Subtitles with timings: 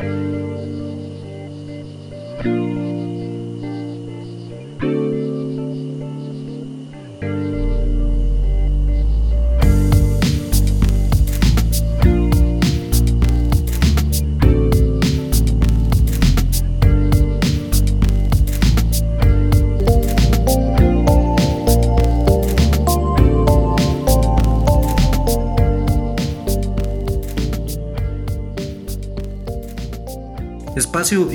[0.00, 0.29] Espacio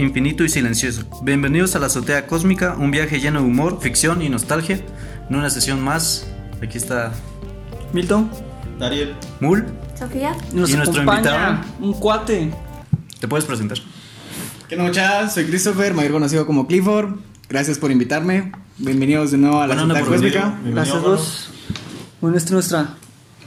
[0.05, 1.03] infinito y silencioso.
[1.23, 4.79] Bienvenidos a la azotea cósmica, un viaje lleno de humor, ficción y nostalgia.
[5.29, 6.27] En una sesión más,
[6.61, 7.11] aquí está
[7.91, 8.29] Milton.
[8.79, 9.15] Dariel.
[9.39, 9.65] Mul.
[9.97, 10.35] Sofía.
[10.53, 12.51] Nos Y nuestro acompaña un cuate.
[13.19, 13.77] ¿Te puedes presentar?
[14.69, 15.33] ¿Qué no, muchachos?
[15.33, 17.15] Soy Christopher, mayor conocido como Clifford.
[17.49, 18.51] Gracias por invitarme.
[18.77, 20.09] Bienvenidos de nuevo a la Bueno, venir.
[20.09, 20.45] Cósmica.
[20.47, 21.07] Bienvenido, Gracias mano.
[21.09, 21.49] vos.
[22.21, 22.95] Bueno, esta es nuestra,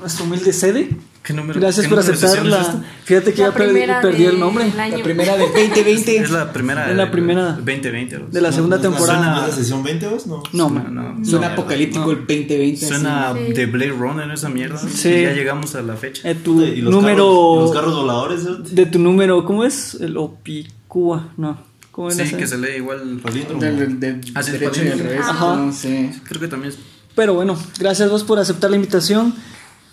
[0.01, 0.91] nuestra humilde sede.
[1.29, 1.61] ¿Qué número?
[1.61, 2.61] Gracias qué por número de aceptar sesión es la.
[2.81, 2.85] esta?
[3.05, 3.55] Fíjate que La ya
[4.01, 4.73] perdí el nombre.
[4.75, 6.17] La primera del 2020.
[6.17, 6.91] Es la primera.
[6.91, 7.53] Es la primera.
[7.53, 8.15] 2020.
[8.17, 8.35] algo así.
[8.35, 9.53] De la segunda ¿No es la temporada.
[9.53, 10.27] sesión 20 vos?
[10.27, 10.43] No.
[10.55, 11.19] No, Suena, man.
[11.21, 11.53] no, Suena no.
[11.53, 12.11] apocalíptico No.
[12.13, 12.87] el 2020.
[12.87, 13.53] Suena Sí.
[13.53, 14.79] de Blade Runner esa mierda.
[14.79, 15.11] Sí.
[15.11, 16.27] Y ya llegamos a la fecha.
[16.31, 17.27] Eh, tu Y los número.
[17.27, 18.75] Carros, los carros voladores, ¿eh?
[18.75, 19.99] De tu número, ¿cómo es?
[20.01, 21.29] El Opicúa.
[21.37, 21.59] No.
[21.91, 23.21] ¿Cómo es Sí, que se lee igual.
[23.23, 23.61] Palíndromo.
[23.61, 25.21] Del, del- del Ah, sí, derecho y del revés.
[25.29, 25.57] Ajá.
[25.57, 26.11] No sé.
[26.25, 26.79] Creo que también es.
[27.15, 29.35] Pero bueno, gracias vos por aceptar la invitación.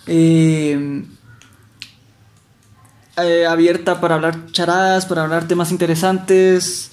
[0.07, 1.03] Eh,
[3.17, 6.91] eh, abierta para hablar charadas, para hablar temas interesantes.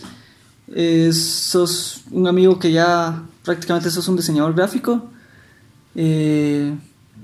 [0.75, 5.11] Eh, sos un amigo que ya prácticamente sos un diseñador gráfico.
[5.95, 6.75] Eh,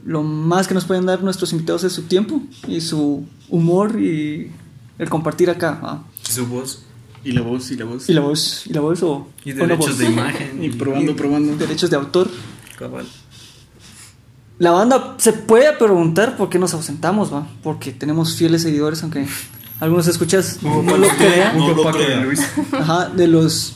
[0.05, 4.51] lo más que nos pueden dar nuestros invitados es su tiempo y su humor y
[4.99, 5.81] el compartir acá.
[5.83, 6.05] ¿va?
[6.23, 6.83] Su voz.
[7.25, 8.09] Y la voz, y la voz.
[8.09, 9.99] Y la voz, y la voz o, Y o la derechos voz.
[9.99, 10.65] de imagen.
[10.65, 11.57] Y probando, probando.
[11.57, 12.31] derechos de autor.
[12.79, 13.07] Cabal.
[14.59, 17.47] La banda se puede preguntar por qué nos ausentamos, va.
[17.63, 19.27] Porque tenemos fieles seguidores, aunque
[19.81, 21.57] algunos escuchas no lo crean.
[21.57, 21.89] No lo.
[22.73, 23.75] Ajá, de los.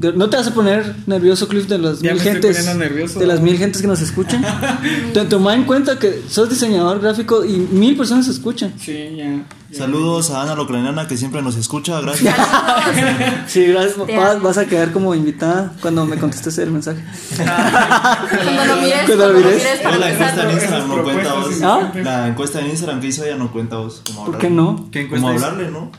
[0.00, 2.74] No te vas a poner nervioso, Cliff, de las Ya mil gentes.
[2.76, 3.18] nervioso.
[3.18, 4.44] De las mil gentes que nos escuchan.
[5.12, 8.72] Te- Toma en cuenta que sos diseñador gráfico y mil personas escuchan.
[8.78, 9.24] Sí, ya.
[9.70, 9.78] ya.
[9.78, 12.34] Saludos a Ana la ucraniana que siempre nos escucha, gracias.
[13.48, 13.94] Sí, gracias.
[14.06, 17.02] Te Vas, a quedar como invitada cuando me contestes el mensaje.
[17.36, 19.62] Cuando lo mires, Cuando lo mires.
[19.82, 20.50] para la encuesta en.
[20.52, 21.62] Instagram no cuenta vos.
[21.62, 21.92] ¿Ah?
[21.94, 24.02] La encuesta en Instagram que hizo ella no cuenta vos.
[24.06, 24.88] Como ¿Por qué no?
[24.90, 25.90] ¿Qué encuesta Como hablarle, ¿no?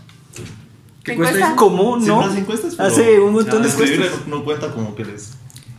[1.09, 1.37] ¿Qué ¿Encuesta?
[1.39, 1.55] cuesta?
[1.55, 1.97] ¿Cómo?
[1.97, 2.21] No.
[2.21, 4.27] hace encuestas, pero Hace un montón de escribirle encuestas.
[4.27, 5.31] No, cuenta como que les.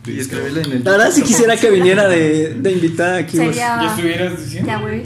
[0.05, 0.83] Y escribirle en el.
[0.83, 3.37] La verdad, si quisiera que viniera de, de invitada aquí.
[3.37, 3.47] vos.
[3.47, 3.79] Sería.
[3.81, 4.67] Ya estuvieras diciendo.
[4.67, 5.03] Ya, güey.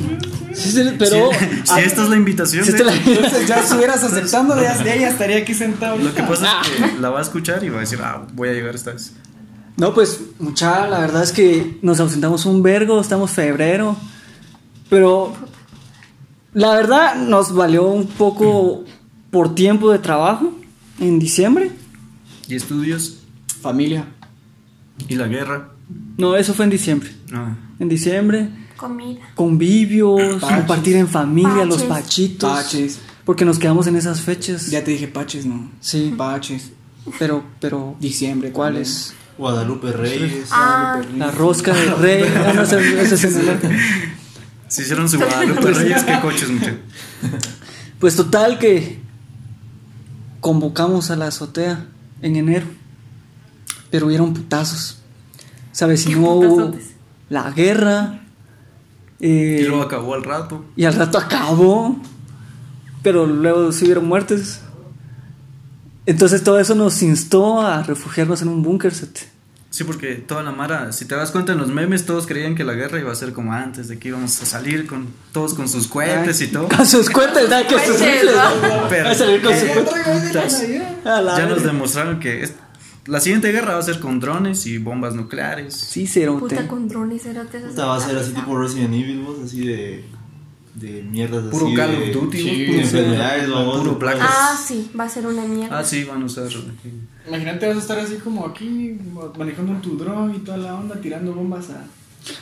[0.53, 1.29] Sí, sí, pero.
[1.65, 2.63] Si esta es la invitación.
[2.63, 5.97] Si de la- Entonces ya estuvieras aceptando, ya, ya estaría aquí sentado.
[5.97, 6.61] Lo que pasa Ah.
[6.63, 8.93] es que la va a escuchar y va a decir, ah, voy a llegar esta
[8.93, 9.11] vez.
[9.77, 13.97] No, pues, mucha, la verdad es que nos ausentamos un vergo, estamos febrero.
[14.89, 15.33] Pero
[16.53, 18.85] la verdad nos valió un poco
[19.31, 20.53] por tiempo de trabajo
[20.99, 21.71] en diciembre.
[22.47, 23.19] Y estudios
[23.61, 24.05] Familia.
[25.07, 25.69] y la guerra.
[26.17, 27.11] No, eso fue en diciembre.
[27.33, 29.19] Ah, En diciembre, Comida.
[29.35, 30.57] convivios, Paches.
[30.57, 32.49] compartir en familia, los pachitos.
[32.49, 32.99] Paches.
[33.25, 34.67] Porque nos quedamos en esas fechas.
[34.69, 35.69] Ya te dije paches, ¿no?
[35.81, 36.71] Sí, Paches.
[37.19, 38.51] pero, pero, Diciembre.
[38.51, 39.13] ¿cuáles?
[39.37, 40.47] Guadalupe Reyes.
[40.51, 42.23] Ah, La rosca del rey.
[42.35, 43.59] Ah, no, ese- ese es el-
[44.67, 46.71] si hicieron su Guadalupe Reyes, qué coches, mucho.
[47.99, 48.99] Pues total que
[50.45, 51.87] convocamos a la azotea
[52.21, 52.67] en enero,
[53.89, 54.99] pero hubieron putazos.
[55.71, 56.03] ¿Sabes?
[56.03, 56.71] Si ¿Qué no hubo
[57.29, 58.21] la guerra
[59.19, 60.63] eh, Y luego acabó al rato.
[60.75, 61.97] y al rato acabó,
[63.01, 64.61] pero luego sí hubieron muertes.
[66.05, 68.93] Entonces todo eso nos instó a refugiarnos en un búnker.
[69.75, 72.63] Sí, porque toda la mara, si te das cuenta en los memes, todos creían que
[72.63, 75.67] la guerra iba a ser como antes, de que íbamos a salir con todos con
[75.67, 76.69] sus cohetes y todo.
[76.69, 77.67] Con sus cuentas, ¿verdad?
[77.67, 78.35] Que sus Cohetes, rifles.
[78.89, 80.63] Pero Va a salir con sus cuentas.
[81.03, 82.49] A la ya nos demostraron que
[83.07, 85.73] la siguiente guerra va a ser con drones y bombas nucleares.
[85.73, 86.39] Sí, cerote.
[86.39, 87.65] puta con drones, cerotes.
[87.65, 90.05] Esta va a ser así tipo Resident Evil, vos, así de.
[90.75, 91.75] De mierdas Puro así.
[91.75, 94.29] Call de, of Duty, sí, de puro- enfermedades, vamos, puro de- placas.
[94.29, 95.79] Ah, sí, va a ser una mierda.
[95.79, 96.47] Ah, sí, van a usar.
[97.27, 98.97] Imagínate, vas a estar así como aquí,
[99.37, 101.83] manejando tu dron y toda la onda, tirando bombas a.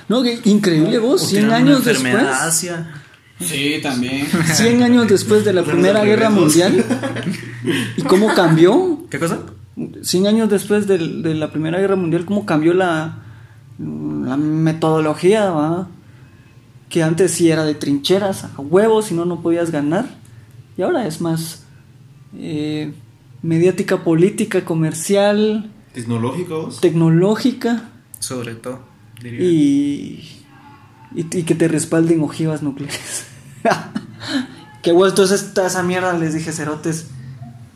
[0.10, 2.42] No, que increíble vos, O 100 tiran años una enfermedad después.
[2.42, 2.92] Asia.
[3.40, 4.26] Sí, también.
[4.54, 6.84] 100 años después de la Primera Guerra Mundial.
[7.98, 9.00] ¿Y cómo cambió?
[9.10, 9.40] ¿Qué cosa?
[10.02, 13.18] 100 años después del- de, la Primera Guerra Mundial, ¿cómo cambió la,
[13.80, 15.50] la metodología?
[15.50, 15.88] ¿va?
[16.94, 20.06] Que antes sí era de trincheras, a huevos, si no, no podías ganar.
[20.78, 21.64] Y ahora es más
[22.38, 22.94] eh,
[23.42, 26.82] mediática, política, comercial, Tecnológico, vos.
[26.82, 28.82] tecnológica Sobre todo,
[29.24, 29.42] diría.
[29.42, 30.44] y,
[31.16, 33.26] y, y que te respalden ojivas nucleares.
[34.84, 37.08] que bueno, entonces toda esa mierda les dije cerotes.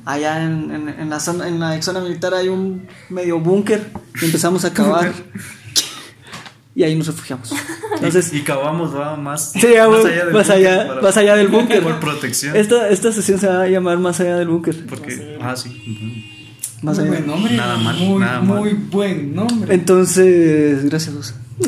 [0.05, 3.91] allá en, en, en la zona, en la ex zona militar hay un medio búnker
[4.21, 5.11] y empezamos a cavar.
[6.77, 7.51] Y ahí nos refugiamos.
[7.95, 11.35] Entonces, y, y cavamos va más, Sí, ya, güey, del más allá- para- más allá
[11.35, 11.81] del búnker.
[11.81, 12.55] Por protección.
[12.55, 14.85] esta, esta sesión se va a llamar Más allá del búnker.
[14.85, 15.69] Porque, ah, sí.
[16.83, 17.15] Más Muy allá.
[17.17, 17.53] buen nombre.
[17.55, 18.59] Nada mal, Muy, nada mal.
[18.59, 19.73] muy buen nombre.
[19.73, 21.33] Entonces, gracias.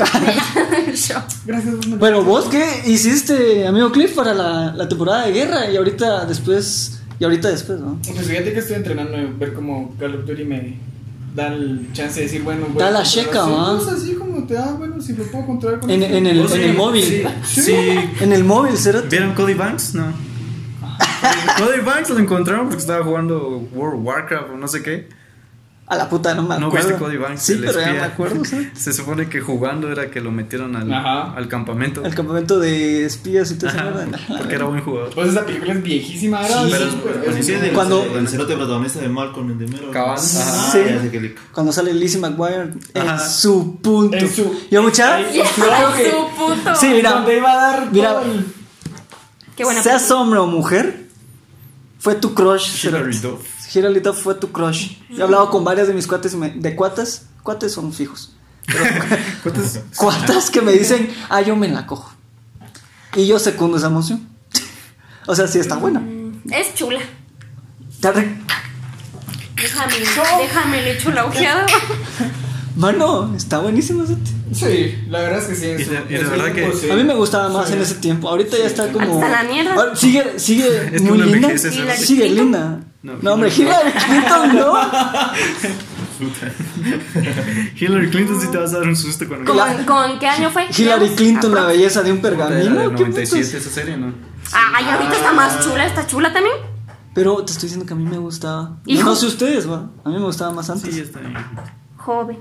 [1.09, 1.15] Yo.
[1.47, 5.77] Gracias, me- Bueno, vos qué hiciste, amigo Cliff, para la, la temporada de guerra y
[5.77, 7.99] ahorita después, y ahorita después, ¿no?
[8.05, 10.77] Pues fíjate que estoy entrenando a ver cómo Call of Duty me
[11.35, 15.01] da el chance de decir, bueno, Da la checa, pues así como te da, bueno,
[15.01, 16.63] si lo puedo controlar con En, en el, ¿Vos en sí?
[16.67, 17.03] el móvil.
[17.45, 17.75] Sí, sí.
[18.21, 19.01] En el móvil, ¿será?
[19.01, 19.93] ¿Vieron Cody Banks?
[19.95, 20.05] No.
[21.57, 25.07] Cody Banks lo encontraron porque estaba jugando World of Warcraft o no sé qué.
[25.91, 26.87] A la puta, no me ¿No acuerdo.
[26.89, 27.41] viste Cody Banks?
[27.41, 27.93] Sí, el pero ya espía?
[28.01, 28.67] me acuerdo, ¿sabes?
[28.79, 32.05] Se supone que jugando era que lo metieron al, al campamento.
[32.05, 33.77] El campamento de espías y todo eso.
[33.83, 34.07] ¿verdad?
[34.37, 35.09] porque era buen jugador.
[35.15, 36.63] Pues esa película es viejísima, ahora.
[36.63, 39.89] Sí, pero sí, es pero Cuando- del cerote protagonista de Malcolm, el de Mero.
[39.91, 40.19] Cabal.
[40.19, 40.77] Ah, Sí.
[41.11, 41.19] ya
[41.51, 43.27] Cuando sale Lizzie McGuire en Ajá.
[43.27, 44.15] su punto.
[44.15, 45.17] En su- Yo, mucha.
[45.31, 46.75] Que- Su puto.
[46.75, 48.21] Sí, mira, Donde iba a dar Mira.
[48.21, 48.45] el-
[49.55, 50.21] Qué buena seas película.
[50.21, 51.07] hombre o mujer,
[51.97, 52.85] fue tu crush.
[52.85, 53.17] Hilary.
[53.17, 53.41] Duff.
[53.73, 54.93] Hilary Duff fue tu crush.
[55.09, 58.33] Yo he hablado con varias de mis cuates, y me- de cuates, cuates son fijos.
[59.43, 59.79] ¿Cuántas?
[59.95, 62.11] cuatas que me dicen, ah, yo me la cojo.
[63.15, 64.27] Y yo secundo esa emoción.
[65.27, 66.01] o sea, sí está buena.
[66.51, 66.99] Es chula.
[69.55, 69.99] Déjame,
[70.41, 71.65] déjame, le echo la ojeada.
[72.79, 74.05] Mano, está buenísima.
[74.05, 74.31] cerote.
[74.53, 75.65] Sí, la verdad es que sí.
[75.69, 76.89] en Y de- y de en su verdad que- sí.
[76.89, 77.73] A mí me gustaba más Sí.
[77.73, 78.29] en ese tiempo.
[78.29, 79.15] Ahorita ya está como.
[79.21, 79.73] Hasta la mierda.
[79.73, 81.57] Ahora, sigue, sigue Es que muy linda.
[81.57, 82.35] Sigue Clinton.
[82.35, 82.79] linda.
[83.03, 84.73] No, No, hombre, Hillary- Clinton, no.
[87.79, 90.67] Hillary Clinton sí te vas a dar un susto cuando ¿Con, ¿Con qué año fue?
[90.75, 92.75] Hillary Clinton, la belleza de un pergamino.
[92.95, 93.61] ¿Qué 97 putas?
[93.61, 94.13] esa serie, ¿no?
[94.51, 96.55] Ay, ahorita está más chula, está chula también.
[97.13, 98.77] Pero te estoy diciendo que a mí me gustaba.
[98.85, 99.03] Hijo.
[99.09, 99.89] No sé ustedes, va.
[100.03, 100.93] A mí me gustaba más antes.
[100.93, 101.33] Sí, está bien.
[101.97, 102.37] Joven.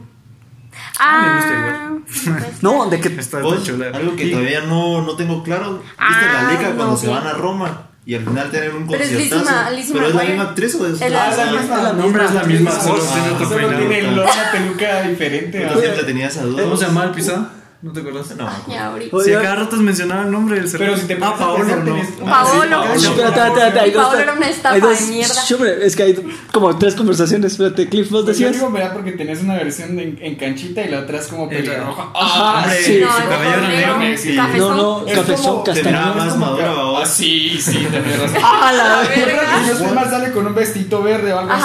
[0.98, 3.08] Ah, me Ah, gusta pues, No, de que.
[3.08, 3.86] Está, está chula.
[3.94, 5.78] algo que todavía no, no tengo claro.
[5.78, 7.12] ¿Viste Ah, la leca cuando no, se sí.
[7.12, 7.82] van a Roma?
[8.06, 9.44] Y al final tienen un Pero es conciertazo.
[9.92, 11.60] ¿Pero es la misma actriz o es Es la Ah, es la misma.
[11.60, 11.82] misma.
[11.82, 13.78] la No, hombre, es la misma, solo Ah, tiene otro Solo peinado.
[13.80, 15.68] tiene el- una peluca diferente.
[15.74, 16.62] Yo siempre tenía esa duda.
[16.62, 17.57] ¿Cómo se llama el pisado?
[17.80, 18.34] ¿No te acuerdas?
[18.36, 18.50] No.
[18.66, 19.16] Ya, ahorita.
[19.22, 21.84] Si a cada rato mencionaba el nombre del Pero si te Ah, Paolo, no.
[21.84, 22.02] Paolo.
[22.26, 22.44] Ah,
[23.94, 24.18] Paolo.
[24.18, 25.42] era una estafa hay dos- de mierda.
[25.84, 27.52] Es que hay como tres conversaciones.
[27.52, 28.60] Espérate, Cliff, vos Pues yo decías.
[28.60, 28.92] digo, ¿verdad?
[28.94, 32.08] Porque tenés una versión en, en canchita y la otra es como pelirroja.
[32.14, 32.98] Hombre, sí.
[33.00, 34.18] No, su es cabello era negro, negro.
[34.22, 34.34] sí.
[34.36, 34.76] cafezón.
[34.76, 36.14] No, cafezón, castaño.
[36.16, 36.74] más madura.
[37.00, 38.38] Ah, sí, sí, tenés razón.
[38.42, 39.08] ¡Ah, la Yo
[39.78, 39.92] verga!
[39.94, 41.64] más sale con un vestito verde o algo así.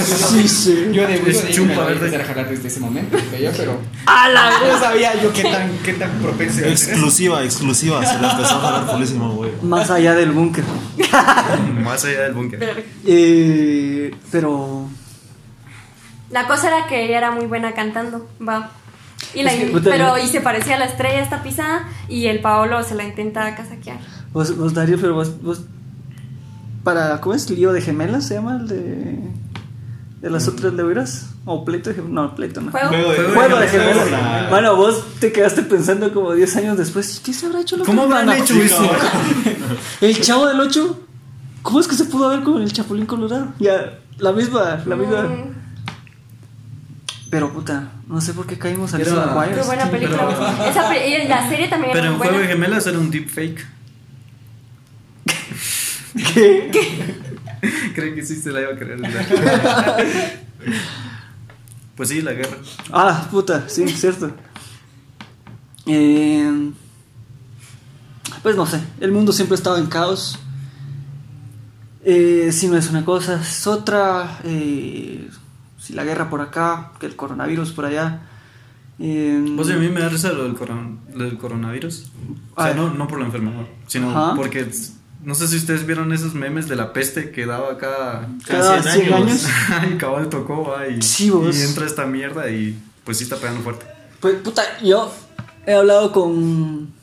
[0.40, 0.88] Sí, sí.
[0.92, 2.10] Yo de gusto dije, chumpa verde.
[2.50, 4.80] desde ese momento, yo, pero ¡Ah, la verga!
[4.80, 6.70] sabía yo qué tan, qué tan propenso era.
[6.70, 8.04] Exclusiva, exclusiva.
[8.04, 9.52] Se la empezó a jalar fulísimo, güey.
[9.62, 10.64] Más allá del búnker.
[11.84, 12.84] Más allá del búnker.
[13.06, 14.88] Eh, pero.
[16.30, 18.70] La cosa era que ella era muy buena cantando, va.
[19.34, 22.26] Y la, Es que, puta, pero y se parecía a la estrella esta pisada y
[22.26, 23.98] el Paolo se la intenta casaquear.
[24.32, 25.62] Vos, vos Darío, pero vos, vos.
[26.84, 27.20] Para.
[27.20, 27.50] ¿Cómo es?
[27.50, 28.56] ¿Lío de gemelas se llama?
[28.56, 29.18] El de.
[30.20, 31.30] De las otras leveras.
[31.46, 32.12] ¿O pleito de gemelas?
[32.14, 32.70] No, pleito no.
[32.70, 32.88] Juego.
[32.90, 34.10] Juego de, Juego de.
[34.10, 37.18] La- Bueno, vos te quedaste pensando como 10 años después.
[37.18, 38.38] ¿y ¿Qué se habrá hecho la ¿Cómo habrán hermana?
[38.44, 38.90] hecho eso?
[40.02, 41.00] El chavo del 8.
[41.62, 43.52] ¿Cómo es que se pudo ver con el Chapulín Colorado?
[43.58, 45.22] Ya, la misma, la misma.
[45.22, 45.54] Mm,
[47.30, 49.54] Pero puta, no sé por qué caímos al McGuire.
[49.54, 50.28] qué buena película.
[50.28, 52.52] Pero- Esa pe- la serie también Pero era en Juego de buena.
[52.54, 53.66] Gemelas era un deepfake.
[56.34, 56.70] ¿Qué?
[57.94, 59.00] Creen que sí se la iba a creer.
[61.96, 62.56] pues sí, la guerra.
[62.92, 64.32] Ah, puta, sí, cierto.
[65.86, 66.70] Eh,
[68.42, 70.38] pues no sé, el mundo siempre ha estado en caos.
[72.04, 74.38] Eh, si no es una cosa, es otra.
[74.44, 75.28] Eh,
[75.78, 78.22] si la guerra por acá, que el coronavirus por allá.
[78.98, 82.10] Eh, y a mí me da risa lo del, coron- lo del coronavirus.
[82.54, 82.74] O sea, Ah.
[82.74, 84.34] no, no por la enfermedad, sino Ajá.
[84.36, 84.70] porque
[85.22, 89.12] no sé si ustedes vieron esos memes de la peste que daba cada, cada 100
[89.12, 89.46] años.
[89.92, 93.62] y cabal tocó va, y, Sí, y entra esta mierda y pues sí está pegando
[93.62, 93.86] fuerte.
[94.20, 95.12] Pues puta, yo
[95.66, 96.98] he hablado con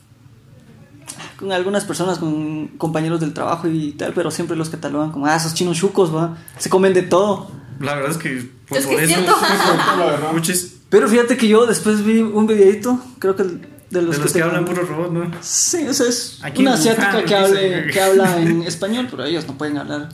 [1.37, 5.35] con algunas personas, con compañeros del trabajo y tal, pero siempre los catalogan como, ah,
[5.35, 7.51] esos chinos chucos, va, se comen de todo.
[7.79, 12.47] La verdad es que pues, Es por eso Pero fíjate que yo después vi un
[12.47, 15.31] videito, creo que el- de los, de los que hablan puro robot, ¿no?
[15.41, 19.47] Sí, o sea, es Aquí una asiática que, hable, que habla en español, pero ellos
[19.47, 20.09] no pueden hablar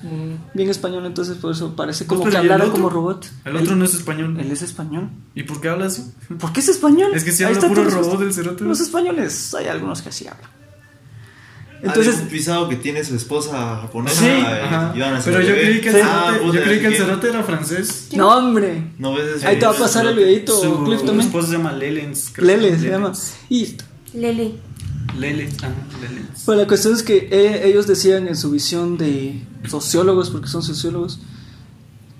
[0.54, 2.82] bien español, entonces por eso parece como Pues, que pero ¿y el hablaran otro?
[2.84, 3.26] como robot.
[3.46, 4.40] El otro no es español.
[4.40, 5.10] Él es español.
[5.34, 6.04] ¿Y por qué habla así?
[6.40, 7.12] ¿Por qué es español?
[7.16, 8.24] Es que si habla puro robot respuesta.
[8.26, 8.64] del cerote.
[8.64, 10.50] Los españoles, hay algunos que sí hablan.
[11.84, 14.20] Entonces, un pisado que tiene su esposa japonesa.
[14.22, 14.92] Sí, eh, Ajá.
[14.92, 16.02] a Pero yo creí que el Sí.
[16.04, 16.98] Ah, cerote, yo creí que el ¿qué?
[17.00, 18.08] cerote era francés.
[18.16, 18.84] no, hombre.
[18.98, 21.28] No ves ese Ahí te va a pasar el videito, Su Cliff también.
[21.28, 22.38] esposa se llama Lelens.
[22.38, 23.12] Lele se llama.
[23.50, 23.76] Y
[24.14, 24.54] Lele.
[25.20, 26.46] Lele, ajá, Lelens.
[26.46, 30.64] Bueno, la cuestión es que eh, ellos decían en su visión de sociólogos, porque son
[30.64, 31.20] sociólogos,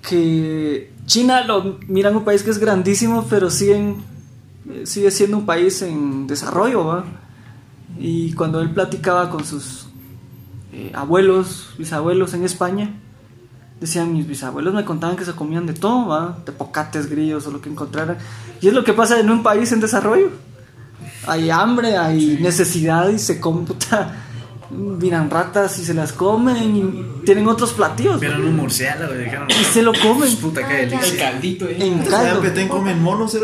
[0.02, 3.96] que China lo miran un país que es grandísimo, pero siguen,
[4.70, 7.04] eh, sigue siendo un país en desarrollo, ¿va?
[7.98, 9.86] Y cuando él platicaba con sus
[10.72, 12.90] eh, abuelos, bisabuelos en España,
[13.80, 16.38] decían, mis bisabuelos me contaban que se comían de todo, ¿va?
[16.44, 18.18] De pocates, grillos o lo que encontraran.
[18.60, 20.30] Y es lo que pasa en un país en desarrollo.
[21.26, 24.24] Hay hambre, hay necesidad y se comen, puta,
[24.70, 28.20] miran ratas y se las comen y tienen otros platillos.
[28.20, 29.48] Vieron un murciélago y dijeron.
[29.50, 30.34] Y se lo comen.
[30.36, 31.30] Puta, qué delicia.
[31.30, 31.76] caldito, eh.
[31.80, 32.40] En O sea, caldo.
[32.40, 33.36] Petén comen monos.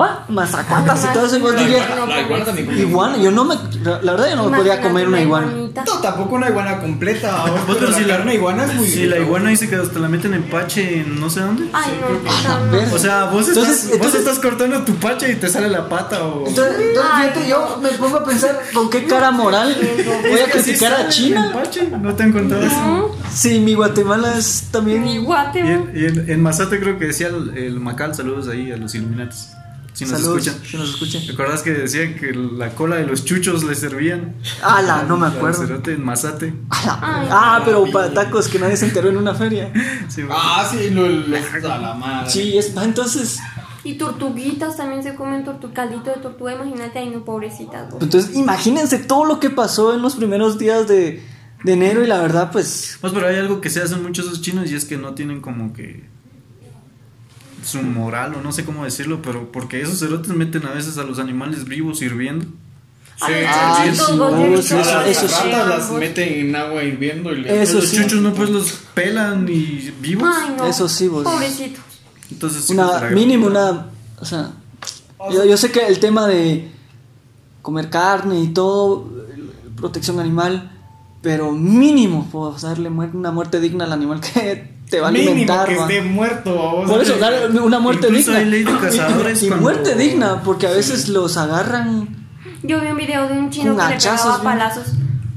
[0.00, 1.36] Va, mazacuatas y todo eso.
[1.36, 2.78] y vos dije, No, La iguana también come.
[2.80, 3.54] iguana, yo no me.
[3.82, 5.46] La verdad, yo no me podía comer una iguana.
[5.86, 7.44] No, tampoco una iguana completa.
[7.66, 9.98] Vos, pero la si la, de iguana es muy si la iguana dice que hasta
[10.00, 11.68] la meten en pache en no sé dónde.
[11.72, 12.94] Ay, no.
[12.94, 16.24] O sea, vos, estás, entonces- vos estás cortando tu pache y te sale la pata
[16.24, 16.46] o.
[16.48, 19.76] Entonces, entonces, fíjate, yo me pongo a pensar con qué cara moral
[20.22, 21.50] voy a sí criticar a China.
[21.54, 23.16] pache, no te han contado eso.
[23.32, 25.04] Si mi Guatemala es también.
[25.04, 25.60] ni guate,
[25.94, 29.50] Y en, Mazate creo que decía el, el Macal, saludos ahí a los Illuminatis.
[29.94, 30.68] Si nos Saludos, escuchan.
[30.70, 31.24] si nos escuchan.
[31.24, 34.34] ¿Te acuerdas que decían que la cola de los chuchos le servían?
[34.62, 35.60] Ala, no me acuerdo.
[35.62, 36.52] cerote en Mazate.
[36.68, 36.98] Ala.
[37.00, 39.72] Ay, Ah, pero para tacos que nadie se enteró en una feria.
[40.08, 42.28] Sí, Ah, sí, lo, lo a la madre.
[42.30, 43.38] Sí, es pa, entonces.
[43.84, 47.90] Y tortuguitas también se comen tortu caldito de tortuga, imagínate, ay no, pobrecitas.
[47.92, 48.02] vos.
[48.02, 51.22] Entonces, imagínense todo lo que pasó en los primeros días de,
[51.62, 52.98] de enero y la verdad, pues.
[53.00, 55.40] Pues pero hay algo que se hacen muchos esos chinos y es que no tienen
[55.40, 56.08] como que
[57.64, 61.04] su moral o no sé cómo decirlo, pero porque esos cerotes meten a veces a
[61.04, 62.46] los animales vivos hirviendo.
[63.20, 65.34] A los Ah, sí, vos, no, sí, eso- sí.
[65.50, 65.98] ratas las vos.
[66.00, 67.96] meten en agua hirviendo y los sí.
[67.96, 70.28] chuchos no pues los pelan y vivos.
[70.30, 70.66] Ay, no.
[70.66, 71.22] Eso sí, vos.
[71.24, 71.82] Pobrecitos.
[72.30, 73.86] Entonces Una, la- mínimo una.
[74.20, 74.50] O sea,
[75.32, 76.70] yo, yo sé que el tema de
[77.62, 79.08] comer carne y todo,
[79.76, 80.70] protección animal,
[81.22, 85.68] pero mínimo, pues darle una muerte digna al animal que te va a Mínimo alimentar.
[85.68, 85.82] que va.
[85.82, 86.54] esté muerto.
[86.54, 86.90] vamos.
[86.90, 88.38] Por eso, darle una muerte Incluso digna.
[88.44, 92.08] hay ley de cazadores y cuando- muerte digna, porque a veces los agarran.
[92.62, 94.42] Yo vi un video de un chino que le pegaba bien.
[94.42, 94.86] palazos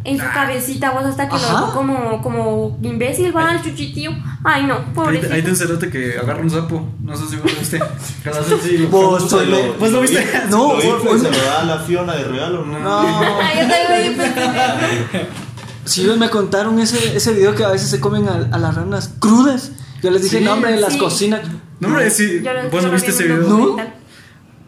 [0.06, 1.60] en su cabecita, vos hasta que Ajá.
[1.60, 4.12] lo como, como imbécil, va al chuchitío.
[4.46, 5.34] Ay, no, Hay, pobrecito.
[5.34, 6.88] hay de un cerote que agarra un sapo.
[7.04, 7.80] No sé si vos lo viste.
[8.24, 8.88] Que lo así.
[8.90, 10.26] Vos, lo- le- ¿Vos lo viste?
[10.50, 12.80] No, Lo y vos- se lo da a la Fiona de regalo, ¿no?
[12.80, 13.00] No.
[13.42, 14.88] Ay, yo también pensando.
[15.88, 18.76] Si ellos me contaron ese, ese video que a veces se comen a, a las
[18.76, 19.72] ranas crudas.
[20.04, 21.00] Yo les dije, Sí, no, hombre, en las sí.
[21.00, 21.42] cocinas.
[21.80, 22.40] No, hombre, sí.
[22.42, 23.38] Lo- ¿Vos no viste vi ese video?
[23.48, 23.78] No.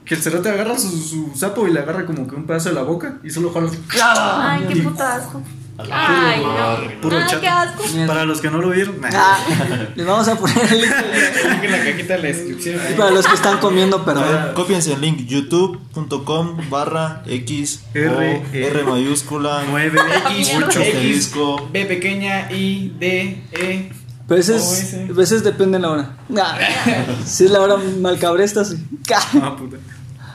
[0.05, 2.75] Que el cerote agarra su, su sapo y le agarra como que un pedazo de
[2.75, 3.69] la boca y solo jala.
[4.53, 5.41] Ay, qué puto asco.
[5.91, 7.01] Ay, no.
[7.01, 7.41] Puro chato.
[7.41, 7.83] qué asco.
[8.07, 9.09] Para los que no lo vieron, nah.
[9.13, 9.39] Ah,
[9.95, 10.91] les vamos a poner el link.
[11.63, 12.79] En la cajita de la descripción.
[12.91, 14.24] Y para los que están comiendo, perdón.
[14.29, 18.67] ver, Cópiense el link youtube.com barra X R, o E.
[18.67, 21.69] R mayúscula 9 X, mucho X, asterisco.
[21.71, 23.91] B pequeña, I, D, E.
[24.29, 26.17] A veces, veces depende de la hora.
[26.38, 26.57] Ah,
[27.25, 28.75] si es la hora malcabresta, sí.
[29.41, 29.77] Ah, puta.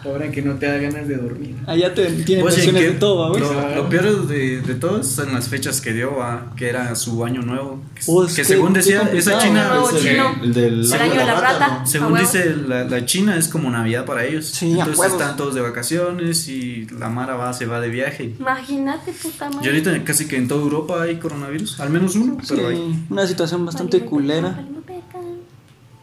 [0.05, 1.57] Ahora que no te da ganas de dormir.
[1.67, 2.89] Allá te, tiene Pues, ¿y versiones qué?
[2.93, 3.75] de todo, ¿va, Lo, güey?
[3.75, 6.53] lo peor de, de todo es en las fechas que dio, ¿va?
[6.57, 7.81] que era su año nuevo.
[7.95, 10.35] Que, Oh, que que- según decía, esa China, No, Es el, chino.
[10.43, 11.79] el del El año de la rata.
[11.81, 11.87] ¿no?
[11.87, 14.47] según dice la, la China, es como Navidad para ellos.
[14.47, 18.35] Sí, Entonces están todos de vacaciones y la Mara va, se va de viaje.
[18.39, 19.69] Imagínate, puta Y madre.
[19.71, 22.77] ahorita casi que en toda Europa hay coronavirus, al menos uno, pero hay.
[22.77, 24.65] Sí, una situación bastante culera,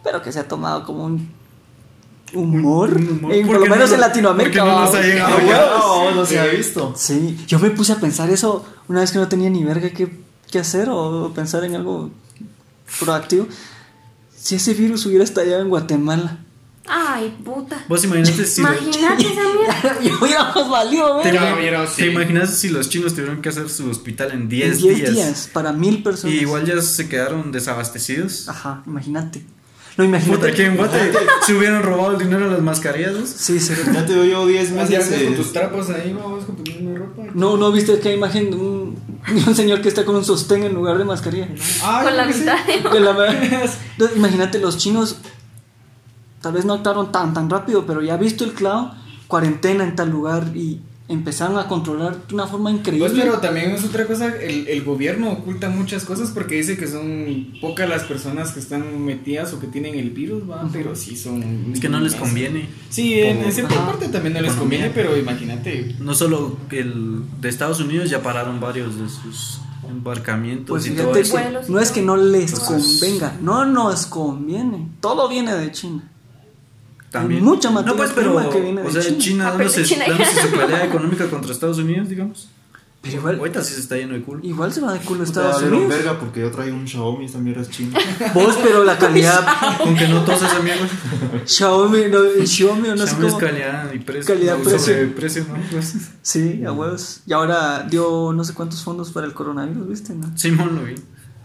[0.03, 1.29] pero que se ha tomado como un
[2.33, 2.93] humor.
[2.95, 3.33] Un humor.
[3.33, 4.59] En- por lo menos no en Latinoamérica.
[4.63, 5.81] porque no nos ha llegado Ah.
[6.11, 6.93] No, no se ha visto.
[6.95, 10.11] Sí, yo me puse a pensar eso una vez que no tenía ni verga qué,
[10.49, 12.11] qué hacer o pensar en algo
[12.99, 13.47] proactivo.
[14.35, 16.39] Si ese virus hubiera estallado en Guatemala,
[16.93, 17.85] Ay, puta.
[17.87, 18.59] Vos imaginaste si.
[18.59, 20.01] Imagínate esa mierda.
[20.01, 21.31] yo hubiéramos valido, ¿Te,
[21.95, 25.11] te imaginas si los chinos tuvieron que hacer su hospital en En 10 10 días?
[25.13, 25.49] días.
[25.53, 26.35] para mil personas.
[26.35, 28.49] Y igual ya se quedaron desabastecidos.
[28.49, 29.45] Ajá, imagínate.
[29.97, 30.37] No, imagínate.
[30.39, 31.11] Puta, que en Guate
[31.45, 33.13] se hubieran robado el dinero de las mascarillas.
[33.13, 33.25] ¿no?
[33.25, 33.73] Sí, sí.
[33.93, 35.23] Ya te doy yo 10 Así meses.
[35.23, 37.23] con eh, tus trapos ahí, vamos con tu misma ropa.
[37.33, 38.97] No, no viste que hay imagen de un,
[39.55, 41.49] señor que está con un sostén en lugar de mascarilla.
[41.83, 43.77] Ah, Con la mitad Entonces,
[44.15, 45.17] imagínate, los chinos
[46.41, 48.91] tal vez no actuaron tan tan rápido, pero ya visto el clavo,
[49.27, 50.81] cuarentena en tal lugar y
[51.11, 53.09] empezaron a controlar de una forma increíble.
[53.09, 56.87] Pues, pero también es otra cosa, el, el gobierno oculta muchas cosas porque dice que
[56.87, 61.15] son pocas las personas que están metidas o que tienen el virus, va, pero sí
[61.15, 61.71] son...
[61.73, 62.67] Es que no les conviene.
[62.89, 63.87] Sí, en, cierta Ajá.
[63.91, 64.79] parte también no les Economía.
[64.79, 65.95] conviene, pero imagínate.
[65.99, 71.13] No solo el de Estados Unidos, ya pararon varios de sus embarcamientos Pues y todo
[71.15, 71.37] eso.
[71.67, 74.87] no es que no les Entonces- convenga, no nos conviene.
[75.01, 76.03] Todo viene de China.
[77.11, 77.41] También.
[77.41, 79.17] Hay mucha materia no, pues, pero, prima que viene de o sea, China.
[79.19, 82.49] China, Ah, pero dándose, China dándose su pelea económica contra Estados Unidos, digamos.
[83.03, 84.41] Pero igual, Ahorita sí se está yendo de culo.
[84.43, 85.89] igual se va de culo Puta, Estados Unidos.
[85.89, 87.97] verga porque yo traigo un Xiaomi, esta mierda es china.
[88.35, 89.43] Vos, pero la calidad.
[89.83, 90.87] Con que no todos esa mierda.
[91.45, 93.37] Xiaomi, no, el Xiaomi, o no sé Xiaomi es cómo.
[93.39, 94.33] calidad y precio.
[94.35, 94.79] Calidad, no, precio.
[94.79, 95.55] sobre precio, ¿no?
[95.71, 97.21] Pues, Sí, a huevos.
[97.25, 100.13] Y ahora dio no sé cuántos fondos para el coronavirus, ¿viste?
[100.13, 100.93] No, Simón lo vi.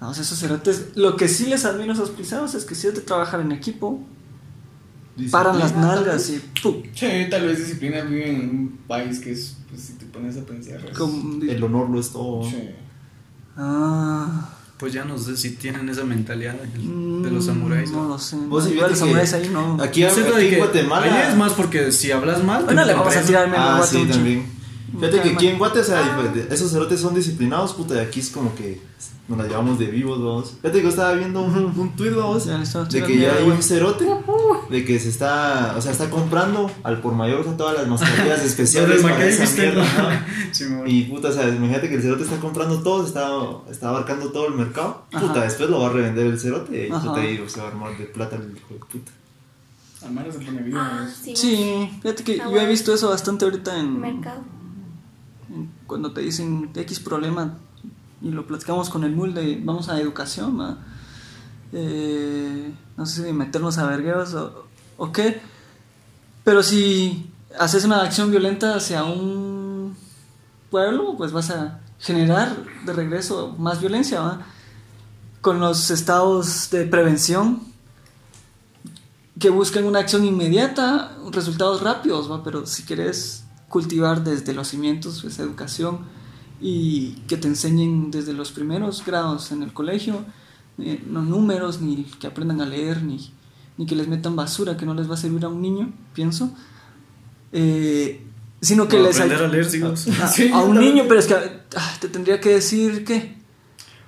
[0.01, 0.89] no esos cerotes.
[0.95, 3.51] Lo que sí les admiro a esos pisados es que si es de trabajar en
[3.53, 4.01] equipo,
[5.31, 6.41] paran las nalgas y.
[6.63, 6.83] ¡pum!
[6.95, 10.43] Sí, tal vez disciplina vive en un país que es, pues si te pones a
[10.45, 10.81] pensar.
[10.91, 12.49] es- Como- El honor lo es todo.
[12.49, 12.71] Sí.
[13.57, 14.51] Ah.
[14.79, 17.91] Pues ya no sé si tienen esa mentalidad de, de mm, los samuráis.
[17.91, 18.09] No ¿no?
[18.11, 18.37] lo sé.
[18.37, 19.79] Vos No, igual los samuráis ahí no.
[19.83, 21.07] Aquí, aquí de en Guatemala.
[21.23, 22.65] ahí es más porque si hablas mal.
[22.67, 24.45] Bueno, le vamos a tirar menos Ah, sí, también.
[24.93, 28.21] Fíjate que aquí en Guate, o sea, de- esos cerotes son disciplinados, puta, de aquí
[28.21, 28.81] es como que
[29.29, 30.51] nos la llevamos de vivos, vamos.
[30.63, 34.07] Fíjate que yo estaba viendo un, un tweet, vamos, de que ya hay un cerote,
[34.71, 37.89] de que se está, o sea, está comprando al por mayor o sea, todas las
[37.89, 39.03] mascarillas especiales.
[40.87, 43.29] Y puta, o sea, imagínate que el cerote está comprando todo, está,
[43.71, 45.05] está abarcando todo el mercado.
[45.11, 45.41] Puta, Ajá.
[45.43, 48.05] después lo va a revender el cerote y puta, y se va a armar de
[48.07, 49.13] plata el hijo de puta.
[50.05, 50.77] Al menos se pone bien.
[50.77, 51.11] Ah, ¿no?
[51.13, 51.35] sí.
[51.35, 54.43] Sí, fíjate que Ah, yo he visto eso bastante ahorita en, Mercado.
[55.87, 57.59] Cuando te dicen X problema
[58.23, 60.79] y lo platicamos con el MUL de vamos a educación, ¿va?
[61.73, 64.67] Eh, no sé si meternos a vergueos o,
[64.97, 65.41] o qué,
[66.45, 69.97] pero si haces una acción violenta hacia un
[70.71, 74.47] pueblo, pues vas a generar de regreso más violencia, ¿va?
[75.41, 77.61] Con los estados de prevención
[79.39, 82.43] que buscan una acción inmediata, resultados rápidos, ¿va?
[82.43, 85.99] pero si quieres cultivar desde los cimientos esa educación
[86.61, 90.21] y que te enseñen desde los primeros grados en el colegio,
[90.79, 93.31] eh, no números, ni que aprendan a leer, ni,
[93.77, 96.51] ni que les metan basura que no les va a servir a un niño, pienso,
[97.53, 98.25] eh,
[98.61, 99.17] sino que No, les...
[99.21, 100.07] aprender a leer, sigamos.
[100.09, 101.35] a, Sí, a un niño, pero es que
[101.77, 103.37] ah, te tendría que decir que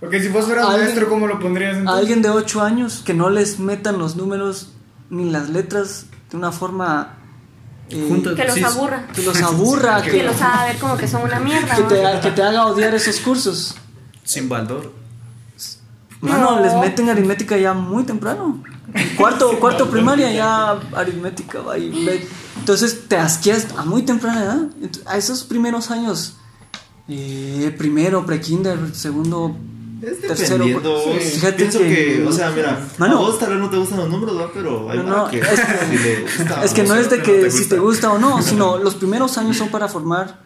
[0.00, 2.00] Porque si vos fueras Alguien- maestro, ¿cómo lo pondrías a entonces?
[2.00, 4.72] alguien de 8 años que no les metan los números
[5.10, 7.17] ni las letras de una forma
[7.88, 9.06] Que los Sí, aburra.
[9.14, 11.74] que los aburra, Que que, los haga ver como que son una mierda.
[11.74, 11.88] que ¿no?
[11.88, 13.74] te, que te haga odiar esos cursos.
[14.24, 14.92] Sin baldor.
[16.20, 16.62] Mano, No.
[16.62, 18.62] les meten aritmética ya muy temprano.
[19.16, 22.26] Cuarto, cuarto primaria ya aritmética va y ve-
[22.58, 24.58] Entonces te asqueas a muy temprana edad.
[25.06, 26.34] A esos primeros años,
[27.08, 29.56] eh, primero, pre-kinder, segundo,
[30.02, 30.64] Es tercero.
[30.64, 31.00] dependiendo.
[31.20, 33.18] Fíjate Pienso que, que, o sea, mira, Mano.
[33.18, 34.50] a vos tal vez no te gustan los números, ¿va?
[34.52, 37.18] pero hay No, no, que es que- si le gusta, Es que no es de
[37.18, 37.74] no que te si gusta.
[37.74, 40.40] te gusta o no, sino los primeros años son para formar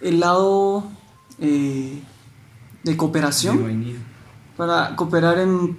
[0.00, 0.84] el lado
[1.40, 2.02] eh,
[2.84, 3.96] de cooperación,
[4.56, 5.76] para cooperar en,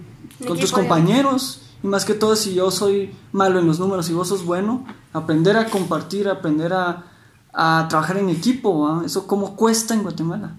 [0.48, 1.62] con tus compañeros.
[1.84, 4.86] Y más que todo, si yo soy malo en los números y vos sos bueno,
[5.14, 7.06] aprender a compartir, aprender a,
[7.54, 9.06] a trabajar en equipo, ¿va?
[9.06, 10.56] eso como cuesta en Guatemala.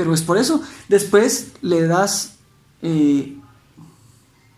[0.00, 2.36] Pero es por eso, después le das
[2.80, 3.36] eh,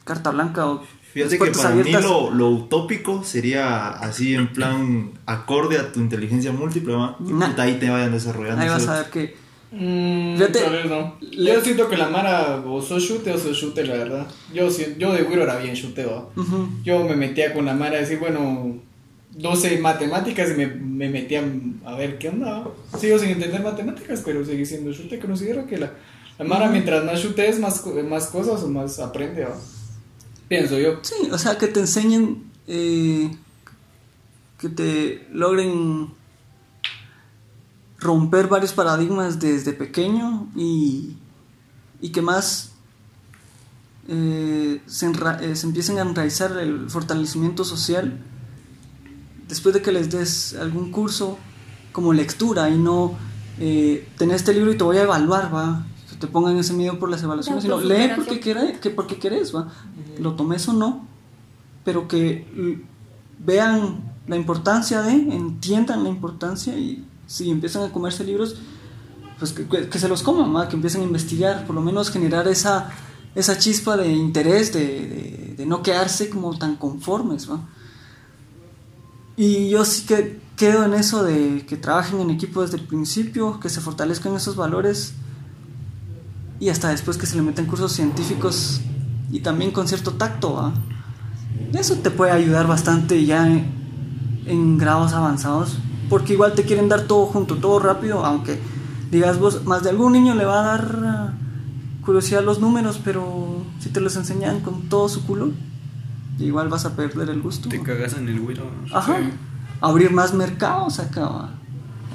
[0.05, 2.05] carta blanca o Fíjate que para mí abiertas.
[2.05, 7.17] lo, lo utópico sería así en plan acorde a tu inteligencia múltiple, ¿va?
[7.21, 7.53] Y Nah.
[7.59, 8.63] ahí te vayan desarrollando.
[8.63, 9.43] Ahí vas a ver que
[9.75, 11.15] Mm, Fíjate, tal vez no.
[11.23, 14.27] le- Yo siento que la Mara o sos chute o sos chute, la verdad.
[14.53, 16.29] Yo, yo de güiro era bien chute, ¿va?
[16.37, 18.77] ujú, Yo me metía con la Mara a decir, bueno,
[19.35, 21.43] 12 matemáticas y me, me metía
[21.85, 22.65] a ver qué onda.
[22.99, 25.19] Sigo sin entender matemáticas, pero seguí siendo chute.
[25.19, 25.93] Considero que la,
[26.39, 29.57] la Mara, mientras más chute es, más, más cosas o más aprende, ¿va?
[30.49, 30.99] Pienso yo.
[31.03, 33.31] Sí, o sea, que te enseñen, eh,
[34.59, 36.09] que te logren
[37.99, 41.17] romper varios paradigmas desde pequeño y,
[42.01, 42.73] y que más
[44.09, 48.19] eh, se, enra- eh, se empiecen a enraizar el fortalecimiento social
[49.53, 51.39] después de que les des algún curso
[51.93, 53.15] como lectura y no
[53.61, 55.85] eh, tener este libro y te voy a evaluar, va.
[56.11, 59.55] Que te pongan ese miedo por las evaluaciones, sino lee porque, quiere, que porque querés,
[59.55, 59.69] va.
[60.19, 61.07] Lo tomes o no,
[61.85, 62.47] pero que
[63.39, 68.57] vean la importancia de, entiendan la importancia y si empiezan a comerse libros,
[69.39, 70.69] pues que, que- que se los coman, ¿va?
[70.69, 72.91] que empiecen a investigar, por lo menos generar esa,
[73.35, 77.51] esa chispa de interés, de, de- de no quedarse como tan conformes.
[77.51, 77.61] ¿va?
[79.45, 83.59] Y yo sí que quedo en eso de que trabajen en equipo desde el principio,
[83.59, 85.15] que se fortalezcan esos valores
[86.61, 88.83] y hasta después que se le meten cursos científicos
[89.33, 90.73] y también con cierto tacto.
[91.73, 93.67] Eso te puede ayudar bastante ya en,
[94.47, 95.77] en grados avanzados,
[96.09, 98.61] porque igual te quieren dar todo junto, todo rápido, aunque
[99.11, 101.33] digas vos, más de algún niño le va a dar ah,
[102.05, 105.51] curiosidad los números, pero si te los enseñan con todo su culo,
[106.45, 107.69] igual vas a perder el gusto.
[107.69, 108.65] Te cagas en el güiro.
[108.93, 109.19] Ajá.
[109.81, 111.51] Abrir más mercados acá,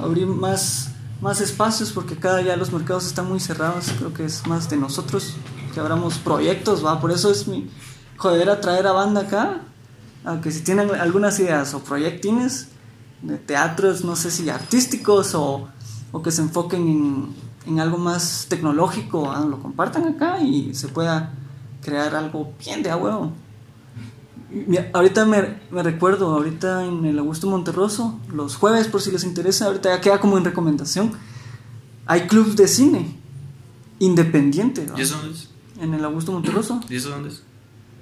[0.02, 3.94] abrir más, más espacios, porque cada día los mercados están muy cerrados.
[3.98, 5.36] Creo que es más de nosotros
[5.74, 7.00] que abramos proyectos, va.
[7.02, 7.70] Por eso es mi
[8.18, 9.62] joder a traer a banda acá.
[10.24, 12.70] Aunque si tienen algunas ideas o proyectines
[13.22, 15.68] de teatros, no sé si artísticos o,
[16.12, 17.36] o que se enfoquen en,
[17.66, 19.40] en algo más tecnológico, ¿va?
[19.42, 21.34] lo compartan acá y se pueda
[21.82, 23.32] crear algo bien de a huevo.
[24.50, 29.24] Mira, ahorita me, me recuerdo, ahorita en el Augusto Monterroso, los jueves por si les
[29.26, 31.12] interesa, ahorita ya queda como en recomendación,
[32.06, 33.16] hay clubs de cine
[34.00, 34.86] independiente.
[34.86, 34.98] ¿va?
[34.98, 35.50] ¿Y eso dónde es?
[35.82, 36.80] En el Augusto Monterroso.
[36.90, 37.44] ¿Y eso dónde es?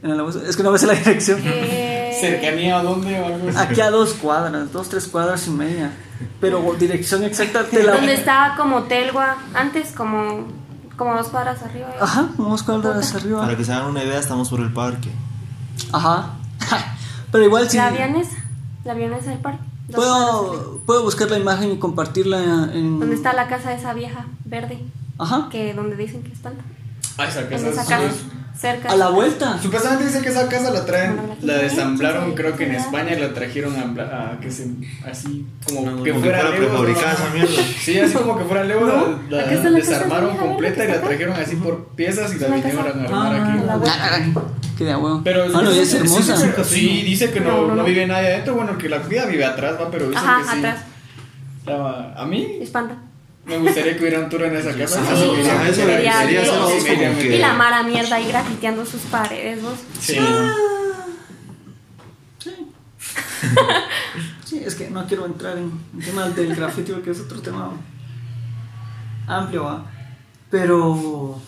[0.04, 1.40] En el Augusto- es que no me sé la dirección.
[1.44, 3.58] Eh, ¿Cercanía a dónde o algo así?
[3.58, 5.92] Aquí a dos cuadras, dos, tres cuadras y media.
[6.40, 7.94] Pero dirección exacta te la...
[7.96, 10.46] Donde estaba como Telgua, antes como,
[10.96, 11.88] como dos cuadras arriba.
[12.00, 13.58] Ajá, como dos cuadras Para arriba.
[13.58, 15.10] que se hagan una idea, estamos por el parque.
[15.92, 16.34] Ajá.
[17.32, 17.78] Pero igual si...
[17.78, 18.38] La avionesa,
[18.84, 19.64] la avionesa del parque.
[19.94, 23.00] Puedo, puedo buscar la imagen y compartirla en...
[23.00, 24.80] Donde está la casa de esa vieja verde,
[25.20, 25.48] Ajá.
[25.52, 26.64] que donde dicen que espanta.
[27.18, 27.70] Ah, esa En casa.
[27.70, 28.14] esa es- casa,
[28.60, 28.90] cerca.
[28.92, 29.60] A la vuelta.
[29.62, 32.78] Supuestamente dice que esa casa la traen, Bueno, la desamblaron, sí, creo que en sí,
[32.78, 34.68] España y la trajeron a, que se,
[35.10, 37.14] así como No, que Como fuera, prefabricada ¿no?
[37.14, 37.64] esa mierda.
[37.80, 38.94] Sí, así como que fuera Lego, la,
[39.30, 42.90] la la casa desarmaron completa y la trajeron así por piezas y la vinieron a
[43.04, 44.34] armar Ah, aquí.
[44.78, 45.22] Que de a huevo.
[45.24, 46.36] Pero ah, no, es sí, hermosa.
[46.38, 47.84] Sí, sí, dice que no, No, no, no no.
[47.86, 48.56] vive nadie adentro.
[48.56, 50.58] Bueno, que la cuida vive atrás, va, pero dice Ajá, que sí.
[50.58, 50.84] atrás.
[52.18, 52.98] A mí Espanta.
[53.46, 55.02] me gustaría que hubiera un tour en esa casa.
[55.06, 58.86] Sí, eso sería ser algo sí, como iría- que- Y la Mara mierda ahí grafiteando
[58.86, 59.80] sus paredes, vos.
[60.00, 60.18] Sí.
[62.40, 62.52] Sí.
[64.46, 67.72] Sí, es que no quiero entrar en el tema del grafiti porque es otro tema
[69.28, 69.86] amplio, ¿va?
[70.52, 71.42] Pero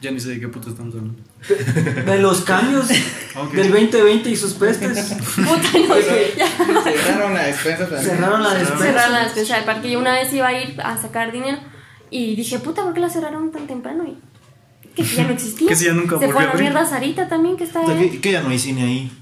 [0.00, 1.18] Ya ni sé de qué puta estamos hablando.
[2.06, 2.86] de los cambios
[3.34, 3.52] Ok.
[3.52, 6.34] del 2020 y sus pestes, Puta, no sé.
[6.36, 6.46] Ya.
[6.48, 8.02] Cerraron la despensa también.
[8.10, 8.78] cerraron la Cerraron.
[8.78, 9.24] Cerraron la despensa.
[9.24, 9.88] despensa del parque.
[9.88, 11.58] Y una vez iba a ir a sacar dinero
[12.10, 14.04] y dije, puta, ¿por qué la cerraron tan temprano?
[14.04, 14.16] Y
[14.94, 15.68] que ya no existía.
[15.68, 17.96] Que si ya nunca Se fue a la mierda Sarita también, que está O sea,
[17.96, 18.10] ahí.
[18.10, 19.12] que, que ya no hay cine ahí.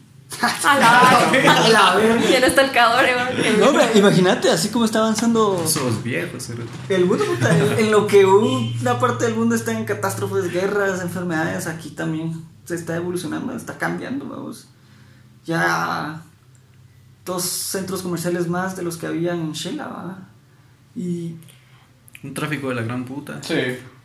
[0.43, 3.15] A la cabrón,
[3.59, 6.71] No, hombre, imagínate, así como está avanzando Sos viejos, cerote.
[6.95, 11.03] el mundo, puta, en, en lo que una parte del mundo está en catástrofes, guerras,
[11.03, 14.69] enfermedades, aquí también se está evolucionando, está cambiando, vamos.
[15.45, 16.23] Ya
[17.25, 20.19] dos centros comerciales más de los que había en Shela, ¿va?
[20.95, 21.37] Y,
[22.23, 23.43] Un tráfico de la gran puta.
[23.43, 23.55] Sí.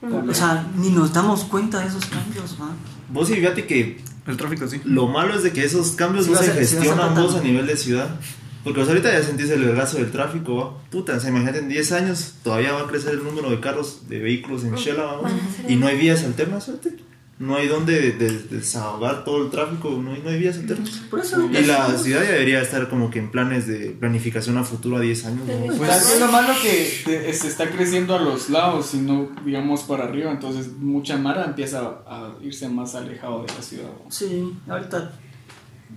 [0.02, 2.70] o sea, ni nos damos cuenta de esos cambios, ¿va?
[3.10, 4.82] Vos y fíjate que El tráfico sí.
[4.86, 7.78] lo malo es de que esos cambios Sí no se gestionan vos a nivel de
[7.78, 8.20] ciudad.
[8.64, 10.90] Porque vos ahorita ya sentís el vergazo del tráfico, ¿va?
[10.90, 14.10] Puta, o sea, imagínate en 10 años todavía va a crecer el número de carros,
[14.10, 15.32] de vehículos en Shela, vamos.
[15.68, 16.96] Y no hay vías alternas, ¿suerte?
[17.38, 20.90] No hay donde de- de- desahogar todo el tráfico, no hay, no hay vías alternas.
[21.10, 21.46] Por eso.
[21.52, 25.02] Y la ciudad ya debería estar como que en planes de planificación a futuro a
[25.02, 25.42] 10 años.
[25.46, 25.76] ¿no?
[25.76, 30.06] Pues es lo malo que se está creciendo a los lados y no, digamos, para
[30.06, 30.32] arriba.
[30.32, 33.90] Entonces, mucha mara empieza a irse más alejado de la ciudad.
[34.10, 35.12] Sí, ahorita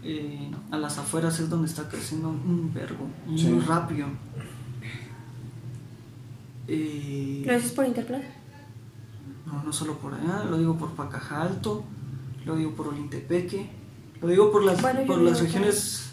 [0.03, 2.72] eh, a las afueras es donde está creciendo un
[3.37, 3.46] Sí.
[3.46, 4.09] muy rápido.
[6.66, 8.24] Eh, es por Interplaza.
[9.50, 11.84] No, no solo por allá, lo digo por Pacaja Alto,
[12.44, 13.70] lo digo por Olintepeque,
[14.20, 16.11] lo digo por las, Bueno, por las que- regiones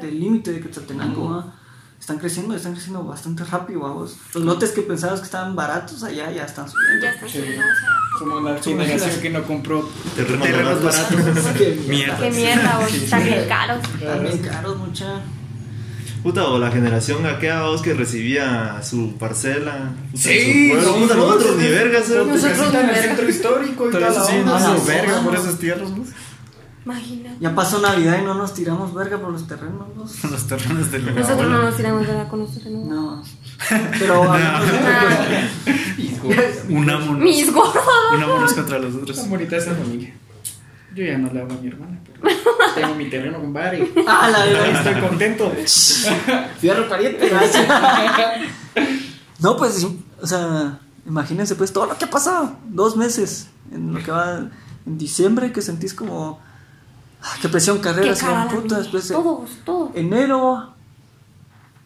[0.00, 1.52] del límite de Quetzaltenango.
[1.98, 4.16] Están creciendo, están creciendo bastante rápido, vamos.
[4.34, 7.02] Los lotes que pensabas que estaban baratos allá ya están subiendo.
[7.06, 7.38] Ya está Sí.
[7.38, 11.12] subiendo, o sea, Somos la generación que no compró Terrenos terrenos baratos.
[11.24, 11.52] baratos.
[11.58, 12.18] Qué Mierda.
[12.18, 12.94] Qué mierda, vos.
[12.94, 13.78] Están bien caros.
[13.98, 15.20] Están bien caros, mucha.
[16.26, 19.92] Puta, o la generación aquella vos que recibía su parcela.
[20.10, 23.02] Puta, Sí, su pueblo, sí, puta, sí, nosotros ni vergas, Nosotros en el verga.
[23.02, 24.02] centro histórico y tal.
[24.02, 26.04] eso la sí, no Ah, nos verga por esas tierras, ¿no?
[26.84, 27.36] Imagínate.
[27.38, 29.86] Ya pasó Navidad y no nos tiramos verga por los terrenos.
[29.94, 30.02] ¿no?
[30.30, 32.84] Los terrenos del Nosotros no nos tiramos la con nosotros, ¿no?
[32.86, 33.22] No.
[34.00, 34.60] Pero cosa.
[36.68, 37.22] Unámonos.
[37.22, 37.84] Mis gordos.
[38.16, 39.16] Unámonos contra los otros.
[39.16, 40.12] Tan bonita esa familia.
[40.96, 42.34] Yo ya no le hago a mi hermana, pero
[42.80, 43.92] tengo mi terreno con Barry.
[44.06, 44.86] Ah, la verdad.
[44.86, 45.52] estoy contento.
[46.60, 47.30] Fierro pariente.
[49.38, 49.86] No, pues,
[50.22, 52.56] o sea, imagínense pues todo lo que ha pasado.
[52.68, 54.48] Dos meses en lo que va
[54.86, 56.40] en diciembre que sentís como
[57.22, 59.90] ah, que presión Qué carreras, cara gran la puta, después de Todos, todos.
[59.94, 60.72] enero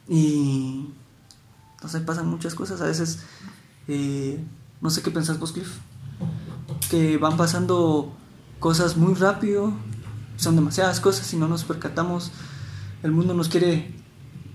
[0.09, 0.91] y
[1.75, 3.21] entonces ahí pasan muchas cosas a veces
[3.89, 4.39] eh,
[4.81, 5.79] no sé qué pensás vos Cliff
[6.91, 8.13] que van pasando
[8.59, 9.73] cosas muy rápido
[10.41, 12.33] son demasiadas cosas y no nos percatamos
[13.03, 13.87] el mundo nos quiere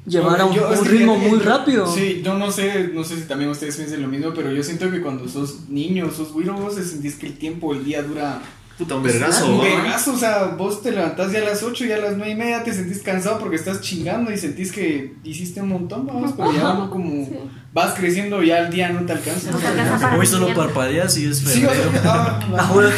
[0.06, 1.92] llevar a un, que ritmo muy rápido.
[1.92, 4.92] Sí, yo no sé, no sé si también ustedes piensen lo mismo, pero yo siento
[4.92, 8.42] que cuando sos niño, sos güiro, vos sentís que el tiempo, el día dura
[8.78, 11.92] Puta, un vergazo, un vergazo, o sea, vos te levantás ya a las 8 y
[11.94, 15.62] a las 9 y media te sentís cansado porque estás chingando y sentís que hiciste
[15.62, 17.38] un montón, vamos, pero ya algo como Sí.
[17.72, 19.50] vas creciendo ya el día no te alcanza.
[19.52, 21.90] No te alcanza para Hoy solo parpadeas y es febrero.
[22.04, 22.90] ah, Ah, bueno,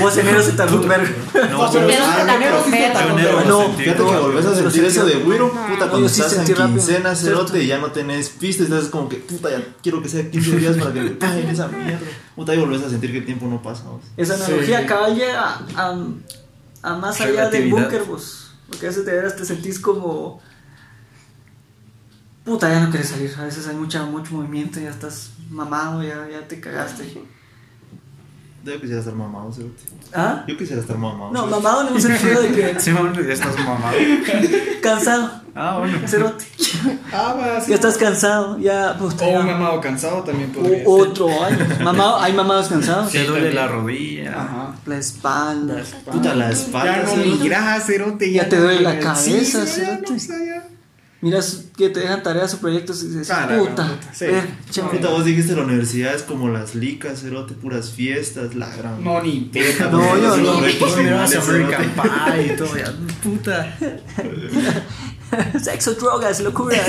[0.00, 1.06] vos enero se tardó un vergo.
[1.34, 3.72] No, No, pero en enero sí te tardó, No.
[3.72, 7.62] Fíjate que volvés a sentir eso de güiro, No, puta, cuando estás en quincena, cerote,
[7.62, 10.76] y ya no tenés pista, estás como que, puta, ya quiero que sea 15 días
[10.76, 12.00] para que me paguen esa mierda.
[12.36, 13.84] Puta, y volvés a sentir que el tiempo no pasa.
[13.84, 14.02] vos.
[14.16, 14.86] Esa analogía Sí.
[14.86, 15.96] cabal llega a, a,
[16.82, 18.52] a más allá del búnker, vos.
[18.68, 20.40] Porque a veces de veras te sentís como.
[22.44, 23.34] Puta, ya no quieres salir.
[23.38, 27.24] A veces hay mucha, mucho movimiento, ya estás mamado, ya, ya te cagaste.
[28.66, 29.82] Yo quisiera estar mamado, cerote.
[30.14, 30.44] ¿Ah?
[30.48, 31.30] Yo quisiera estar mamado.
[31.32, 31.50] No, cerote.
[31.62, 33.96] mamado en un sentido de que Sí, mamá, ya estás mamado.
[34.82, 35.30] cansado.
[35.54, 35.98] Ah, bueno.
[36.06, 36.44] Cerote.
[37.12, 37.70] Ah, va, sí.
[37.70, 38.94] Ya estás cansado, ya.
[38.98, 39.40] Puta, O ya.
[39.40, 41.08] un mamado cansado también podría O- ser.
[41.08, 41.66] otro año.
[41.82, 43.10] Mamado, hay mamados cansados.
[43.12, 44.32] Te duele la rodilla.
[44.42, 44.74] Ajá.
[44.84, 45.82] La espalda.
[46.10, 46.96] Puta, la espalda.
[46.96, 47.42] Ya no cerote.
[47.42, 48.32] miras, cerote.
[48.32, 48.98] Ya te duele la Sí,
[49.32, 50.18] cabeza, ya cerote.
[51.20, 51.28] No.
[51.28, 53.84] Miras que te dejan tareas o proyectos y dices, Ah, puta.
[53.84, 53.98] gran
[54.88, 55.12] puta, sí.
[55.12, 59.02] vos dijiste la universidad es como las licas, cerote, puras fiestas, la gran.
[59.02, 59.90] No, ni verga.
[59.90, 60.60] No, yo no.
[60.60, 61.92] mirabas finales, American.
[61.94, 62.92] Pie y todo, ya.
[63.22, 63.76] Puta.
[65.62, 66.76] Sexo, drogas, locura.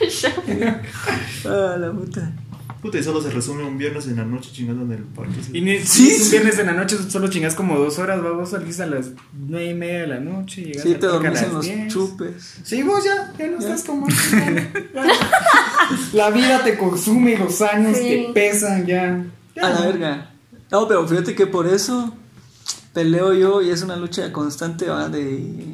[1.44, 2.32] ah, la puta.
[2.80, 5.32] Puta, y solo se resume un viernes en la noche chingando en el parque.
[5.52, 6.30] Y ni, Sí, un sí.
[6.30, 9.70] viernes en la noche solo chingas como dos horas, va, vos salís a las nueve
[9.70, 11.92] y media de la noche, llegas Sí, a te dormís en los 10.
[11.92, 12.58] chupes.
[12.62, 14.06] Sí, vos ya, ya no estás como.
[16.12, 18.02] La vida te consume, los años Sí.
[18.26, 19.24] te pesan, ya.
[19.56, 19.66] ya.
[19.66, 20.30] A la verga.
[20.70, 22.12] No, pero fíjate que por eso
[22.92, 25.08] peleo yo y es una lucha constante, ¿va?
[25.08, 25.64] De.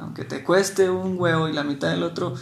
[0.00, 2.34] Aunque te cueste un huevo y la mitad del otro,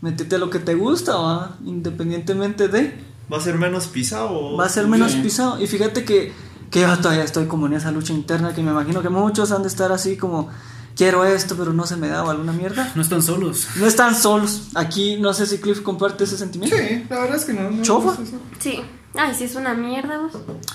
[0.00, 1.58] metete a lo que te gusta, ¿va?
[1.64, 2.94] Independientemente de.
[3.32, 4.56] ¿Va a ser menos pisado?
[4.56, 5.20] Va a ser menos Sí.
[5.20, 5.60] pisado.
[5.60, 6.32] Y fíjate que,
[6.70, 9.62] que yo todavía estoy como en esa lucha interna que me imagino que muchos han
[9.62, 10.48] de estar así como.
[10.96, 12.90] Quiero esto, pero no se me da o alguna mierda.
[12.96, 13.68] No están solos.
[13.76, 14.70] No están solos.
[14.74, 16.76] Aquí no sé si Cliff comparte ese sentimiento.
[16.76, 17.70] Sí, la verdad es que no.
[17.70, 18.20] no ¿Chofa?
[18.20, 18.30] es.
[18.58, 18.80] Sí.
[19.14, 20.32] Ay, sí, es una mierda, vos.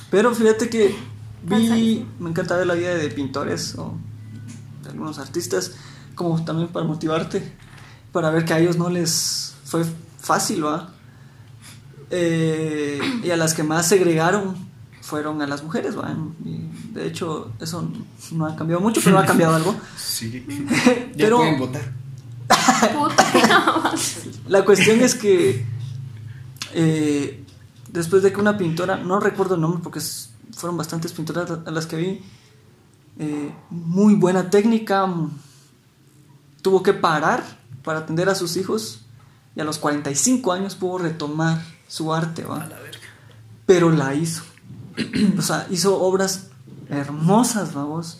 [0.09, 0.95] Pero fíjate que
[1.43, 3.95] vi, me encanta ver la vida de pintores o
[4.83, 5.73] de algunos artistas,
[6.15, 7.43] como también para motivarte,
[8.13, 9.83] para ver que a ellos no les fue
[10.21, 10.92] fácil, ¿va?
[12.15, 14.55] Eh, y a las que más segregaron
[15.01, 16.15] fueron a las mujeres, ¿va?
[16.45, 16.59] Y
[16.93, 17.89] de hecho, eso
[18.33, 19.75] no ha cambiado mucho, pero ha cambiado algo.
[19.97, 20.45] Sí.
[21.15, 21.91] Ya pero pueden votar.
[24.47, 25.65] La cuestión es que
[26.73, 27.43] eh,
[27.91, 31.71] después de que una pintora, no recuerdo el nombre porque es- fueron bastantes pintoras a
[31.71, 32.21] las que vi,
[33.19, 35.31] eh, muy buena técnica, mm,
[36.61, 37.43] tuvo que parar
[37.83, 39.01] para atender a sus hijos
[39.55, 41.61] y a los 45 años pudo retomar
[41.93, 42.67] su arte, ¿va?
[43.67, 44.41] pero la hizo.
[45.37, 46.47] o sea, hizo obras
[46.89, 48.19] hermosas, vamos.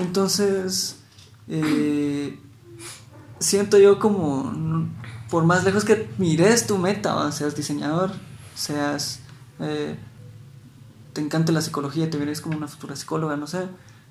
[0.00, 0.96] Entonces,
[1.46, 2.36] eh,
[3.38, 4.90] siento yo como,
[5.30, 7.30] por más lejos que mires tu meta, ¿va?
[7.30, 8.10] seas diseñador,
[8.56, 9.20] seas,
[9.60, 9.96] eh,
[11.12, 13.68] te encanta la psicología, te vienes como una futura psicóloga, no sé,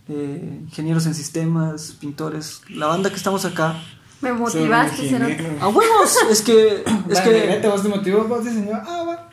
[0.08, 3.76] eh, ingenieros en sistemas, pintores, la banda que estamos acá.
[4.22, 5.58] Me motivaste, cerote.
[5.60, 6.16] ¡A huevos!
[6.30, 8.74] Es que, es que, neta, vos te motivó, vos diseñó.
[8.86, 9.30] Ah, va.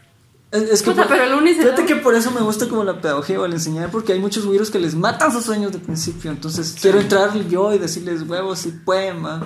[0.50, 2.84] es, es que Puta, por- pero el lunes Fíjate que por eso me gusta como
[2.84, 5.78] la pedagogía o el enseñar, porque hay muchos güiros que les matan sus sueños de
[5.78, 6.30] principio.
[6.30, 9.42] Entonces quiero entrar yo y decirles huevos y poema.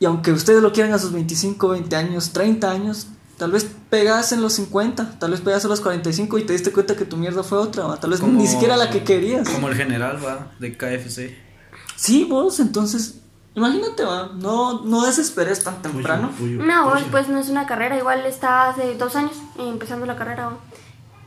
[0.00, 4.30] Y aunque ustedes lo quieran a sus 25, 20 años, 30 años, tal vez pegas
[4.32, 7.16] en los 50, tal vez pegas a los 45 y te diste cuenta que tu
[7.16, 7.98] mierda fue otra, ¿va?
[7.98, 9.48] tal vez Como- ni siquiera la que querías.
[9.48, 11.36] Como el general, va, de KFC.
[11.96, 13.16] Sí, vos, entonces,
[13.58, 16.30] imagínate, va, no, no desesperes tan temprano.
[16.40, 17.98] No, vos, pues no es una carrera.
[17.98, 20.50] Igual está hace dos años eh, empezando la carrera.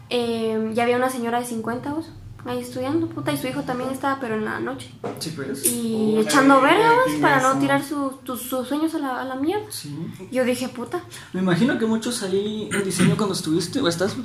[0.10, 2.08] Eh, ya había una señora de 50 vos,
[2.46, 4.92] ahí estudiando, puta, y su hijo también estaba, pero en la noche.
[5.20, 5.64] Sí, pues.
[5.66, 9.00] Y Puta, echando qué- verga vos, qué para no tirar su- tus- sus sueños a
[9.00, 9.66] la, a la mierda.
[9.70, 9.96] Sí.
[10.32, 11.02] Yo dije, puta.
[11.34, 14.16] Me imagino que muchos ahí en diseño cuando estuviste o estás...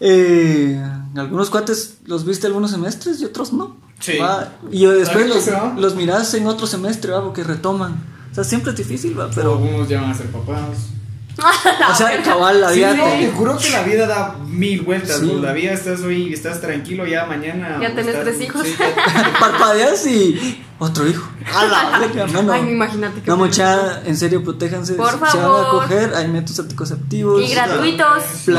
[0.00, 0.78] Eh,
[1.16, 3.76] algunos cuates los viste algunos semestres y otros no.
[4.00, 4.18] Sí.
[4.18, 4.52] ¿va?
[4.70, 7.22] Y después ¿Sabes los, los mirás en otro semestre, ¿va?
[7.22, 7.92] porque retoman.
[8.30, 9.30] O sea, siempre es difícil, ¿va?
[9.34, 10.88] Pero algunos ya van a ser papás.
[11.90, 15.20] O sea, cabal, la Sí, vida no, te- juro que la vida da mil vueltas,
[15.20, 15.38] Sí.
[15.40, 17.78] La vida estás hoy, estás tranquilo, ya mañana.
[17.80, 18.62] Ya tenés estás- tres hijos.
[18.64, 21.28] sí, ya- Parpadeas y otro hijo.
[21.54, 22.52] A la verga, mano.
[22.52, 23.30] Ay, imagínate que.
[23.30, 24.94] No, mucha, en serio, protéjanse.
[24.94, 25.66] Por Si se van a favor.
[25.82, 27.42] coger, hay métodos anticonceptivos.
[27.42, 28.48] Y gratuitos.
[28.48, 28.54] ¿no?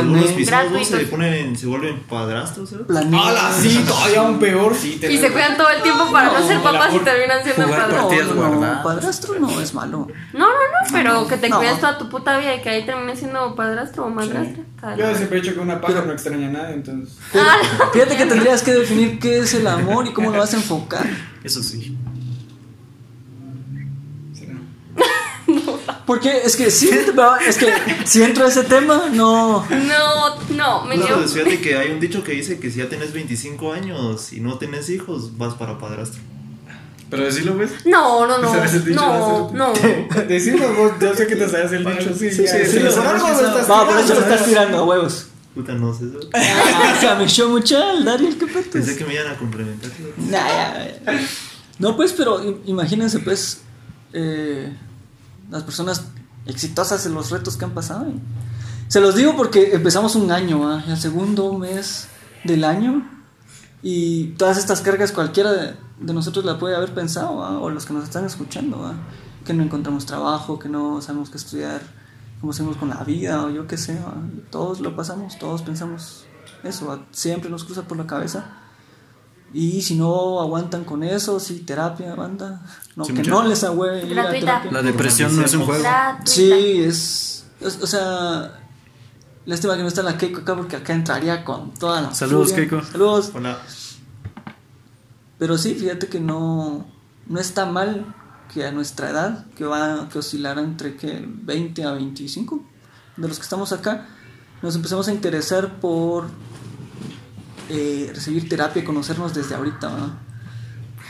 [0.45, 0.87] Gratuitos.
[0.87, 2.87] se ponen, se vuelven padrastros, ¿sabes?
[2.87, 3.51] Plané- ¡Hala!
[3.59, 4.99] Sí, todavía un peor, sí.
[5.01, 8.27] Y se cuidan todo el tiempo para no, No, ser papás y terminan siendo padres.
[8.35, 10.07] No, no, padrastro no es malo.
[10.33, 11.57] No, no, no, pero que te No.
[11.57, 14.63] cuides toda tu puta vida y que ahí termines siendo padrastro o madrastra.
[14.75, 17.17] Está Yo siempre he dicho que una paja no extraña a nadie, entonces.
[17.31, 17.45] Pero
[17.93, 21.05] fíjate que tendrías que definir qué es el amor y cómo lo vas a enfocar.
[21.43, 21.97] Eso sí.
[26.07, 26.89] Porque es que sí,
[27.47, 27.73] es que
[28.05, 29.63] si entro a ese tema, no.
[29.69, 31.15] No, no, me No, dio.
[31.17, 34.39] pues fíjate que hay un dicho que dice que si ya tienes 25 años y
[34.39, 36.21] no tienes hijos, vas para padrastro.
[37.09, 37.71] Pero decirlo, ¿ves?
[37.85, 38.51] No, no, no.
[38.51, 38.99] ¿Sabes el dicho?
[39.01, 39.73] No, no.
[40.27, 42.29] Decirlo vos, yo sé que te sabes el dicho, sí.
[42.31, 43.45] Sí, sí, sí, sí, por sí, algo sí, lo sí.
[43.45, 45.27] estás Va, por eso lo tirando, estás tirando a huevos.
[45.55, 46.19] Puta, no sé eso.
[46.33, 48.67] Ah, se me echó mucho el Dariel, qué petes.
[48.71, 49.91] Pensé que me iban a complementar.
[50.17, 50.97] Nah, ya.
[51.79, 53.61] No, pues, pero im- imagínense, pues,
[54.13, 54.73] eh,
[55.49, 56.03] las personas
[56.45, 58.05] exitosas en los retos que han pasado.
[58.87, 62.07] Se los digo porque empezamos un año, el segundo mes
[62.43, 63.05] del año,
[63.83, 68.03] y todas estas cargas cualquiera de, nosotros la puede haber pensado, o los que nos
[68.03, 68.93] están escuchando,
[69.45, 71.81] que no encontramos trabajo, que no sabemos qué estudiar,
[72.39, 73.97] cómo hacemos con la vida, o yo qué sé,
[74.49, 76.25] todos lo pasamos, todos pensamos
[76.63, 78.45] eso, siempre nos cruza por la cabeza.
[79.53, 82.61] Y si no aguantan con eso, sí, terapia, banda.
[82.95, 84.05] No, Sí, que no les agüe.
[84.71, 85.81] La depresión no es un juego.
[85.81, 86.25] Gratuita.
[86.31, 86.51] Sí,
[86.83, 88.59] es, es- O sea,
[89.45, 92.13] lástima que no está la Keiko acá porque acá entraría con toda la.
[92.13, 92.67] Saludos, furia.
[92.69, 92.83] Keiko.
[92.85, 93.31] Saludos.
[93.33, 93.57] Hola.
[95.39, 96.85] Pero sí, fíjate que no,
[97.27, 98.13] no está mal
[98.53, 102.63] que a nuestra edad, que va que oscilará entre que 20 a 25,
[103.17, 104.07] de los que estamos acá,
[104.61, 106.25] nos empezamos a interesar por
[107.69, 109.87] eh, recibir terapia y conocernos desde ahorita.
[109.87, 110.17] ¿va?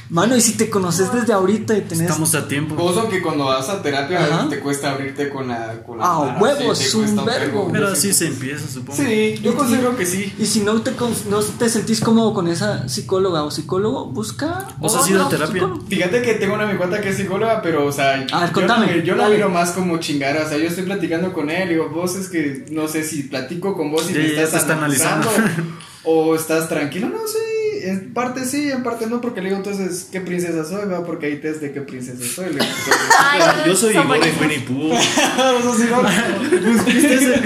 [0.09, 2.03] Mano, y si te conoces desde ahorita y tenés...
[2.03, 2.75] Estamos a tiempo.
[2.75, 4.47] Vos, aunque cuando vas a terapia Ajá.
[4.49, 5.83] te cuesta abrirte con la.
[5.85, 7.67] Con la Ah, mara, huevos, sí, te un vergo.
[7.73, 8.97] Pero así se empieza, supongo.
[9.03, 10.33] Sí, yo considero que sí.
[10.39, 10.91] Y si no te,
[11.29, 14.69] no te sentís cómodo con esa psicóloga o psicólogo, busca...
[14.77, 15.55] ¿Vos has ido a terapia?
[15.55, 15.85] psicólogo.
[15.87, 18.53] Fíjate que tengo una mi cuenta que es psicóloga, pero, o sea, A ver, yo,
[18.53, 19.35] contame, no, yo no dale.
[19.35, 22.65] miro más como chingar, o sea, yo estoy platicando con él, digo, vos es que
[22.71, 25.27] no sé si platico con vos y Ya, me ya estás te está analizando.
[26.09, 30.07] o estás tranquilo, no sé, en parte sí, en parte no, porque le digo entonces,
[30.11, 30.87] ¿qué princesa soy?
[30.89, 32.45] Va, porque hay test de qué princesa soy.
[32.47, 32.65] Le digo,
[33.19, 34.31] Ay, Yo soy Igor de.
[34.41, 34.89] Winnie Pooh.
[34.89, 36.05] "Vos sos igual".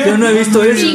[0.06, 0.88] Yo no he visto eso.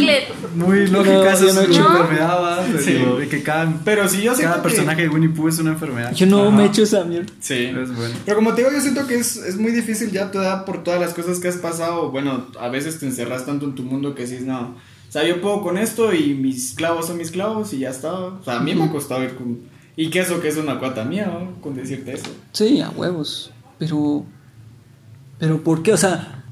[0.55, 1.87] Muy No, lógica, esa no he es una hecho.
[1.97, 2.65] enfermedad, ¿va?
[2.67, 2.93] De, Sí.
[3.21, 5.73] de que cada, Pero sí, yo siento cada que- personaje de Winnie Pooh es una
[5.73, 6.13] enfermedad.
[6.15, 6.51] Yo no Ajá.
[6.57, 7.31] me he hecho esa mierda.
[7.41, 7.65] Sí.
[7.67, 8.15] Es bueno.
[8.25, 10.65] Pero como te digo, yo siento que es, es muy difícil ya a tu edad
[10.65, 12.11] por todas las cosas que has pasado.
[12.11, 14.77] Bueno, a veces te encerras tanto en tu mundo que dices, no.
[15.09, 18.13] O sea, yo puedo con esto y mis clavos son mis clavos y ya está.
[18.13, 19.61] O sea, a mí me ha costado ir con.
[19.97, 21.61] Y que eso que es una cuata mía, ¿no?
[21.61, 22.31] Con decirte eso.
[22.53, 23.51] Sí, a huevos.
[23.79, 24.25] Pero.
[25.39, 25.93] Pero ¿por qué?
[25.93, 26.45] O sea.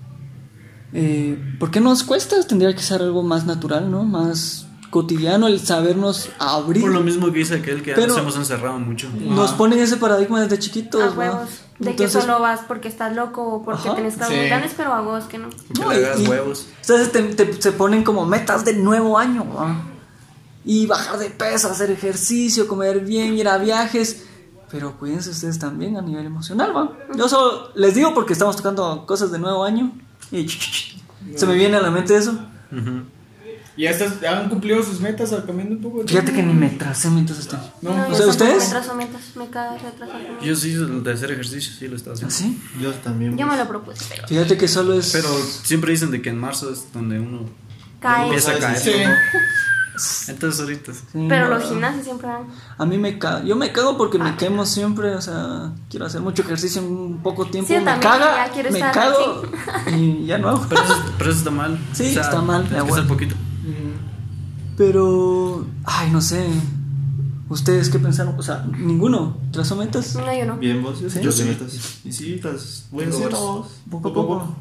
[0.93, 2.37] Eh, ¿Por qué nos cuesta?
[2.47, 4.05] Tendría que ser algo más natural, ¿no?
[4.05, 4.64] Más
[4.95, 6.83] cotidiano el sabernos abrir.
[6.83, 9.09] Por lo mismo que dice aquel que Pero- nos hemos encerrado mucho.
[9.19, 11.13] Nos ponen ese paradigma desde chiquitos, A ¿no?
[11.15, 11.49] huevos.
[11.81, 13.97] De Entonces, que solo vas porque estás loco o porque Ajá.
[13.97, 14.45] tenés clavos Sí.
[14.47, 15.51] grandes, pero a vos que no.
[15.51, 16.69] Que no, le y- huevos.
[16.81, 19.83] Entonces te, te- se ponen como metas de nuevo año, ¿va?
[20.65, 24.27] Y bajar de peso, hacer ejercicio, comer bien, ir a viajes.
[24.71, 26.93] Pero cuídense ustedes también a nivel emocional, ¿va?
[27.17, 29.91] Yo solo les digo porque estamos tocando cosas de nuevo año.
[30.31, 30.47] Y
[31.37, 32.31] se me viene a la mente eso.
[32.71, 33.03] Ujú.
[33.77, 36.07] ¿Y ya estás, ya han cumplido sus metas al cambiando un poco?
[36.07, 37.59] Fíjate que ni me tracé mientras estoy.
[37.83, 38.65] No, No, o sea, ¿ustedes?
[38.65, 40.21] Me trazo metas, me cae retrasar.
[40.43, 42.35] Yo sí, el de hacer ejercicio, sí lo estaba haciendo.
[42.35, 42.61] ¿Sí?
[42.81, 43.37] Yo también.
[43.37, 45.11] Yo me lo propuse, pero Fíjate que solo es.
[45.13, 45.29] Pero
[45.65, 47.47] siempre dicen de que en marzo es donde uno
[48.01, 48.27] cae.
[48.27, 48.79] empieza a caer.
[48.79, 48.93] Sí.
[50.29, 50.93] Entonces ahorita.
[50.93, 51.55] Sí, Pero no.
[51.59, 52.43] los gimnasios siempre dan.
[52.79, 53.45] A mí me cago.
[53.47, 55.15] Yo me cago porque me quemo siempre.
[55.15, 57.69] O sea, quiero hacer mucho ejercicio en un poco tiempo.
[57.73, 58.47] Sí, me caga.
[58.47, 59.43] ya quiero me estar cago.
[59.97, 60.67] Y ya no hago.
[60.69, 61.79] Pero eso, pero eso está mal.
[61.93, 63.35] Sí, está mal, Tienes que hacer poquito.
[64.77, 65.67] Pero.
[65.85, 66.47] Ay, no sé.
[67.49, 68.35] ¿Ustedes qué pensaron?
[68.39, 69.37] O sea, ninguno.
[69.53, 70.15] ¿Trazó metas?
[70.17, 70.57] No, yo no.
[70.57, 70.99] Bien, vos.
[70.99, 71.21] Sí.
[71.23, 71.45] Yo sí.
[71.45, 72.01] metas.
[72.05, 73.31] Y sí, las voy a hacer.
[73.91, 74.57] Poco a poco.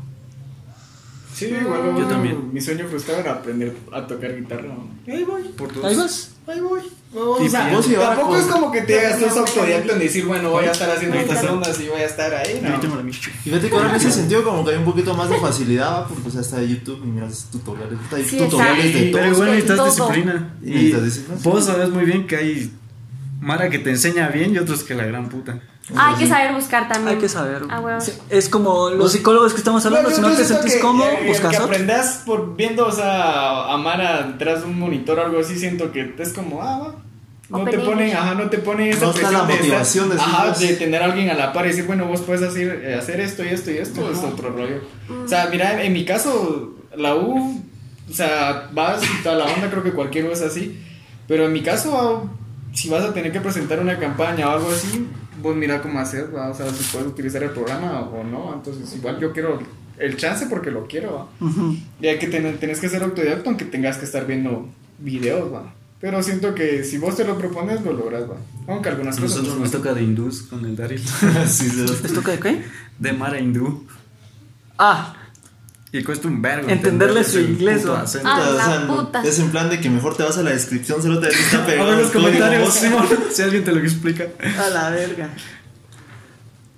[1.34, 2.54] Sí, igual Yo también.
[2.54, 4.76] Mi sueño frustrado era aprender a tocar guitarra.
[5.08, 5.44] Ahí voy.
[5.58, 5.84] Por dos.
[5.84, 6.33] Ahí vas.
[6.46, 6.82] Ahí voy.
[7.14, 10.26] Y o sea, vos tampoco con- es como que te hagas tus autodidacta en decir,
[10.26, 12.60] bueno, voy a estar haciendo estas ondas y voy a estar ahí.
[12.62, 13.00] No.
[13.08, 15.92] Y fíjate que ahora en ese sentido como que hay un poquito más de facilidad,
[16.02, 16.08] ¿va?
[16.08, 19.00] porque o sea, está YouTube y miras tutoriales, está Sí, tutoriales está.
[19.00, 19.22] de todo.
[19.22, 20.54] Pero igual necesitas disciplina.
[20.64, 21.50] Y Y necesitas disciplina, sí.
[21.50, 22.72] vos sabes muy bien que hay
[23.40, 25.60] Mara que te enseña bien y otros que la gran puta.
[25.96, 27.16] Ah, hay que saber buscar también.
[27.16, 27.64] Hay que saber.
[27.70, 31.52] Ah, Es como los psicólogos que estamos hablando, No, si no te sentís que- buscas
[31.52, 35.60] Que aprendas por viendo, o sea, a Mara detrás de un monitor o algo así,
[35.60, 36.96] siento que es como, ah, va.
[37.50, 38.16] No Open te ponen, English.
[38.18, 40.74] ajá, no te ponen esa No está la de estar- motivación de decir, ajá, de
[40.76, 43.50] tener a alguien a la par y decir, bueno, vos puedes hacer, hacer esto y
[43.50, 44.78] esto y esto, es otro rollo.
[45.24, 47.62] O sea, mira, en mi caso, la U,
[48.10, 50.82] o sea, vas y toda la onda, creo que cualquier U es así,
[51.28, 52.28] pero en mi caso,
[52.74, 55.06] si vas a tener que presentar una campaña o algo así,
[55.44, 56.50] vos mira cómo hacer, ¿va?
[56.50, 59.60] o sea, si puedes utilizar el programa o no, entonces igual yo quiero
[60.00, 61.46] el chance porque lo quiero, ¿va?
[61.46, 61.78] Ujú.
[62.02, 64.70] Y hay que tener, tenés que ser autodidacta aunque tengas que estar viendo
[65.00, 65.74] videos, va.
[66.00, 68.38] Pero siento que si vos te lo propones, lo logras, va.
[68.68, 69.38] Aunque algunas cosas.
[69.38, 71.02] Nosotros no nos toca de hindús con el Daryl.
[71.44, 72.40] ¿Esto qué?
[72.40, 72.64] qué?
[73.00, 73.86] De Mara hindú.
[74.78, 75.16] Ah,
[75.94, 76.68] Y cuesta un vergo.
[76.70, 78.02] Entenderle su el inglés, puto ¿va?
[78.02, 78.28] acento.
[78.28, 79.24] Ah, O sea, puta.
[79.24, 81.66] Es en plan de que mejor te vas a la descripción, solo te está A
[81.68, 82.74] pegado ver el los comentarios.
[82.74, 84.26] Simón, si alguien te lo explica.
[84.60, 85.30] a la verga.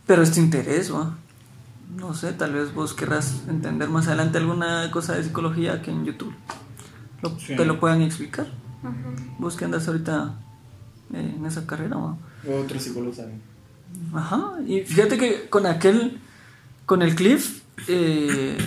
[0.05, 1.15] Pero es tu interés, ¿va?
[1.97, 6.03] No sé, tal vez vos querrás entender más adelante alguna cosa de psicología que en
[6.05, 6.33] YouTube
[7.21, 7.55] lo- Sí.
[7.55, 8.47] te lo puedan explicar.
[9.39, 10.35] Vos que andas ahorita
[11.13, 12.17] eh, en esa carrera, ¿va?
[12.61, 13.41] Otros psicólogos saben.
[14.13, 16.19] Ajá, y fíjate que con aquel,
[16.85, 18.57] con el Cliff, eh,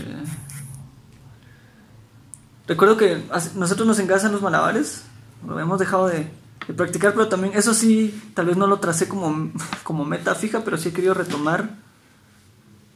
[2.67, 3.23] recuerdo que
[3.55, 5.03] nosotros nos encantan los malabares,
[5.47, 6.27] lo hemos dejado de,
[6.67, 9.51] de practicar, pero también, eso sí, tal vez no lo tracé como,
[9.83, 11.71] como meta fija, pero sí he querido retomar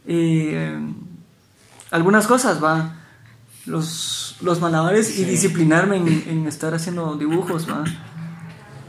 [0.06, 0.78] eh,
[1.90, 2.96] algunas cosas, va,
[3.66, 7.84] los, los malabares y disciplinarme en, en estar haciendo dibujos, va.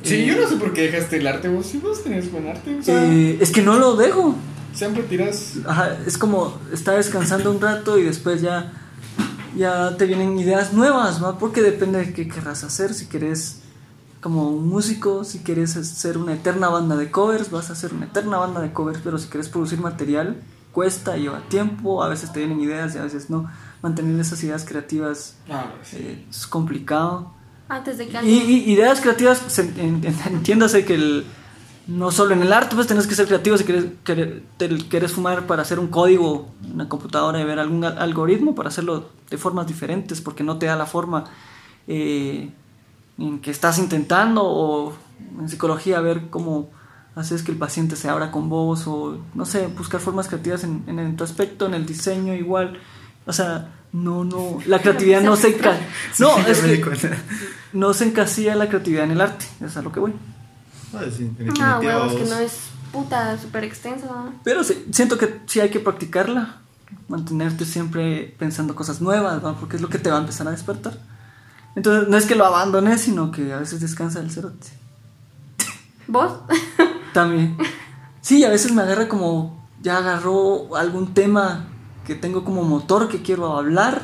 [0.01, 1.65] Sí, yo no sé por qué dejaste el arte, vos.
[1.65, 4.35] Si vos tenés buen arte, o sea, Eh, es que no lo dejo.
[4.73, 5.53] Siempre tiras.
[5.67, 8.73] Ajá, es como estar descansando un rato y después ya,
[9.55, 11.37] ya te vienen ideas nuevas, ¿va?
[11.37, 12.93] Porque depende de qué querrás hacer.
[12.93, 13.59] Si quieres
[14.21, 18.05] como un músico, si quieres hacer una eterna banda de covers, vas a hacer una
[18.05, 22.39] eterna banda de covers, pero si quieres producir material, cuesta, lleva tiempo, a veces te
[22.39, 23.49] vienen ideas y a veces no.
[23.81, 25.97] Mantener esas ideas creativas Ah, pues sí.
[25.99, 27.33] eh, es complicado.
[27.67, 31.25] Antes de que Y, y ideas creativas, se- en- en- entiéndase que el,
[31.87, 35.11] no solo en el arte, pues tenés que ser creativo si quieres, querer- te quieres
[35.11, 39.09] fumar para hacer un código en una computadora y ver algún al- algoritmo para hacerlo
[39.29, 41.25] de formas diferentes, porque no te da la forma
[41.87, 42.49] eh,
[43.17, 44.93] en que estás intentando, o
[45.39, 46.69] en psicología ver cómo
[47.15, 50.83] haces que el paciente se abra con vos, o no sé, buscar formas creativas en,
[50.87, 52.79] en, en tu aspecto, en el diseño igual.
[53.25, 55.77] O sea, no, no, la creatividad no se enca-
[56.19, 56.81] No, es que
[57.73, 60.13] no se encasilla la creatividad en el arte, es a lo que voy.
[60.93, 64.05] Ah, sí, definitiva, huevos, que no es puta súper extenso.
[64.05, 64.33] ¿no?
[64.43, 66.61] Pero sí, siento que sí hay que practicarla,
[67.07, 69.55] mantenerte siempre pensando cosas nuevas, ¿va?
[69.59, 70.99] porque es lo que te va a empezar a despertar.
[71.75, 74.67] Entonces, no es que lo abandones, sino que a veces descansa el cerote.
[76.07, 76.31] ¿Vos?
[77.13, 77.57] También.
[78.21, 81.67] Sí, a veces me agarra como, ya agarró algún tema
[82.05, 84.03] que tengo como motor que quiero hablar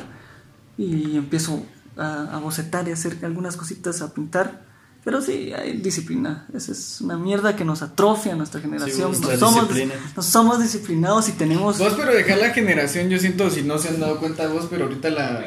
[0.76, 1.62] y empiezo
[1.96, 4.69] a, a bocetar y hacer algunas cositas, a pintar.
[5.04, 6.46] Pero sí, hay disciplina.
[6.54, 9.14] Esa es una mierda que nos atrofia a nuestra generación.
[9.14, 9.94] Sí, la no, somos, disciplina.
[10.14, 11.78] no somos disciplinados y tenemos...
[11.78, 14.84] Vos, pero dejar la generación, yo siento, si no se han dado cuenta vos, pero
[14.84, 15.46] ahorita la,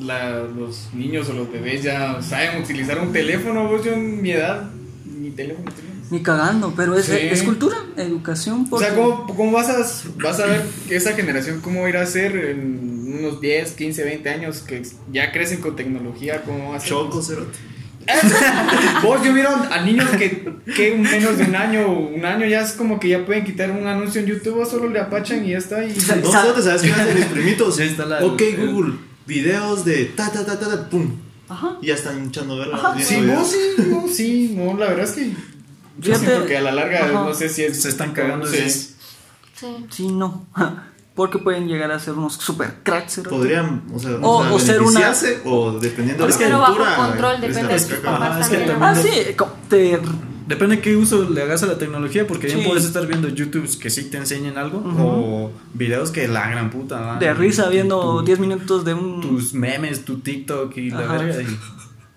[0.00, 3.68] la, los niños o los bebés ya saben utilizar un teléfono.
[3.68, 4.68] Vos, yo en mi edad,
[5.06, 5.94] ni teléfono tenía.
[6.10, 7.12] Ni cagando, pero es, Sí.
[7.16, 8.62] es cultura, educación.
[8.66, 8.86] O Porque...
[8.86, 9.78] sea, ¿cómo, cómo vas, a,
[10.22, 13.72] vas a ver que esa generación cómo va a ir a ser en unos 10,
[13.72, 16.42] 15, 20 años que ya crecen con tecnología?
[16.42, 16.88] ¿Cómo va a ser?
[16.90, 17.56] Choco, cerote.
[19.02, 20.44] Vos, yo miro a niños que,
[20.76, 23.70] que en menos de un año, un año ya es como que ya pueden quitar
[23.70, 25.84] un anuncio en YouTube, o solo le apachan y ya está.
[25.84, 26.00] Y, No,
[26.30, 27.76] Sa- cerote, ¿sabes qué hacen mis primitos?
[27.76, 28.94] Ya está la- ok, el- Google,
[29.26, 31.10] videos de ta ta ta ta ta, pum.
[31.48, 31.76] Ajá.
[31.82, 32.76] Y ya están echando verla.
[32.76, 32.94] Ajá.
[32.98, 35.30] Sí, vos sí, vos sí, no, la verdad es que
[35.98, 37.12] yo siento que a la larga Ajá.
[37.12, 37.80] no sé si es...
[37.82, 38.68] Se están cagando Sí.
[38.68, 39.66] Sí.
[39.90, 40.46] Sí, no.
[41.14, 43.20] Porque pueden llegar a ser unos super cracks.
[43.30, 45.12] Podrían, o sea, O- o, sea, o ser una-
[45.44, 46.96] o dependiendo de la Pero bajo cultura.
[46.96, 47.74] control, es depende la de
[48.08, 48.82] Ajá, es que también.
[48.82, 49.10] Ah, sí,
[49.68, 50.00] te
[50.46, 52.66] Depende de qué uso le hagas a la tecnología, porque bien Sí.
[52.68, 57.00] puedes estar viendo YouTubes que sí te enseñen algo, o videos que la gran puta.
[57.00, 57.16] ¿va?
[57.18, 59.22] de risa viendo Tu- 10 minutos de un...
[59.22, 61.16] Tus memes, tu TikTok y la Ajá.
[61.16, 61.40] verga.
[61.42, 61.58] y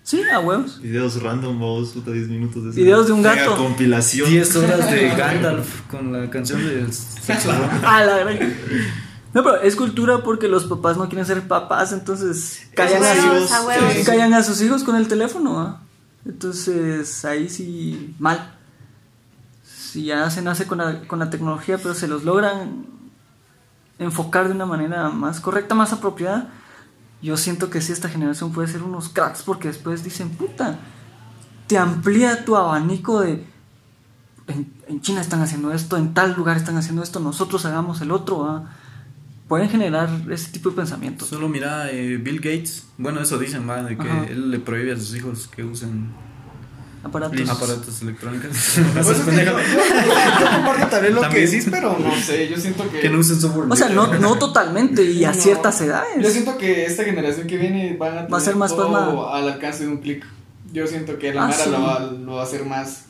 [0.08, 0.80] Sí, a huevos.
[0.80, 2.80] Videos random, vos, puta, 10 minutos de eso.
[2.80, 3.54] Videos de un gato.
[3.58, 4.26] compilación.
[4.26, 7.50] 10 horas de Gandalf con la canción del sexo.
[7.84, 8.48] Ah, la verdad.
[9.34, 13.42] No, pero es cultura porque los papás no quieren ser papás, entonces callan a, huevos,
[13.42, 13.92] sus, a huevos.
[13.92, 15.60] sí, callan a sus hijos con el teléfono.
[15.60, 15.82] ¿ah?
[16.24, 18.54] Entonces ahí sí, mal.
[19.62, 22.86] Si ya se nace con la, con la tecnología, pero se los logran
[23.98, 26.48] enfocar de una manera más correcta, más apropiada,
[27.20, 30.78] yo siento que sí, esta generación puede ser unos cracks porque después dicen, puta,
[31.66, 33.44] te amplía tu abanico de
[34.48, 38.10] en, en China están haciendo esto, en tal lugar están haciendo esto, nosotros hagamos el
[38.10, 38.38] otro.
[38.40, 38.74] ¿va?
[39.46, 41.28] Pueden generar ese tipo de pensamientos.
[41.28, 44.24] Solo mira, eh, Bill Gates, bueno, eso dicen, va, de que Ajá.
[44.24, 46.12] él le prohíbe a sus hijos que usen
[47.04, 47.48] Aparatos.
[47.48, 48.48] aparatos electrónicos.
[48.94, 51.44] Pues es que yo, yo- yo comparto también lo También.
[51.44, 53.00] que decís, pero no sé, yo siento que...
[53.00, 53.66] que no usen software.
[53.70, 55.40] O sea, no, no totalmente y a No.
[55.40, 56.32] ciertas Yo edades.
[56.32, 59.48] siento que esta generación que viene van a, tener Va a ser más todo al
[59.48, 60.24] alcance de un clic.
[60.72, 61.70] Yo siento que la Ah, Mara sí.
[61.70, 63.04] lo, va, lo va a hacer más...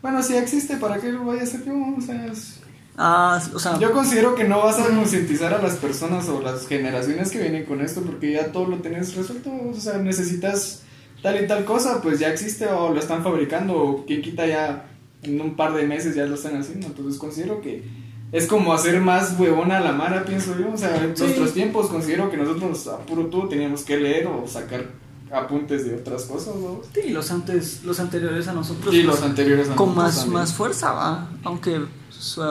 [0.00, 1.72] Bueno, si existe, ¿para qué lo vaya a hacer yo?
[1.74, 2.58] O sea, es-
[2.96, 6.66] Ah, o sea, Yo considero que no vas a concientizar a las personas o las
[6.66, 9.50] generaciones que vienen con esto porque ya todo lo tenés resuelto.
[9.50, 10.82] O sea, necesitas
[11.22, 14.86] tal y tal cosa, pues ya existe o lo están fabricando o quien quita ya
[15.22, 16.88] en un par de meses ya lo están haciendo.
[16.88, 17.84] Entonces considero que
[18.32, 20.72] es como hacer más huevona a la mara, pienso yo.
[20.72, 21.22] O sea, en Sí.
[21.22, 24.86] nuestros tiempos considero que nosotros a puro tú teníamos que leer o sacar
[25.30, 26.80] apuntes de otras cosas, ¿no?
[26.94, 28.94] sí, los antes, los anteriores a nosotros.
[28.94, 30.40] Y pues, los anteriores a con nosotros más, también.
[30.40, 31.30] más fuerza, va.
[31.44, 32.42] Aunque su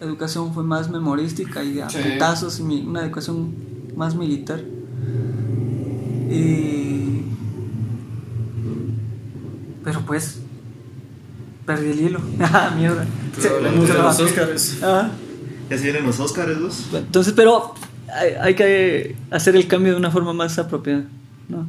[0.00, 1.98] educación fue más memorística y de Sí.
[2.72, 3.54] y una educación
[3.96, 4.60] más militar.
[6.30, 6.93] Y...
[9.84, 10.38] Pero pues.
[11.66, 12.20] Perdí el hilo.
[12.40, 13.04] Ah, mierda.
[13.40, 13.70] Se- de lo
[14.02, 14.20] los.
[14.20, 14.78] Oscars.
[14.82, 15.10] Ah,
[15.70, 16.84] Ya se vienen los Oscars, dos.
[16.94, 17.74] entonces, pero
[18.12, 21.04] hay, hay que hacer el cambio de una forma más apropiada.
[21.48, 21.66] ¿no?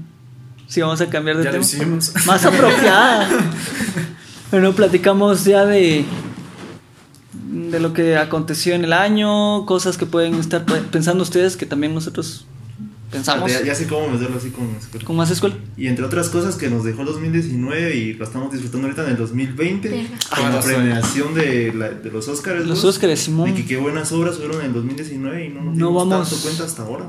[0.68, 1.63] Si vamos a cambiar de Ya lo tema.
[1.66, 2.13] hicimos.
[2.26, 3.28] Más apropiada.
[4.51, 6.05] Bueno, platicamos ya de
[7.51, 11.66] de lo que aconteció en el año, cosas que pueden estar pe- pensando ustedes que
[11.66, 12.45] también nosotros
[13.16, 15.05] pensamos Ya, ya sé cómo meterlo así con escuela.
[15.05, 15.55] con más escuela.
[15.78, 19.11] Y entre otras cosas que nos dejó el 2019 y lo estamos disfrutando ahorita en
[19.11, 20.09] el 2020, Verga.
[20.36, 22.66] con la Ah, premiación de, la- de los Oscars.
[22.66, 22.89] Los ¿no?
[22.89, 23.49] Óscares, Simón.
[23.49, 26.30] Y que qué buenas obras fueron en el 2019 y no nos No dimos vamos-
[26.30, 27.05] tanto cuenta hasta ahora.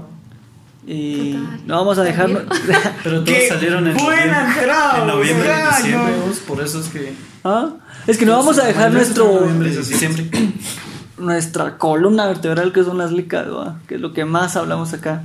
[0.89, 1.61] Y Total.
[1.67, 2.43] no vamos a dejarnos
[3.03, 6.79] Pero todos ¡Qué salieron en buena noviembre, entrada, en noviembre y diciembre, vos, por eso
[6.81, 7.71] es que ¿Ah?
[8.07, 10.31] Es que no vamos a dejar nuestro noviembre y diciembre.
[11.19, 13.81] nuestra columna vertebral que son las licas, ¿va?
[13.89, 15.25] que es lo que más hablamos acá.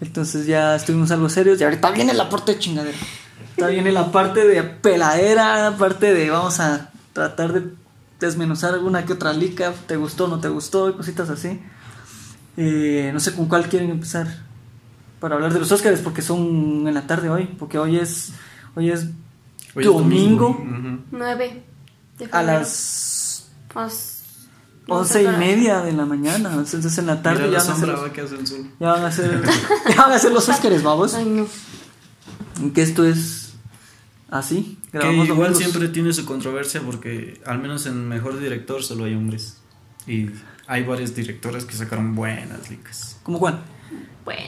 [0.00, 2.96] Entonces ya estuvimos algo serios y ahorita viene la parte de chingadera.
[3.40, 7.72] Ahorita viene la parte de peladera, la parte de vamos a tratar de
[8.20, 11.60] desmenuzar alguna que otra lica, te gustó, no te gustó, y cositas así.
[12.56, 14.26] Eh, no sé con cuál quieren empezar
[15.20, 18.32] para hablar de los Óscares porque son en la tarde hoy, porque hoy es
[18.74, 19.08] hoy es
[19.74, 20.64] domingo.
[21.10, 21.62] 9
[22.18, 22.28] de.
[22.32, 23.48] A las...
[23.72, 24.17] Pues,
[24.88, 26.50] 11 y media de la mañana.
[26.54, 28.70] Entonces en la tarde Mira ya, la van los, que sol.
[28.80, 29.42] ya van a hacer.
[29.88, 31.16] ya van a hacer los Óscares, vamos.
[32.74, 33.54] Que esto es
[34.30, 34.78] así.
[34.90, 39.58] Que igual siempre tiene su controversia porque al menos en mejor director solo hay hombres.
[40.06, 40.30] Y
[40.66, 43.18] hay varios directores que sacaron buenas licas.
[43.22, 43.60] ¿Cómo cuál?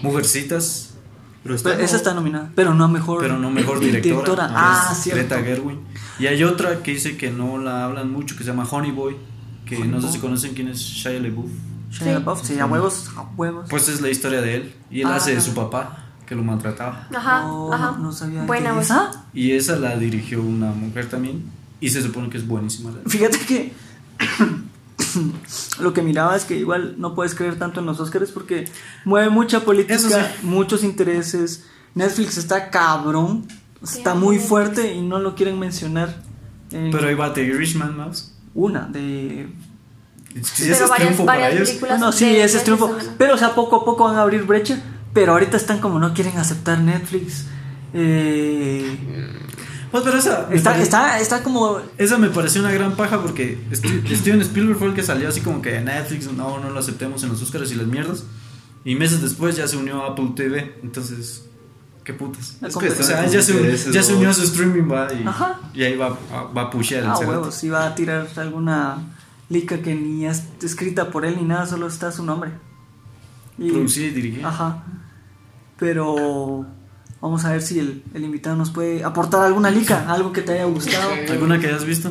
[0.03, 0.95] Mujercitas.
[1.43, 3.23] Pero, está pero esa está nominada, pero no mejor.
[3.23, 4.49] Pero no mejor directora.
[4.51, 5.21] Ah, cierto.
[5.21, 5.81] Greta Gerwin.
[6.19, 9.17] Y hay otra que dice que no la hablan mucho, que se llama Honey Boy
[9.77, 11.51] que no sé si conocen quién es Shia LaBeouf.
[11.91, 13.67] Shia LaBeouf, sí, a huevos, a huevos.
[13.69, 14.75] Pues es la historia de él.
[14.91, 17.09] Y él Ah, hace de su papá, que lo maltrataba.
[17.15, 17.97] Ajá, no, ajá.
[17.99, 18.45] no sabía.
[18.45, 18.85] Buena que voz.
[18.87, 19.25] esa.
[19.33, 21.45] Y esa la dirigió una mujer también.
[21.81, 22.91] Y se supone que es buenísima.
[23.07, 23.73] Fíjate que
[25.81, 28.67] lo que miraba es que igual no puedes creer tanto en los Óscares porque
[29.05, 30.47] mueve mucha política, sí.
[30.47, 31.65] muchos intereses.
[31.95, 33.47] Netflix está cabrón,
[33.83, 36.23] está muy fuerte y no lo quieren mencionar.
[36.71, 38.30] en Pero ahí va The Irishman, Mouse.
[38.55, 39.49] Una de
[40.35, 41.69] Es que Pero ese es varias- triunfo para varias ellos.
[41.71, 41.99] películas.
[41.99, 42.97] Bueno, sí, de ese es triunfo.
[43.19, 44.81] Pero, o sea, poco a poco van a abrir brecha.
[45.13, 47.47] Pero ahorita están como no quieren aceptar Netflix.
[47.93, 48.97] Eh,
[49.91, 51.81] Pues, pero esa está, pare- está, está como.
[51.99, 55.61] esa me pareció una gran paja porque Steven Spielberg fue el que salió así como
[55.63, 58.23] que Netflix no, no lo aceptemos en los Oscars y las mierdas.
[58.85, 60.77] Y meses después ya se unió a Apple TV.
[60.85, 61.45] Entonces,
[62.13, 62.57] qué putas.
[62.63, 65.61] Es que O sea, ya se, unió a su streaming va y, Ajá.
[65.73, 68.99] y ahí va, a- va a pushear el Ah, huevos, si va a tirar alguna
[69.49, 72.51] lica que ni es escrita por él ni nada, solo está su nombre.
[73.59, 74.49] Y- Producida y dirigida.
[74.49, 74.83] Ajá.
[75.79, 76.67] Pero
[77.21, 80.53] vamos a ver si el, el invitado nos puede aportar alguna lica, algo que te
[80.53, 81.11] haya gustado.
[81.31, 82.11] ¿Alguna que hayas visto?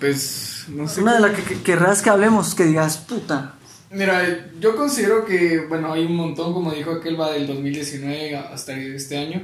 [0.00, 1.02] Pues, no sé.
[1.02, 3.54] Una de las que, que querrás que hablemos, que digas, puta.
[3.94, 8.76] Mira, yo considero que, bueno, hay un montón, como dijo aquel, va del 2019 hasta
[8.76, 9.42] este año.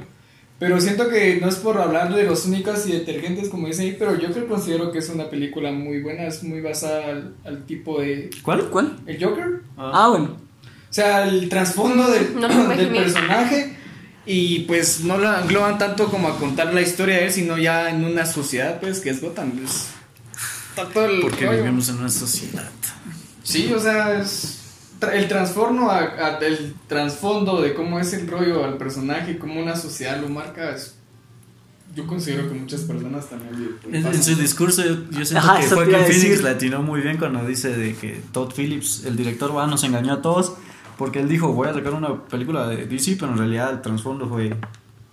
[0.59, 3.95] Pero siento que no es por hablar de los únicas y detergentes, como dice ahí,
[3.97, 7.65] pero yo creo considero que es una película muy buena, es muy basada al, al
[7.65, 8.29] tipo de...
[8.43, 8.69] ¿Cuál?
[8.69, 8.95] ¿Cuál?
[9.07, 9.61] ¿El Joker?
[9.75, 10.37] Ah, bueno.
[10.37, 13.75] O sea, el trasfondo del, No del personaje
[14.25, 17.89] y pues no la engloban tanto como a contar la historia de él, sino ya
[17.89, 19.53] en una sociedad, pues, que es Gotham.
[19.65, 19.87] Es,
[20.69, 21.63] está todo el Porque rollo.
[21.63, 22.69] vivimos en una sociedad.
[23.43, 24.59] Sí, o sea, es
[25.13, 29.75] el transformo a, a- el trasfondo de cómo es el rollo al personaje, cómo una
[29.75, 30.95] sociedad lo marca, es
[31.95, 33.75] yo considero que muchas personas también.
[33.91, 36.43] En, en su discurso yo, yo siento Ajá, que Joaquin Phoenix decir.
[36.43, 40.13] le atinó muy bien cuando dice de que Todd Phillips, el director, va, nos engañó
[40.13, 40.53] a todos
[40.97, 44.29] porque él dijo voy a sacar una película de DC, pero en realidad el trasfondo
[44.29, 44.55] fue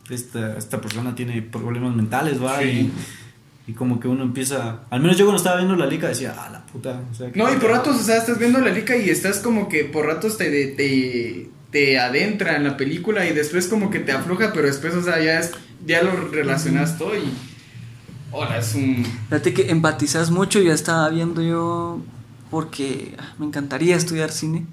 [0.08, 2.64] esta, esta persona tiene problemas mentales, va, Sí.
[2.68, 2.92] y,
[3.68, 6.48] y como que uno empieza, al menos yo cuando estaba viendo la liga decía, ah,
[6.50, 9.10] la puta, o sea, No, y por ratos, o sea, estás viendo la lica y
[9.10, 13.90] estás como que por ratos te, te, te adentra en la película y después como
[13.90, 15.52] que te afloja, pero después, o sea, ya, es,
[15.86, 17.30] ya lo relacionas todo y...
[18.32, 19.04] Hola, es un...
[19.04, 22.00] Fíjate que empatizas mucho, ya estaba viendo yo,
[22.50, 24.64] porque me encantaría estudiar cine,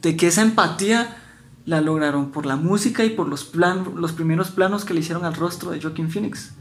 [0.00, 1.18] de que esa empatía
[1.66, 5.26] la lograron por la música y por los, plan, los primeros planos que le hicieron
[5.26, 6.54] al rostro de Joaquin Phoenix.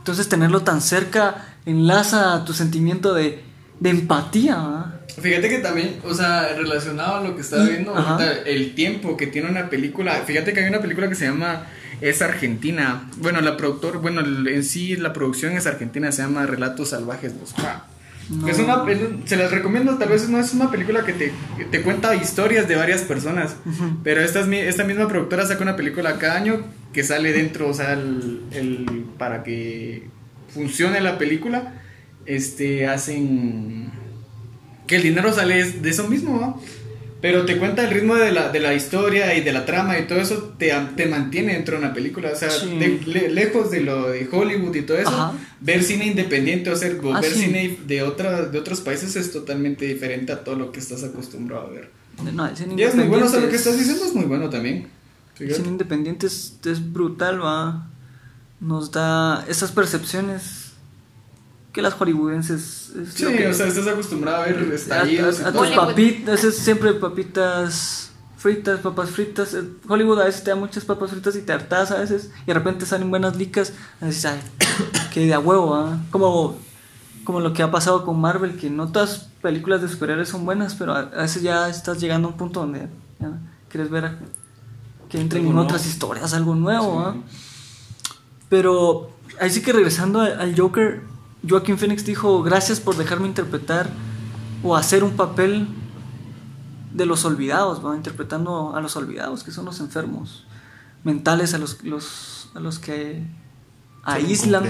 [0.00, 3.42] Entonces tenerlo tan cerca enlaza tu sentimiento de,
[3.80, 5.00] de empatía.
[5.20, 9.26] Fíjate que también, o sea, relacionado a lo que estaba viendo ahorita, el tiempo que
[9.26, 10.14] tiene una película.
[10.26, 11.66] Fíjate que hay una película que se llama
[12.00, 13.10] Es Argentina.
[13.18, 17.54] Bueno, la productor, bueno, en sí la producción es argentina, se llama Relatos Salvajes 2.
[18.30, 18.46] No.
[18.48, 18.84] Es una,
[19.24, 22.68] se las recomiendo, tal vez no es una película que te, que te cuenta historias
[22.68, 23.56] de varias personas,
[24.04, 26.62] pero esta, es mi- esta misma productora saca una película cada año
[26.92, 30.08] que sale dentro, o sea, el, el- para que
[30.54, 31.74] funcione la película,
[32.26, 33.90] este, hacen
[34.86, 36.60] que el dinero sale de eso mismo, ¿no?
[37.20, 40.06] Pero te cuenta el ritmo de la, de la historia y de la trama y
[40.06, 42.30] todo eso te, te mantiene dentro de una película.
[42.32, 42.78] O sea, Sí.
[42.78, 45.32] de- le- lejos de lo de Hollywood y todo eso, Ajá.
[45.60, 47.40] ver cine independiente o, hacer, o Ah, ver sí.
[47.46, 51.66] cine de, otra, de otros países es totalmente diferente a todo lo que estás acostumbrado
[51.66, 51.90] a ver.
[52.32, 54.14] No, el cine Y es muy bueno, o sea, lo que estás es- diciendo es
[54.14, 54.88] muy bueno también.
[55.38, 57.86] El cine independiente es, es brutal, va.
[58.60, 60.59] Nos da esas percepciones
[61.72, 62.90] que las hollywoodenses.
[62.96, 65.64] Es Sí, que- o sea, estás acostumbrado a ver a, estallidos y a- a todo.
[65.64, 69.54] tus papitas, es siempre papitas fritas, papas fritas.
[69.54, 72.30] Eh, Hollywood a veces te da muchas papas fritas y te hartas a veces.
[72.42, 73.72] Y de repente salen buenas licas.
[74.02, 74.40] Y dices, ay,
[75.12, 75.98] que de a huevo, ¿ah?
[76.10, 76.58] Como,
[77.24, 80.74] como lo que ha pasado con Marvel, que no todas películas de superhéroes son buenas,
[80.74, 82.88] pero a, a veces ya estás llegando a un punto donde
[83.20, 84.18] ya quieres ver a-
[85.08, 85.64] que entren en nuevo.
[85.66, 87.14] otras historias, algo nuevo, ¿ah?
[88.48, 89.10] Pero
[89.40, 91.02] ahí sí que regresando a- al Joker,
[91.48, 93.90] Joaquin Phoenix dijo, gracias por dejarme interpretar
[94.62, 95.66] o hacer un papel
[96.92, 97.96] de los olvidados, ¿va?
[97.96, 100.44] interpretando a los olvidados, que son los enfermos
[101.04, 103.22] mentales, a los, los- a los que
[104.02, 104.64] aíslan.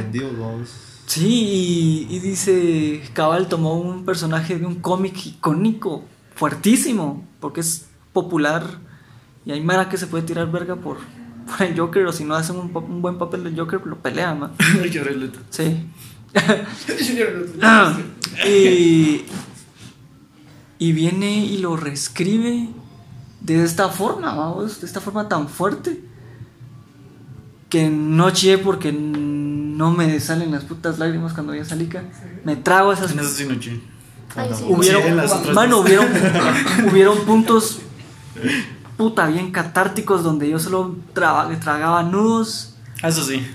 [1.07, 6.05] Sí, y, y dice, Cabal tomó un personaje de un cómic icónico,
[6.37, 8.65] fuertísimo, porque es popular,
[9.45, 10.99] y hay Mara que se puede tirar verga por,
[11.47, 14.53] por el Joker, o si no hacen un, buen papel del Joker, lo pelean, Leto.
[15.51, 15.85] Sí.
[18.47, 19.25] Y,
[20.79, 22.69] y viene y lo reescribe
[23.41, 26.01] de esta forma, vamos, de esta forma tan fuerte
[27.69, 32.03] que no chillé porque no me salen las putas lágrimas cuando vi esa lica.
[32.45, 33.13] Me trago esas.
[33.13, 33.81] En eso sí no chi.
[34.37, 34.65] Ay, sí.
[34.69, 36.07] Hubieron, Sí, las mano, hubieron,
[36.91, 37.79] hubieron puntos
[38.97, 42.75] puta bien catárticos donde yo solo traba- tragaba nudos.
[43.03, 43.47] Ah, Eso sí.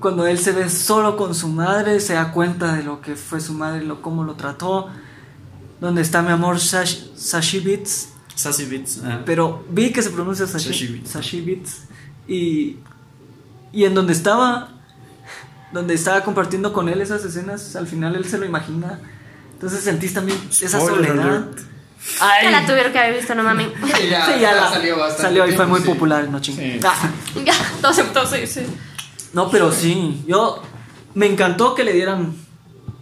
[0.00, 3.40] Cuando él se ve solo con su madre, se da cuenta de lo que fue
[3.40, 4.88] su madre, lo cómo lo trató.
[5.80, 8.08] Donde está mi amor Sash, Sashi Beats.
[8.34, 9.00] Sassy Beats.
[9.04, 9.20] ah.
[9.24, 11.10] Pero vi que se pronuncia Sashi, Sashi Beats.
[11.10, 11.76] Sashi Beats.
[12.28, 12.76] Y,
[13.72, 14.68] y en donde estaba,
[15.72, 18.98] donde estaba compartiendo con él esas escenas, al final él se lo imagina.
[19.54, 21.26] Entonces sentís también esa Spoiler soledad.
[21.28, 21.58] alert.
[22.20, 23.68] Ay, Ya la tuvieron que haber visto, no mames.
[24.00, 25.86] Sí, ya, sí, ya ya la- salió bastante salió y fue muy sí.
[25.86, 26.56] popular el Nochín.
[26.56, 26.80] Sí.
[26.84, 27.10] Ah,
[27.82, 28.60] todos entonces, sí.
[29.32, 30.62] No, pero sí, yo
[31.14, 32.32] me encantó que le dieran.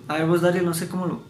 [0.08, 1.20] A ver, vos, Dario, no sé cómo lo.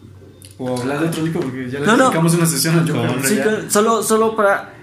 [0.59, 2.05] O hablar de otro lico porque ya le No, no.
[2.05, 3.23] dedicamos una sesión al Joker.
[3.27, 4.73] Sí, que- solo, solo para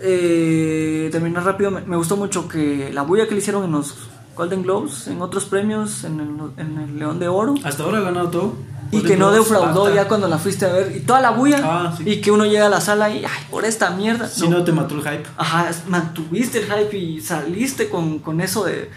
[0.00, 3.94] eh, terminar rápido, me, me gustó mucho que la bulla que le hicieron en los
[4.36, 6.28] Golden Globes, en otros premios, en el,
[6.58, 8.54] en el León de Oro, Hasta ahora ha ganado todo.
[8.94, 11.60] Y Golden que no defraudó ya cuando la fuiste a ver, y toda la bulla,
[11.62, 12.04] Ah, sí.
[12.08, 14.28] y que uno llega a la sala y, ay, por esta mierda.
[14.28, 15.24] Si no te mató el hype.
[15.36, 18.90] Ajá, mantuviste el hype y saliste con, con eso de.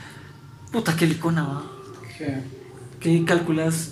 [0.71, 1.63] Puta, qué licona, va.
[2.17, 2.41] ¿Qué?
[2.99, 3.91] ¿Qué calculas?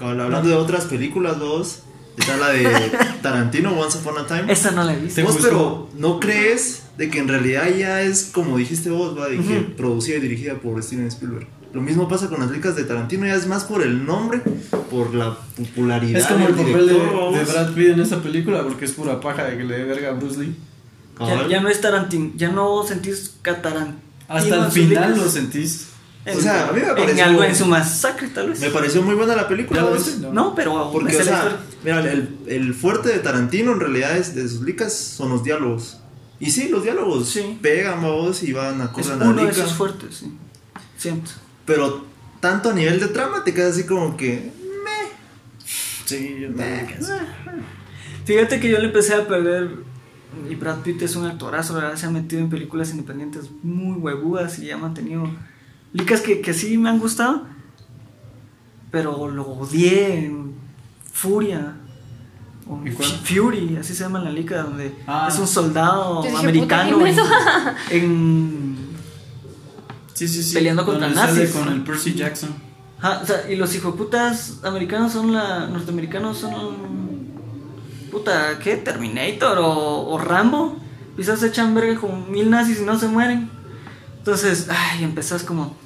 [0.00, 1.80] Hablando de otras películas, vos,
[2.18, 2.68] está la de
[3.22, 4.52] Tarantino, Once Upon a Time.
[4.52, 5.16] Esta no la he visto.
[5.16, 9.28] ¿Te Vos, pero ¿no crees de que en realidad ya es como dijiste vos, va,
[9.28, 11.46] de que producida y dirigida por Steven Spielberg?
[11.74, 14.40] Lo mismo pasa con las licas de Tarantino, ya es más por el nombre,
[14.90, 16.20] por la popularidad.
[16.20, 19.44] Es como el papel de, de Brad Pitt en esa película porque es pura paja
[19.44, 20.54] de que le dé verga a Bruce Lee.
[21.18, 23.98] Ya, ya no es Tarantino, ya no sentís catarantino.
[24.28, 25.18] Hasta en el final licas.
[25.24, 25.88] lo sentís.
[26.24, 28.60] En- O sea, a mí me En pareció- algo en su masacre, tal vez.
[28.60, 29.80] Me pareció muy buena la película.
[29.80, 30.06] ¿Ya la vos.
[30.06, 30.26] viste?
[30.32, 30.90] No, pero.
[30.92, 34.94] Porque, o sea, mira, el, el fuerte de Tarantino en realidad es de sus licas
[34.94, 35.98] son los diálogos.
[36.40, 37.58] Y sí, los diálogos Sí.
[37.60, 40.32] pegan vos y van a es cosas uno de sus fuertes, sí.
[40.96, 41.30] Siento.
[41.64, 42.04] Pero
[42.40, 44.52] tanto a nivel de trama te quedas así como que.
[46.04, 46.86] Sí, yo también.
[46.86, 47.12] casi.
[48.26, 49.70] Fíjate que yo le empecé a perder.
[50.50, 51.94] Y Brad Pitt es un actorazo, ¿verdad?
[51.96, 55.28] Se ha metido en películas independientes muy huevudas y ya ha mantenido.
[55.92, 57.46] Licas que, que sí me han gustado.
[58.90, 60.54] Pero lo odié en
[61.12, 61.76] Furia.
[62.66, 63.08] O ¿En cuál?
[63.08, 65.28] Fury, así se llama la lica, donde Ah.
[65.30, 67.06] es un soldado dije, americano
[67.90, 68.73] en-
[70.14, 70.54] Sí, sí, sí.
[70.54, 71.54] Peleando contra Donde sale nazis.
[71.56, 72.54] Con el Percy Jackson.
[73.00, 75.66] Ajá, o sea, y los hijoputas americanos son la.
[75.66, 76.94] norteamericanos son.
[78.10, 78.76] Puta, ¿qué?
[78.76, 80.78] Terminator o, o Rambo.
[81.16, 83.50] Quizás se echan verga con mil nazis y no se mueren.
[84.18, 85.76] Entonces, ay, empezás como.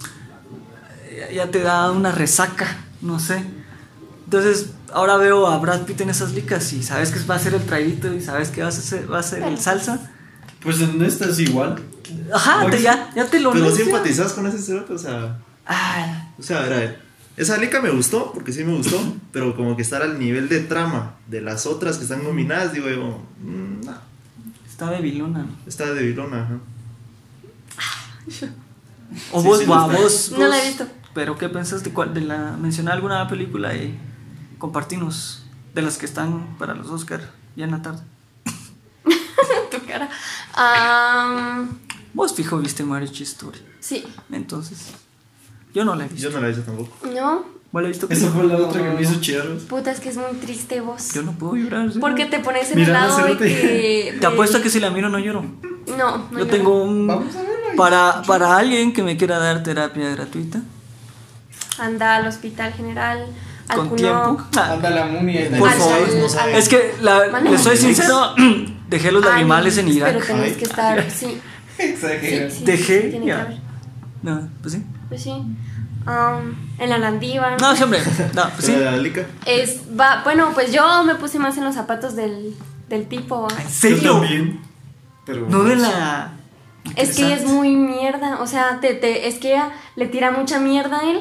[1.18, 2.66] ya- Ya te da una resaca,
[3.00, 3.42] no sé.
[4.24, 7.54] Entonces, ahora veo a Brad Pitt en esas licas y sabes que va a ser
[7.54, 10.12] el traguito y sabes que va a ser, va a ser el salsa.
[10.62, 11.80] Pues en esta es igual.
[12.32, 13.84] Ajá, te- ya, ya te lo Pero anuncia.
[13.84, 15.38] simpatizas con ese cerote, o sea.
[15.66, 17.02] Ah, O sea, a ver, a ver.
[17.36, 19.00] Esa lica me gustó, porque sí me gustó,
[19.30, 22.88] pero como que estar al nivel de trama de las otras que están nominadas, digo
[22.88, 23.94] yo, mm, no,
[24.68, 25.40] está debilona.
[25.40, 25.48] ¿no?
[25.66, 26.58] está de vilona, ajá.
[29.32, 30.86] O Sí, vos, sí, va, vos, No la he visto.
[31.14, 32.12] Pero ¿qué pensás de cuál?
[32.12, 33.96] De la mencionar alguna película y
[34.58, 35.44] compartimos
[35.74, 37.20] de las que están para los Oscar
[37.56, 38.02] ya en la tarde.
[39.70, 40.08] Tu cara.
[42.14, 43.58] Vos fijo viste Marriage Story.
[43.80, 44.04] sí.
[44.32, 44.78] Entonces,
[45.74, 46.28] yo no la he visto.
[46.28, 47.06] Yo no la he visto tampoco.
[47.14, 48.06] No, ¿Vos la he visto?
[48.08, 49.64] Esa fue la otra que me hizo chierros.
[49.64, 51.12] puta, es que es muy triste vos.
[51.12, 51.92] Yo no puedo llorar.
[51.92, 51.98] ¿sí?
[51.98, 54.16] Porque te pones en el lado de que.
[54.18, 55.44] Te apuesto que si la miro no lloro.
[55.86, 56.46] No, no yo lloro.
[56.50, 57.06] tengo un...
[57.06, 57.54] Vamos a verlo.
[57.76, 60.60] Para, para alguien que me quiera dar terapia gratuita,
[61.78, 63.26] Anda al hospital general,
[63.68, 64.42] al con tiempo.
[64.56, 66.08] Anda la munia Por favor.
[66.54, 68.34] Es que, la, le soy sincero,
[68.88, 70.14] dejé los al- lagrimales en Irak.
[70.14, 71.40] Pero tenés que estar, sí.
[71.76, 72.50] Sí, Exagero.
[72.50, 73.40] sí, Dejé, sí, tiene que ya.
[73.42, 73.58] haber.
[74.22, 74.82] No, pues sí.
[75.08, 75.32] Pues sí.
[76.06, 77.60] Am, en la Landívar.
[77.60, 78.00] No, sí, hombre.
[78.34, 78.74] No, pues sí.
[78.76, 79.26] La lica.
[79.46, 82.54] Es, va, bueno, pues yo me puse más en los zapatos del,
[82.88, 83.42] del tipo.
[83.42, 83.48] ¿va?
[83.60, 84.12] ¿En Yo serio?
[84.20, 84.60] también.
[85.24, 85.46] Pero.
[85.48, 86.32] No de la.
[86.96, 90.30] Es que ella es muy mierda, o sea, te, te, es que ella le tira
[90.30, 91.20] mucha mierda a él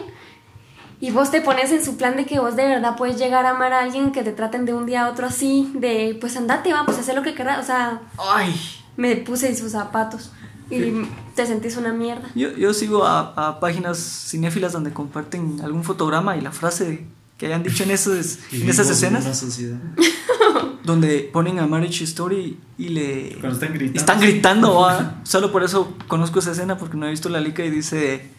[0.99, 3.51] y vos te pones en su plan de que vos de verdad puedes llegar a
[3.51, 6.73] amar a alguien que te traten de un día a otro así, de pues andate,
[6.73, 8.53] va, pues hacer lo que querrás, o sea, Ay.
[8.95, 10.31] me puse en sus zapatos
[10.69, 11.03] y
[11.35, 12.29] te sentís una mierda.
[12.35, 17.05] Yo, yo sigo a, a páginas cinéfilas donde comparten algún fotograma y la frase
[17.37, 19.77] que hayan dicho en, esos, en esas escenas, una sociedad.
[20.83, 23.37] donde ponen a Marriage Story y le.
[23.39, 23.99] Cuando están gritando.
[23.99, 25.21] Están gritando, ¿va?
[25.23, 28.36] Solo por eso conozco esa escena porque no he visto la lica y dice.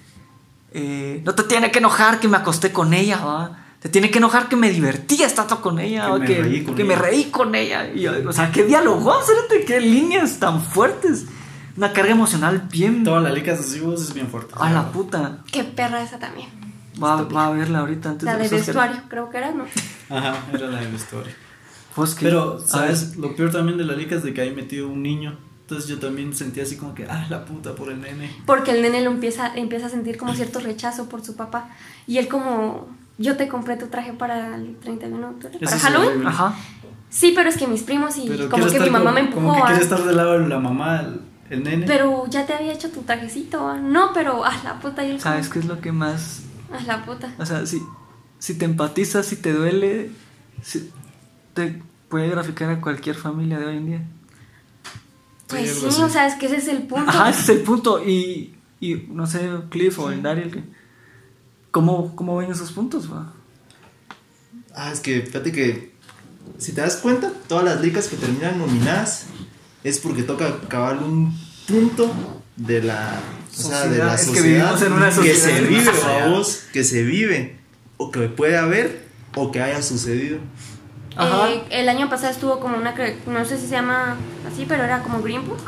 [0.73, 3.65] Eh, no te tiene que enojar que me acosté con ella, ¿va?
[3.81, 6.75] Te tiene que enojar que me divertí estando con ella, Que me que, reí con
[6.75, 7.03] que me ella.
[7.03, 7.89] reí con ella.
[7.95, 9.15] Y yo, o sea, qué diálogo,
[9.67, 11.27] qué líneas tan fuertes.
[11.77, 13.05] Una carga emocional bien.
[13.05, 14.53] Toda la lica así vos es bien fuerte.
[14.59, 15.45] A la puta.
[15.53, 16.49] Qué perra esa también.
[17.01, 19.65] Va, va a verla ahorita antes La de de vestuario, creo que era, ¿no?
[20.11, 21.33] Ajá, era la de historia.
[21.95, 23.17] Pues que- Pero, ¿sabes?
[23.17, 25.39] Lo peor también de la lica es de que hay metido un niño.
[25.69, 28.35] Entonces yo también sentía así como que, ah, la puta por el nene.
[28.47, 31.69] Porque el nene lo empieza, empieza a sentir como cierto rechazo por su papá.
[32.07, 32.89] Y él como,
[33.19, 36.27] yo te compré tu traje para el 31 de octubre, para Halloween.
[36.27, 36.55] Ajá.
[37.11, 39.43] Sí, pero es que mis primos y Pero como que mi mamá como- me empujó.
[39.43, 41.85] Como que ah, quiere estar del lado de la mamá, el, el nene.
[41.87, 43.69] Pero ya te había hecho tu trajecito.
[43.69, 43.77] ah.
[43.77, 45.05] No, pero a la puta.
[45.05, 47.35] Y él como, ¿Sabes qué es lo que más A la puta.
[47.39, 47.83] O sea, si,
[48.39, 50.13] si te empatizas, si te duele,
[50.63, 50.91] si-
[51.53, 54.03] te puede graficar a cualquier familia de hoy en día.
[55.49, 56.03] Pues sí, así.
[56.03, 57.09] o sea, es que ese es el punto.
[57.11, 58.03] Ajá, ese es el punto.
[58.05, 60.65] Y, y no sé, Cliff o el Daryl, que-
[61.71, 63.11] ¿cómo, ¿cómo ven esos puntos?
[63.13, 63.33] va?
[64.75, 65.93] Ah, es que fíjate que
[66.59, 69.27] si te das cuenta, todas las licas que terminan nominadas
[69.85, 71.37] es porque toca acabar un
[71.67, 72.11] punto
[72.57, 73.21] de la,
[73.53, 74.21] o sea, de la Sociedad.
[74.21, 74.45] Es que sociedad
[74.75, 75.57] vivimos en una que sociedad.
[75.57, 76.31] se vive, Sociedad.
[76.31, 77.59] vos, que se vive,
[77.97, 80.39] o que puede haber, o que haya sucedido.
[81.21, 82.95] Eh, el año pasado estuvo como una,
[83.27, 84.17] no sé si se llama
[84.51, 85.59] así, pero era como Green Book.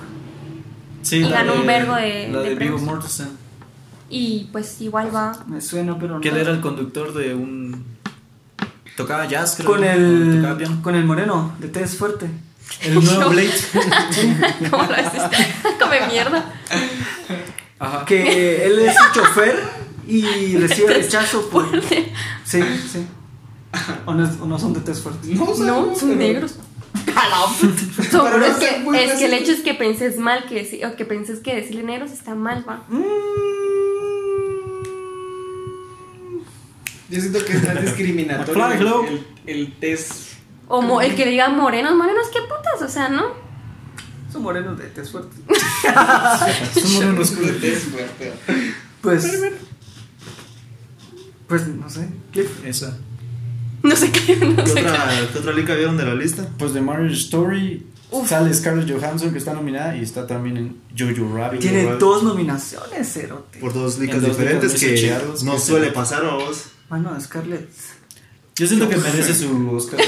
[1.02, 2.70] Sí, y la ganó de- un vergo de- La de de.
[2.70, 3.30] Mortensen.
[4.08, 5.32] Y pues igual va.
[5.46, 6.20] Me suena, pero no.
[6.20, 7.84] Que él era el conductor de un.
[8.96, 9.68] Tocaba jazz, creo.
[9.70, 9.86] con ¿no?
[9.86, 12.28] el, Tocaba con el moreno, de test fuerte.
[12.82, 13.50] El nuevo Blade.
[14.70, 15.22] ¿Cómo lo haces?
[15.80, 16.44] Come mierda.
[17.78, 18.04] Ajá.
[18.04, 19.58] Que él es un chofer
[20.06, 21.66] y recibe rechazo por.
[22.44, 22.60] Sí,
[22.92, 23.06] sí.
[24.06, 25.28] O no, o no son de test fuerte.
[25.34, 26.54] No, No, sabemos, son pero- negros.
[28.10, 30.96] Pero es que, muy es que el hecho es que penses mal que deci- o
[30.96, 32.82] que penses que decirle negros está mal, va.
[37.08, 40.30] Yo siento que es tan discriminatorio el, el test.
[40.68, 43.24] O mo- el que diga morenos, morenos, qué putas, o sea, ¿no?
[44.32, 45.36] Son morenos de test fuerte.
[46.80, 47.60] Son morenos cool.
[47.60, 47.86] test,
[48.18, 48.34] pero-
[49.02, 49.42] Pues
[51.48, 52.08] Pues no sé.
[52.32, 52.64] Cliff.
[52.64, 52.96] Esa.
[53.82, 56.46] No sé qué, no ¿Qué sé otra, ¿Qué otra liga vieron de la lista?
[56.58, 57.86] Pues de Marriage Story
[58.26, 61.60] sale Scarlett Johansson que está nominada y está también en Jojo Rabbit.
[61.60, 62.00] Tiene Rabbit.
[62.00, 63.58] dos nominaciones, Cerote.
[63.58, 66.66] Por dos En ligas diferentes que no que suele pasar a vos.
[66.88, 67.68] Bueno, Scarlett.
[68.56, 70.00] Yo siento que merece su Oscar.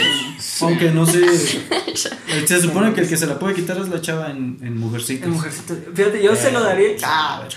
[0.61, 1.23] Aunque no sé.
[2.47, 5.25] Se supone que el que se la puede quitar es la chava en, en Mujercitas.
[5.27, 5.75] El mujercito.
[5.95, 6.89] Fíjate, yo se lo daría.
[6.89, 7.49] Eh, Ah,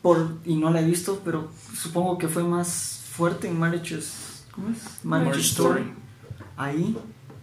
[0.00, 4.12] por, y no la he visto, pero supongo que fue más fuerte en Marriages.
[4.52, 5.04] ¿Cómo es?
[5.04, 5.80] Marriage, Story.
[5.80, 5.94] Story.
[6.56, 6.96] Ahí.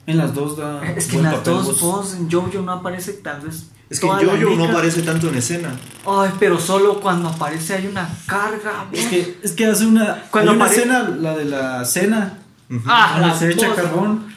[0.06, 0.84] En las dos da.
[0.96, 1.82] Es que en las papel, dos vos.
[1.82, 3.68] voz en Jojo no aparece tal vez.
[3.90, 5.76] Es que Jojo no aparece tanto en escena.
[6.06, 8.88] Ay, pero solo cuando aparece hay una carga.
[8.92, 10.24] Es que, es que hace una.
[10.32, 12.40] Cuando hay una escena, la de la cena.
[12.86, 14.34] Ah, donde la se echa carbón.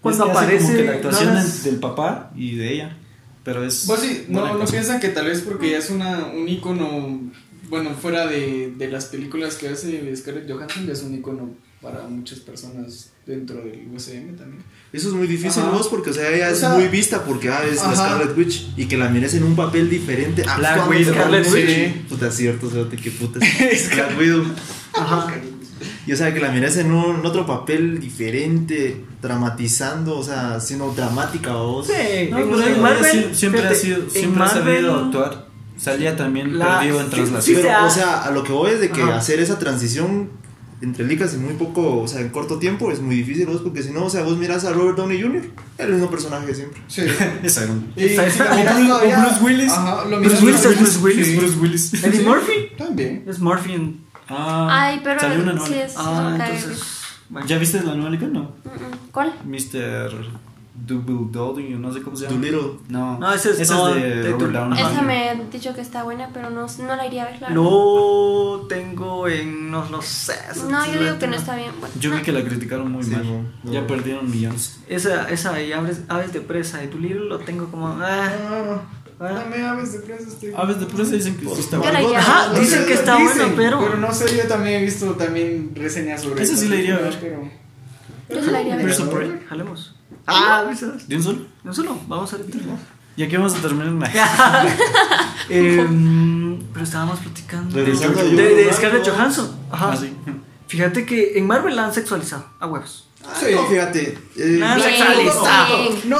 [0.00, 2.96] Cuando Es que hace aparece, Como que la actuación no del papá y de ella.
[3.44, 3.86] Pero es.
[3.86, 7.20] Vos sí, no, no piensan que tal vez porque ya es una, un icono,
[7.68, 11.50] bueno, fuera de, de las películas que hace Scarlett Johansson, ya es un icono
[11.82, 14.62] para muchas personas dentro del USM también.
[14.92, 15.70] Eso es muy difícil, Ajá.
[15.72, 17.96] vos, porque o sea, ella O es sea, muy vista porque ah, es la ajá.
[17.96, 20.44] Scarlet Witch y que la mires en un papel diferente.
[20.46, 21.12] Ah, Black Widow.
[21.14, 21.66] Scarlet Witch.
[21.66, 22.08] Witch.
[22.08, 23.40] Puta, cierto, fíjate qué puta.
[23.94, 24.44] Black Widow.
[24.94, 25.34] Ajá.
[26.06, 30.60] Y o sea, que la mires en un en otro papel diferente, dramatizando, o sea,
[30.60, 31.86] siendo dramática vos.
[31.88, 33.04] Sí, No, en, pero en ella Marvel.
[33.30, 34.02] sie- siempre ha fíjate, sido.
[34.02, 35.46] en Siempre ha sabido Marvel- actuar.
[35.76, 37.56] Salía también La- perdido en sí, traslación.
[37.56, 39.16] sí, Pero, o sea, a lo que voy es de que Ajá.
[39.16, 40.30] hacer esa transición
[40.82, 43.82] entre ligas en muy poco, o sea, en corto tiempo es muy difícil, vos, porque
[43.82, 45.42] si no, o sea, vos miras a Robert Downey Jr.,
[45.78, 46.82] el mismo personaje de siempre.
[46.88, 47.02] Sí.
[47.42, 49.72] Y o Bruce- Bruce Willis.
[49.72, 51.26] Ajá, lo Bruce miras Willis es Bruce Willis.
[51.32, 51.36] Sí.
[51.36, 52.04] Bruce Willis.
[52.04, 53.24] Eddie Murphy También.
[53.26, 54.00] es Murphy en.
[54.28, 55.66] Ah, Ay, pero salió una nueva.
[55.68, 55.94] sí es.
[55.96, 56.80] Ah, entonces.
[57.28, 57.46] Bueno.
[57.46, 58.26] ¿Ya viste la nueva liga?
[58.28, 58.40] No.
[58.42, 59.10] Mm, mm.
[59.12, 59.34] ¿Cuál?
[59.44, 60.12] Mr.
[60.74, 62.36] Double Dolding, no sé cómo se llama.
[62.36, 62.78] Doolittle.
[62.88, 64.58] No, No, ese es- esa no, es de de Robert Doolittle.
[64.60, 64.80] Downey.
[64.80, 67.34] Esa me han dicho que está buena, pero no, no la iría a ver.
[67.42, 67.54] La verdad.
[67.62, 69.70] Lo tengo en.
[69.70, 70.34] No lo sé.
[70.70, 71.70] No, yo digo que no está bien.
[71.78, 72.22] Bueno, Yo vi no.
[72.22, 73.22] que la criticaron muy Sí, mal.
[73.24, 73.72] no, no.
[73.72, 74.80] Ya perdieron millones.
[74.88, 77.88] Esa, esa y aves, aves de presa de tu libro lo tengo como.
[77.88, 78.82] Ah, Ah,
[79.20, 79.24] ah.
[79.24, 80.26] dame aves de presa.
[80.28, 80.52] Estoy...
[80.56, 81.92] Aves de presa dicen que sí está Yo bueno.
[81.92, 82.60] la iría a Ajá, ver.
[82.60, 83.78] dicen que está bueno, pero.
[83.78, 86.96] Pero no sé, yo también he visto también reseñas sobre Esa esta sí la iría
[86.96, 87.18] a ver.
[87.20, 87.50] Pero...
[88.30, 88.86] Yo se la iría a ver.
[88.86, 89.48] Prison Break.
[89.48, 89.96] Jalemos.
[90.26, 91.08] Ah, ¿sabes?
[91.08, 91.38] ¿De un solo?
[91.64, 92.46] No solo, vamos a ver.
[93.16, 94.10] Y aquí vamos a terminar.
[95.48, 97.76] Em, pero estábamos platicando.
[97.76, 99.12] De, de, de Scarlett ¿no?
[99.12, 99.56] Johansson.
[99.70, 99.90] Ajá.
[99.92, 100.12] Ah, sí.
[100.68, 103.08] Fíjate que en Marvel la han sexualizado a huevos.
[103.24, 104.18] Ah, No, fíjate.
[104.36, 105.90] eh, no, sexualizado.
[106.06, 106.18] No,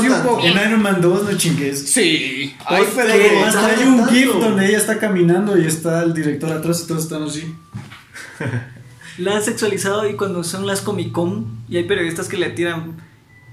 [0.00, 0.40] sí un poco.
[0.42, 1.88] En Iron Man 2 no chingues.
[1.90, 2.56] Sí.
[2.64, 3.32] Ay, Ay, pero ¿qué?
[3.38, 4.08] no, Hasta hay no un.
[4.08, 7.54] GIF donde ella está caminando y está el director atrás y todos están así.
[9.18, 12.96] La han sexualizado y cuando son las Comic Con y hay periodistas que le tiran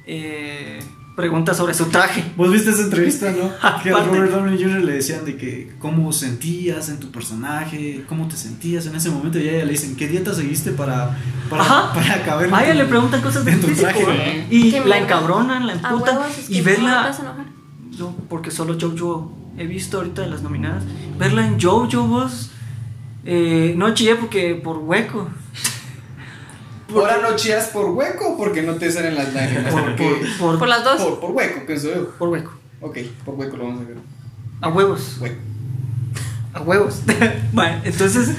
[0.05, 0.79] eh,
[1.15, 2.23] preguntas sobre su traje.
[2.35, 3.51] ¿Vos viste esa entrevista, no?
[3.83, 4.03] Que a.
[4.03, 4.83] Robert Downey Jr.
[4.83, 9.39] le decían de que cómo sentías en tu personaje, cómo te sentías en ese momento
[9.39, 11.17] y a ella le dicen, ¿qué dieta seguiste para,
[11.49, 11.93] para, Ajá.
[11.95, 14.47] para caber A ella le preguntan cosas de tu físico traje, ¿eh?
[14.49, 14.97] y la mierda.
[14.97, 17.11] encabronan, la emputan es y que no verla.
[17.91, 20.83] Yo, porque solo Jojo he visto ahorita de las nominadas.
[21.17, 22.49] Verla en Jojo vos.
[23.25, 25.29] Eh, no chillé porque por hueco.
[26.93, 29.71] Ahora no chillas por hueco o porque no te salen las lágrimas.
[29.73, 31.01] Por, por, por, Por las dos.
[31.01, 32.09] por, por hueco, pienso yo.
[32.17, 32.53] por hueco.
[32.81, 33.97] Ok, por hueco lo vamos a ver.
[34.61, 35.17] A huevos.
[35.19, 35.35] Hueco.
[36.53, 37.01] A huevos.
[37.53, 38.31] Vale, entonces.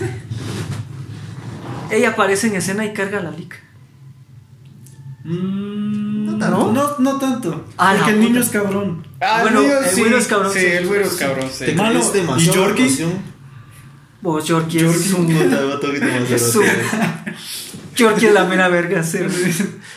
[1.90, 3.56] Ella aparece en escena y carga la lica.
[5.24, 6.72] Mm, No tanto.
[6.72, 7.64] no, no tanto.
[7.78, 9.06] Ah, porque el niño es cabrón.
[9.20, 10.66] Ah, Bueno, niño, el güiro es cabrón, Sí, sí.
[10.66, 11.64] el güiro es cabrón, sí.
[11.66, 12.00] Te Malo.
[12.38, 13.06] ¿Y Yorkie?
[14.20, 15.30] Vos, Yorkie es Yorkie, un.
[16.30, 16.64] Es un-
[17.94, 19.02] Yorkie es la mera verga.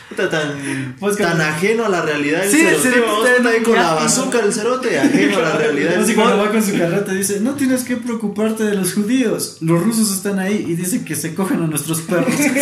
[0.08, 3.48] Puta, tan, Pues tan ajeno a la realidad el Sí, el cerote, cerote vamos, está
[3.50, 5.94] ahí con la bazooka el cerote, ajeno a la realidad.
[5.94, 6.24] Encima.
[6.24, 10.12] cuando va con su carreta dice, no tienes que preocuparte de los judíos, los rusos
[10.12, 12.34] están ahí y dicen que se cogen a nuestros perros.
[12.40, 12.52] Ay,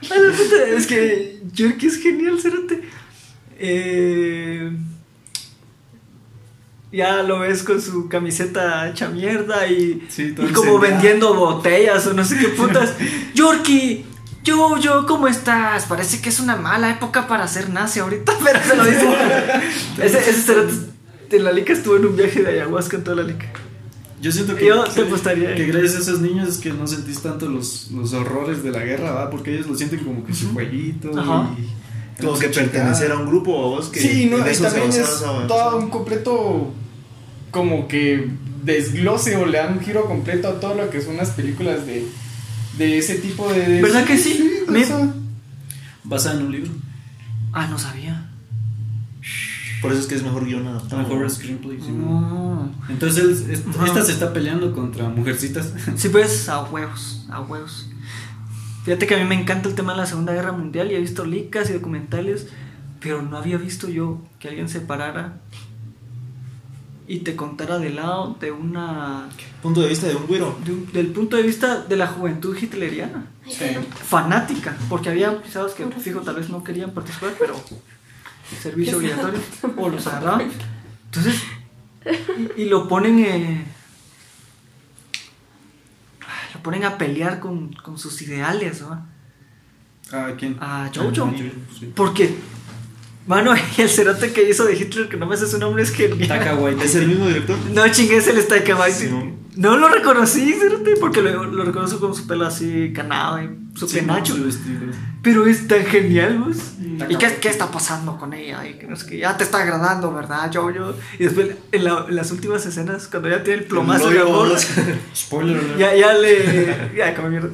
[0.00, 2.82] la puta, es que Yorkie es genial, cerote.
[3.58, 4.70] Eh,
[6.92, 12.14] ya lo ves con su camiseta hecha mierda y, Sí, y como vendiendo botellas o
[12.14, 12.94] no sé qué putas.
[13.34, 14.04] Yorkie,
[14.44, 15.86] yo, yo, ¿cómo estás?
[15.86, 19.16] Parece que es una mala época para ser nazi ahorita, pero se lo dice.
[20.02, 20.54] ese, ese
[21.28, 23.46] de la lica estuvo en un viaje de ayahuasca en toda la lica.
[24.20, 25.54] Yo siento que, Yo te apostaría.
[25.54, 28.80] que gracias a esos niños es que no sentís tanto los, los horrores de la
[28.80, 29.30] guerra, ¿va?
[29.30, 31.50] Porque ellos lo sienten como que su jueguito Ajá.
[31.58, 31.85] y...
[32.20, 35.76] Como que pertenecer a un grupo o vos que Sí, no, eso también es todo
[35.78, 36.72] un completo
[37.50, 38.30] como que
[38.62, 42.06] desglose o le dan un giro completo a todo lo que son las películas de,
[42.78, 43.80] de ese tipo de...
[43.82, 44.62] ¿Verdad que sí?
[44.68, 45.08] Me- sea,
[46.04, 46.70] Basada en un libro.
[47.52, 48.28] Ah, no sabía.
[49.82, 51.02] Por eso es que es mejor guion adaptado.
[51.02, 51.78] Mejor screenplay.
[51.80, 51.90] sí.
[51.90, 52.72] No.
[52.88, 53.86] Entonces él- es- Ajá.
[53.86, 55.72] esta se está peleando contra mujercitas.
[55.96, 57.88] Sí, pues a huevos, a huevos.
[58.86, 61.00] Fíjate que a mí me encanta el tema de la Segunda Guerra Mundial y he
[61.00, 62.46] visto licas y documentales,
[63.00, 65.40] pero no había visto yo que alguien se parara
[67.08, 69.28] y te contara del lado de una.
[69.60, 73.26] Punto de vista de un de un- del punto de vista de la juventud hitleriana,
[73.48, 73.64] Sí.
[74.04, 77.54] fanática, porque había pisados que, fijo, tal vez no querían participar, pero
[78.62, 79.40] servicio obligatorio
[79.76, 80.48] o los agarraban.
[81.06, 81.42] Entonces,
[82.56, 83.18] y, y lo ponen.
[83.18, 83.64] eh,
[86.66, 89.06] ponen a pelear con, con sus ideales, ¿no?
[90.10, 90.56] ¿A quién?
[90.60, 91.32] A Jojo.
[91.78, 91.92] Sí.
[91.94, 92.34] Porque,
[93.24, 96.08] mano, el cerote que hizo de Hitler, que no me sé su nombre, es que.
[96.08, 96.84] Taika Waititi.
[96.84, 97.56] ¿Es el mismo director?
[97.72, 99.06] No chingues el Taika Waititi.
[99.06, 99.45] Sí, ¿no?
[99.56, 100.54] No lo reconocí,
[101.00, 104.36] porque lo, lo reconozco con su pelo así canado y su Sí, penacho.
[105.22, 106.56] Pero es tan genial, ¿vos?
[106.98, 108.66] Taca- ¿Y qué, qué está pasando con ella?
[108.68, 110.94] Y que no sé qué, ya te está agradando, ¿verdad, Jojo?
[111.18, 114.56] Y después, en, la- en las últimas escenas, cuando ya tiene el plomazo de amor.
[115.16, 115.78] Spoiler alert.
[115.78, 116.92] ya, ya le.
[116.96, 117.48] Ya, como mierda.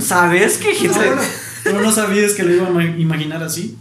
[0.00, 1.14] ¿Sabes que Hitler.?
[1.64, 3.76] Pero no sabías que lo iba a ma- imaginar así.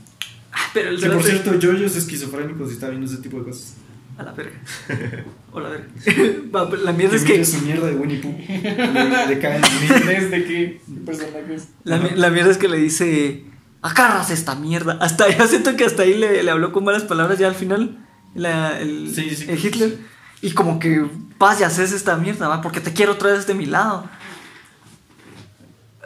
[0.52, 3.46] Ah, Pero el Que por cierto, Jojo es esquizofrénico si está viendo ese tipo de
[3.46, 3.76] cosas.
[4.18, 4.60] A la verga.
[5.54, 5.88] O la verga.
[6.84, 7.44] La mierda es que.
[7.44, 8.32] su mierda de Winnie Pooh.
[8.48, 10.06] Le, le cae en el niño.
[10.06, 11.68] ¿Desde qué personajes?
[11.84, 13.44] La, mi- la mierda es que le dice.
[13.82, 14.98] Agarras esta mierda.
[15.02, 17.98] Hasta yo siento que hasta ahí le, le habló con malas palabras ya al final.
[18.34, 19.46] la- el, Sí, sí.
[19.50, 19.98] el Hitler.
[20.42, 21.06] Y como que
[21.38, 22.62] vas y haces esta mierda, ¿va?
[22.62, 24.10] Porque te quiero otra vez de mi lado.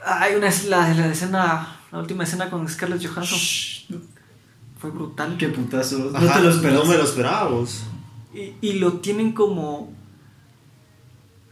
[0.03, 1.78] Hay una la, la escena.
[1.91, 4.01] La última escena con Scarlett Johansson.
[4.80, 5.36] Fue brutal.
[5.38, 6.10] Qué putazo.
[6.12, 6.51] No Ajá, te lo.
[6.74, 7.84] No me lo esperaba, vos.
[8.36, 9.91] Y, y lo tienen como.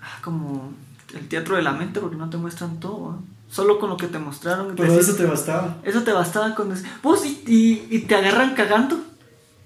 [0.02, 0.74] ah, Como
[1.14, 3.08] el teatro de la mente, porque no te muestran todo.
[3.10, 3.18] ¿va?
[3.50, 4.76] Solo con lo que te mostraron.
[4.76, 5.78] Pero decís- eso te bastaba.
[5.84, 6.88] eso te bastaba con decir.
[7.04, 9.00] Vos y, y, y te agarran cagando.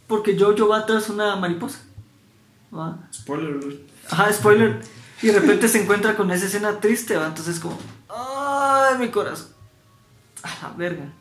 [0.07, 1.79] Porque Jojo va tras una mariposa.
[2.73, 2.97] ¿va?
[3.13, 3.59] Spoiler.
[4.09, 4.81] Ajá, spoiler.
[5.21, 7.27] Y de repente se encuentra con esa escena triste, ¿va?
[7.27, 7.77] Entonces como.
[8.09, 9.47] ¡Ay, mi corazón!
[10.43, 11.11] A la verga.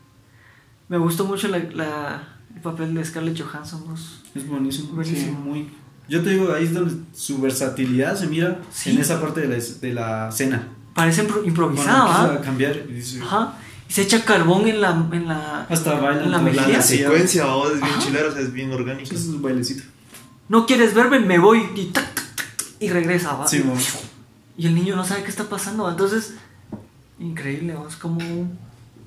[0.89, 4.21] Me gustó mucho la, la- el papel de Scarlett Johansson, vos.
[4.35, 4.93] Es buenísimo.
[4.93, 5.21] Buenísimo.
[5.25, 5.73] Sí, muy.
[6.09, 8.91] Yo te digo, ahí es donde su versatilidad se mira Sí.
[8.91, 10.67] en esa parte de la, de la cena.
[10.93, 12.33] Parece impro- Cuando improvisada, empieza ¿va?
[12.35, 13.53] a cambiar y dice, Ajá.
[13.89, 15.07] Y se echa carbón en la.
[15.11, 16.67] En la hasta baila en la mejilla.
[16.67, 19.03] la secuencia, vos, es bien chilera, o sea, es bien orgánica.
[19.03, 19.83] Eso es un bailecito.
[20.49, 21.61] No quieres verme, me voy.
[21.75, 23.47] Y, tac, tac, tac, y regresa, ¿va?
[23.47, 23.73] Sí, mo.
[24.57, 25.83] Y el niño no sabe qué está pasando.
[25.83, 25.91] ¿va?
[25.91, 26.33] Entonces,
[27.19, 27.87] increíble, ¿va?
[27.87, 28.57] es como un,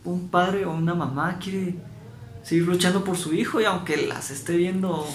[0.04, 1.74] un padre o una mamá quiere
[2.42, 5.06] seguir luchando por su hijo y aunque las esté viendo.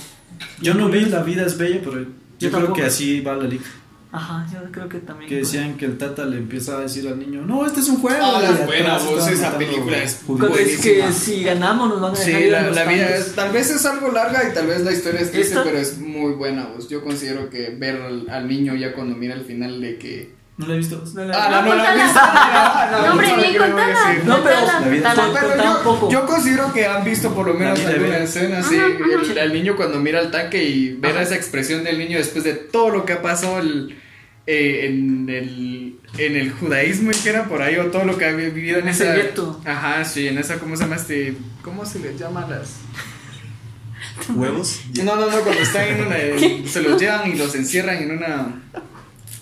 [0.61, 2.07] Yo no vi La vida es bella, pero yo,
[2.39, 2.73] creo tampoco.
[2.73, 3.63] que así va la liga.
[4.11, 5.27] Ajá, yo creo que también.
[5.29, 7.97] Que decían que el tata le empieza a decir al niño, no, este es un
[7.97, 8.17] juego.
[8.21, 10.21] Ah, es buena, estaban esa película es.
[10.25, 11.11] Cuando es que buenísima.
[11.11, 14.11] si ganamos nos van a dejar Sí, ir la, vida es, tal vez es algo
[14.13, 15.63] larga y tal vez la historia es triste, ¿Esta?
[15.65, 16.71] pero es muy buena.
[16.73, 16.87] Pues.
[16.87, 20.33] Yo considero que ver al, al niño ya cuando mira el final de que...
[20.57, 21.03] ¿No la he visto?
[21.13, 22.19] No, la- Ah, no, no la he visto.
[22.21, 24.13] Ah, No, hombre, bien contada.
[24.23, 29.37] No, pero- yo, yo considero que han visto por lo menos alguna escena, sí, el,
[29.39, 32.89] al niño cuando mira el tanque y ver esa expresión del niño después de todo
[32.89, 33.99] lo que ha pasado el-
[34.47, 38.25] eh, en, el, en el judaísmo y que era por ahí o todo lo que
[38.25, 39.15] ha vivido en, En ese esa...
[39.15, 39.59] gueto.
[39.65, 41.35] Ajá, sí, en esa, ¿cómo se llama este?
[41.63, 42.75] ¿Cómo se les llama las...?
[44.33, 44.81] ¿Huevos?
[45.03, 46.15] No, no, no, cuando están en una...
[46.69, 48.61] se los llevan y los encierran en una...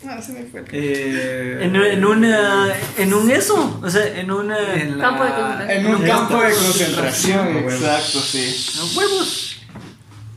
[0.07, 0.63] Ah, se me fue.
[0.71, 2.67] Eh, En, en una.
[2.97, 3.79] En un eso.
[3.83, 4.73] O sea, en una.
[4.75, 5.85] en la- Campo de concentración.
[5.85, 8.97] En un campo de concentración, exacto, sí.
[8.97, 9.49] huevos.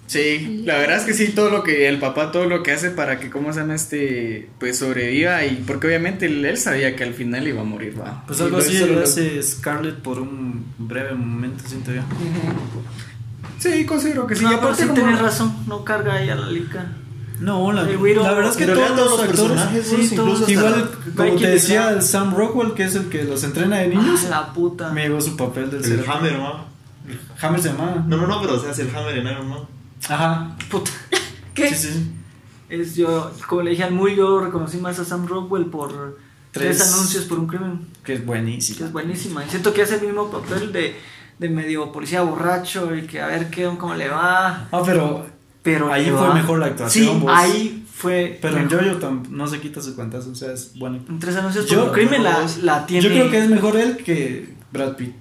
[0.09, 2.91] Sí, la verdad es que sí, todo lo que el papá, todo lo que hace
[2.91, 4.49] para que, ¿cómo se llama este?
[4.61, 8.23] Pues sobreviva y porque obviamente él, él sabía que al final iba a morir, va.
[8.25, 12.03] Pues algo así lo- hace Scarlett por un breve momento, siento yo.
[13.59, 14.45] Sí, considero que sí.
[14.45, 15.53] no, aparte sí como- tenés razón.
[15.67, 16.87] No carga ahí a la lica.
[17.41, 20.49] No, la, la verdad es que todos los todos los actores, personajes, sí, todos.
[20.49, 23.89] igual como Michael te decía el Sam Rockwell, que es el que los entrena de
[23.89, 24.91] niños, Ah, la puta.
[24.93, 26.11] me llegó su papel del el.
[26.11, 26.64] Hammer, ¿no?
[27.41, 28.05] Hammer se llama.
[28.09, 29.61] No, no, no, pero se hace el Hammer en Iron Man.
[30.09, 30.57] Ajá.
[30.70, 30.91] Puta.
[31.57, 32.12] Sí, sí.
[32.68, 36.18] Es yo, como le dije al muy, yo reconocí más a Sam Rockwell por
[36.53, 36.93] tres, Tres.
[36.95, 38.84] anuncios por un crimen, Que es que buenísimo.
[38.87, 39.43] es buenísima.
[39.45, 40.97] Y siento que hace el mismo papel de,
[41.39, 44.68] de medio policía borracho y que a ver qué, cómo le va.
[44.70, 45.26] Ah, pero
[45.67, 46.33] Pero Ahí fue va.
[46.35, 47.33] mejor la actuación, Sí, vos.
[47.35, 48.39] ahí fue.
[48.41, 48.71] pero en.
[48.71, 51.01] Jojo no se quita su cuantazo, o sea, es bueno.
[51.09, 53.03] En tres anuncios Yo- crimen la, la tiene.
[53.03, 55.14] Yo creo que es mejor él que Brad Pitt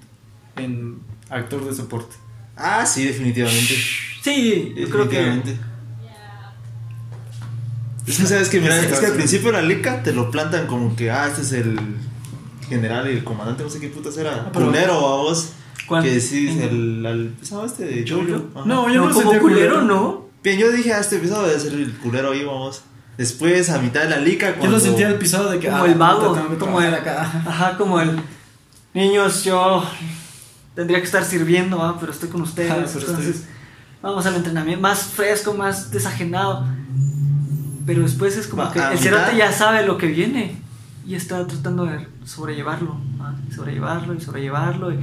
[0.58, 1.00] en
[1.32, 2.16] actor de soporte.
[2.56, 3.74] Ah, sí, definitivamente.
[4.22, 5.41] Sí, yo creo que.
[8.08, 10.96] Es que sabes que, mira, es que al principio la lica te lo plantan como
[10.96, 11.80] que, ah, este es el.
[12.70, 14.52] general, el comandante, no sé qué putas era.
[14.54, 15.50] pero- Culero a vos.
[15.88, 16.04] ¿Cuál?
[16.04, 18.24] Que sí, el, el episodio este de Jojo.
[18.66, 20.24] No, yo No, no, como culero, ¿no?
[20.46, 22.84] Bien, yo dije, ah, este episodio debe ser el culero ahí, vamos.
[23.18, 24.78] Después, a mitad de la lica, Yo cuando...
[24.78, 25.68] lo sentía el pisado de que.
[25.68, 27.24] Como ah, el vago, como el, acá.
[27.48, 28.20] ajá, como el
[28.93, 29.84] niños, yo
[30.76, 32.00] tendría que estar sirviendo, ¿va?
[32.00, 33.50] pero estoy con ustedes, Ah, pero entonces estoy-
[34.04, 36.64] vamos al entrenamiento, más fresco, más desajenado,
[37.88, 39.04] pero después es como Va, que a el mitad.
[39.04, 40.62] cerote ya sabe lo que viene
[41.08, 43.34] y está tratando de sobrellevarlo, ¿va?
[43.54, 45.00] sobrellevarlo y sobrellevarlo y,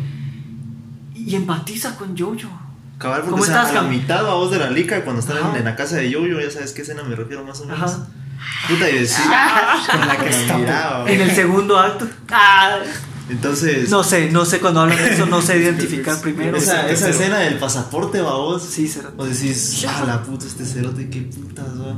[1.16, 2.61] y empatiza con Jojo.
[3.02, 5.56] Cabal, porque ¿Cómo estás, a la mitad a vos de la lica, cuando están en,
[5.56, 7.82] en la casa de Jojo, ya sabes qué escena me refiero más o menos.
[7.82, 8.06] Ajá.
[8.68, 9.24] Puta, y decía...
[9.90, 10.56] Con la que está.
[10.58, 12.78] miraba, En el segundo acto, ah,
[13.28, 13.88] Entonces...
[13.90, 16.56] no sé, no sé cuando hablan de eso, no sé identificar primero.
[16.56, 18.62] Esa, esa escena del pasaporte, babos.
[18.62, 19.14] Sí, cerote.
[19.18, 21.94] O decís, ah, la puta, este cerote, qué putas, va.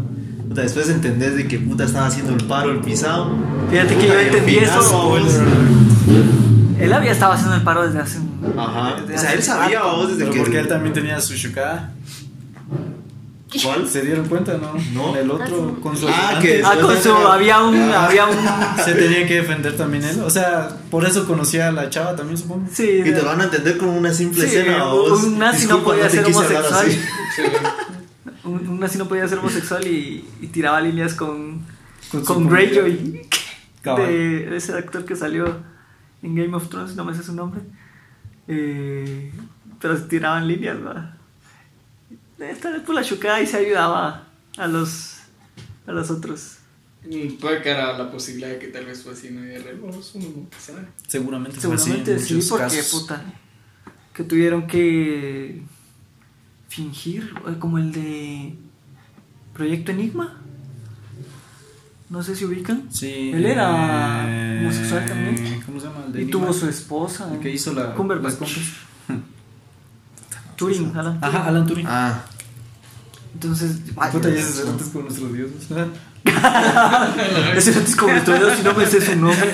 [0.49, 3.35] Puta, después entendés de que puta estaba haciendo el paro, el pisado.
[3.71, 4.99] Fíjate que Puta, yo y el entendí pinazo, eso.
[4.99, 5.33] babos.
[6.79, 8.55] Él había estado haciendo el paro desde hace un.
[8.59, 8.97] Ajá.
[9.03, 10.41] desde O sea, él sabía, babos, desde Pero que.
[10.41, 11.91] porque él también tenía su shuka.
[13.63, 13.89] ¿Cuál?
[13.89, 14.73] ¿Se dieron cuenta, no?
[14.93, 15.11] No.
[15.13, 17.13] Con el otro, con su Ah, que- Ah, con su.
[17.15, 17.77] Había un.
[17.93, 18.37] Había un.
[18.85, 20.21] Se tenía que defender también él.
[20.23, 22.67] O sea, por eso conocía a la chava también, supongo.
[22.73, 22.83] Sí.
[23.05, 25.23] Y te lo van a entender con una simple Sí, escena, babos.
[25.23, 26.87] un nazi no podía ser homosexual.
[28.45, 31.63] Un, un nazi no podía ser homosexual y, y tiraba líneas con.
[32.11, 33.23] Con Con, Greyjoy.
[33.97, 35.59] De ese actor que salió
[36.25, 37.61] en Game of Thrones, no me sé su nombre.
[38.49, 39.31] Eh,
[39.81, 41.17] pero se tiraban líneas, ¿va?
[42.39, 45.19] Esta vez por la chucada y se ayudaba a los.
[45.87, 46.59] A los otros.
[47.05, 49.77] Mm, Puede que era la posibilidad de que tal vez fue así la vida real,
[49.77, 50.87] vos, uno nunca sabe.
[51.07, 53.03] Seguramente fue así Seguramente en sí, porque casos.
[53.03, 53.23] puta.
[54.15, 55.63] Que tuvieron que
[56.69, 58.55] fingir, eh, como el de
[59.53, 60.41] Proyecto Enigma.
[62.09, 62.89] No sé si ubican.
[62.93, 63.33] Sí.
[63.35, 65.64] Él era eh, homosexual también.
[66.15, 67.29] De Y tuvo su esposa.
[67.33, 68.35] El que hizo la, Cumberbatch.
[70.57, 71.19] Turing, Alan.
[71.21, 71.87] Ajá, Alan Turing.
[71.89, 72.23] Ah,
[73.35, 73.79] Entonces,
[74.13, 75.65] Puta, ya se antes con nuestros dioses.
[77.57, 79.53] ese no es como nuestro Dios, si no me sé su nombre.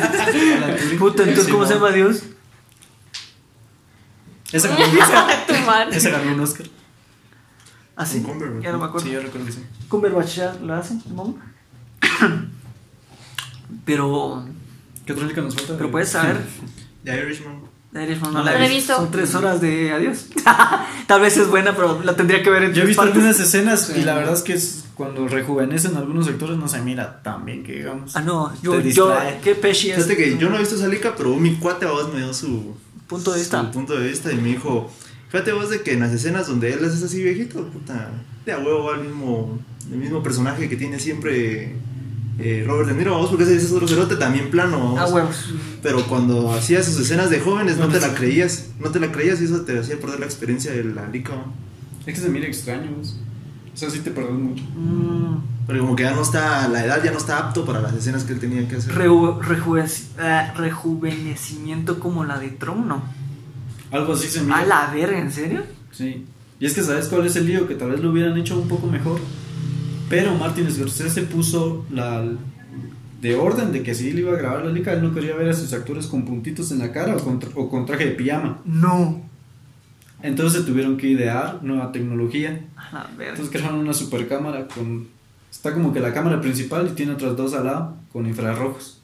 [0.98, 2.22] Puta, entonces, ¿cómo se llama Dios?
[4.52, 4.82] Esa ganó,
[5.46, 5.96] tu madre.
[5.96, 6.66] esa ganó un Oscar.
[7.96, 8.24] Ah, sí.
[8.62, 9.06] Ya no me acuerdo.
[9.06, 9.64] Sí, yo recuerdo que sí.
[9.88, 11.36] Cumberbatch ya lo hace, ¿no?
[13.84, 14.44] Pero,
[15.14, 15.76] ¿Qué otra nos falta?
[15.76, 16.38] pero puedes saber.
[17.04, 17.60] The Irishman.
[17.92, 18.94] The Irishman No la he visto.
[18.96, 20.26] Son tres horas de adiós.
[21.06, 23.16] Tal vez es buena, pero la tendría que ver en Yo he visto partes.
[23.16, 27.22] algunas escenas y la verdad es que es cuando rejuvenecen algunos sectores no se mira
[27.22, 28.14] tan bien que digamos.
[28.16, 28.52] Ah, no.
[28.62, 29.96] Yo, yo qué peshi es.
[29.96, 32.32] Fíjate que yo no he visto esa lica, pero mi cuate a vos me dio
[32.34, 32.76] su
[33.08, 33.60] Punto de vista.
[33.62, 34.88] su punto de vista y me dijo,
[35.30, 38.08] fíjate vos de que en las escenas donde él es así viejito, puta,
[38.46, 39.58] de a huevo va el mismo,
[39.90, 41.74] el mismo personaje que tiene siempre
[42.42, 45.12] eh, Robert De Niro, vamos, porque ese es otro cerote también plano, Ah, vamos.
[45.12, 45.44] huevos.
[45.82, 49.40] Pero cuando hacía sus escenas de jóvenes no te la creías, no te la creías
[49.40, 51.32] y eso te hacía perder la experiencia de la lica.
[51.34, 51.52] ¿no?
[52.06, 52.90] Es que se mira extraño.
[52.98, 53.16] ¿ves?
[53.72, 54.62] O sea, sí te perdés mucho.
[54.76, 55.36] Mm,
[55.66, 58.24] Porque como que ya no está, la edad ya no está apto para las escenas
[58.24, 58.92] que él tenía que hacer.
[58.94, 59.40] reju-
[60.18, 63.02] eh, rejuvenecimiento como la de Tron, ¿no?
[63.90, 64.58] Algo así se mira.
[64.58, 65.62] A la verga, ¿en serio?
[65.92, 66.24] Sí.
[66.58, 68.68] Y es que sabes cuál es el lío, que tal vez lo hubieran hecho un
[68.68, 69.18] poco mejor.
[70.10, 72.22] Pero Martin Scorsese puso la
[73.22, 75.48] de orden de que si él iba a grabar la liga, él no quería ver
[75.48, 78.10] a sus actores con puntitos en la cara o con, tra- o con traje de
[78.12, 78.60] pijama.
[78.64, 79.22] No.
[80.22, 82.60] Entonces se tuvieron que idear nueva tecnología.
[82.76, 83.06] A.
[83.18, 85.08] Entonces crearon una super cámara con...
[85.50, 89.00] Está como que la cámara principal y tiene otras dos al lado con infrarrojos.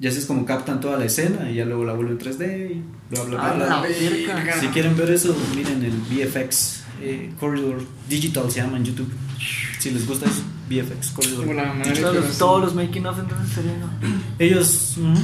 [0.00, 2.82] Y así es como captan toda la escena y ya luego la vuelven 3D y
[3.10, 3.50] bla bla bla.
[3.50, 3.66] A bla.
[3.66, 4.60] la verga.
[4.60, 9.10] Si quieren ver eso, miren el VFX eh, Corridor Digital se llama en YouTube.
[9.78, 11.10] Si les gusta eso, VFX.
[11.36, 13.80] Como la manera Todos que los, todos los making of entonces serían.
[13.80, 13.88] ¿no?
[14.38, 15.14] Ellos ujú,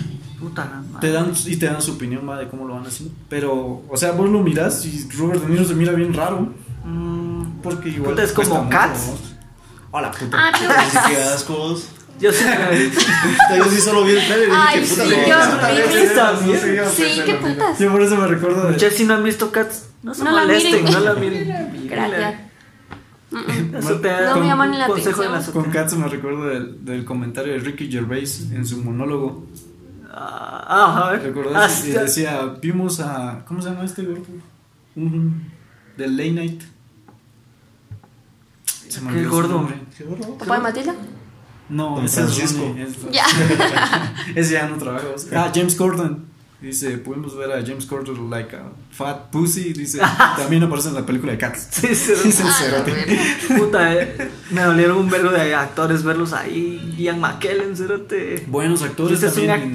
[0.49, 1.13] Puta la te madre.
[1.13, 3.15] dan y te dan su opinión va, de cómo lo van haciendo.
[3.29, 6.53] Pero, o sea, vos lo mirás y Robert De Niro se mira bien raro.
[6.85, 8.11] Mm, Porque igual.
[8.13, 9.07] Puta, es como cuesta mucho, Cats.
[9.09, 9.35] ¿no?
[9.99, 10.37] Hola, puta.
[10.39, 11.89] Ah, pero- Así que asco vos.
[12.21, 12.45] yo sé.
[12.45, 15.47] Puta, Yo sí solo vi el trailer y Ay, dije, puta, sí, no, qué no,
[15.47, 16.87] no, horrible.
[16.95, 17.79] Sí, qué putas.
[17.79, 18.73] Yo por eso me recuerdo de.
[18.73, 20.93] Muchachos, si no han visto Cats, no se No la molesten, miren.
[20.93, 21.89] no la miren.
[21.89, 22.35] Gracias.
[23.79, 25.65] Eso te No me llaman la consejo de la atención.
[25.65, 25.73] Con.
[25.73, 29.47] Katz me recuerdo del, del comentario de Ricky Gervais en su monólogo.
[30.11, 31.23] Ah, ah, a ver.
[31.25, 31.83] ¿Recordás?
[31.85, 33.45] Ah, Y decía, vimos a.
[33.47, 34.23] ¿Cómo se llama este gordo?
[34.97, 35.51] Un-
[35.97, 36.63] Del Late Night.
[38.89, 39.49] Se me ¿Qué gordo?
[39.55, 39.81] nombre.
[39.97, 40.39] ¿Qué gordo?
[40.39, 40.95] ¿Papá de Matilda?
[41.69, 42.75] No, ese es Francisco.
[42.79, 43.25] Es- Ya.
[44.35, 45.07] ese ya no trabaja.
[45.35, 46.25] Ah, James Corden.
[46.65, 49.75] Dice, podemos ver a James Corden like a fat pussy.
[49.75, 49.99] Dice,
[50.39, 51.69] también aparece en la película de Cats.
[51.71, 53.59] Sí, sí, Dice el Ah.
[53.59, 56.95] Puta, eh, me dolieron un vergo de actores verlos ahí.
[56.97, 58.47] Ian McKellen, cerote.
[58.47, 59.75] Buenos actores Ese es un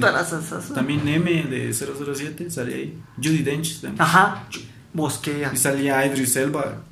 [0.74, 2.98] También M de 007 salía ahí.
[3.18, 4.02] Judy Dench también.
[4.02, 4.48] Ajá,
[4.92, 5.52] bosquea.
[5.54, 6.82] Y salía Idris Elba,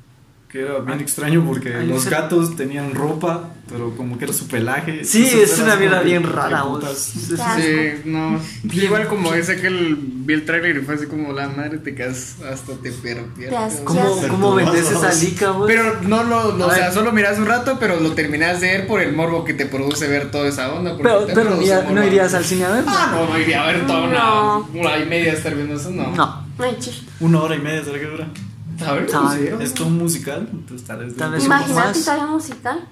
[0.49, 5.03] que era bien extraño porque los gatos tenían ropa, pero como que era su pelaje.
[5.05, 6.63] Sí, es una que, bien ¿qué rara.
[6.95, 8.39] Sí, no.
[8.63, 11.93] Igual como ese que el, vi el trailer y fue así como la madre te
[11.93, 12.89] quedas hasta te
[13.55, 15.67] has- ¿Cómo, cómo vendes esa lica, vos?
[15.67, 18.87] Pero no lo, lo- o sea, solo miras un rato, pero lo terminas de ver
[18.87, 20.97] por el morbo que te produce ver toda esa onda.
[20.97, 21.03] porque
[21.35, 21.49] Pero,
[21.91, 22.89] no irías al cine a verlo.
[22.91, 24.69] Ah, no, no iría a ver toda una, No.
[24.73, 26.07] una y media estar viendo eso, no.
[26.15, 27.05] No, No hay chiste.
[27.19, 28.27] Una hora y media, ¿sabes qué dura?
[28.85, 29.49] A ver, sí.
[29.61, 31.15] Es todo un musical, entonces tal vez.
[31.15, 31.97] Tal vez un Imagínate más.
[31.97, 32.87] historia musical.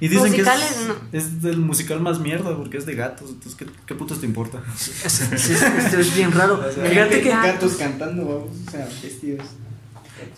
[0.00, 0.48] Y dicen que es,
[0.86, 0.94] no.
[1.12, 4.60] es del musical más mierda porque es de gatos, entonces ¿qué, qué putos te importa?
[4.76, 6.54] es, es- es- esto es bien raro.
[6.64, 7.30] O sea, Fíjate que.
[7.30, 9.44] gatos cantando, vamos, o sea, vestidos.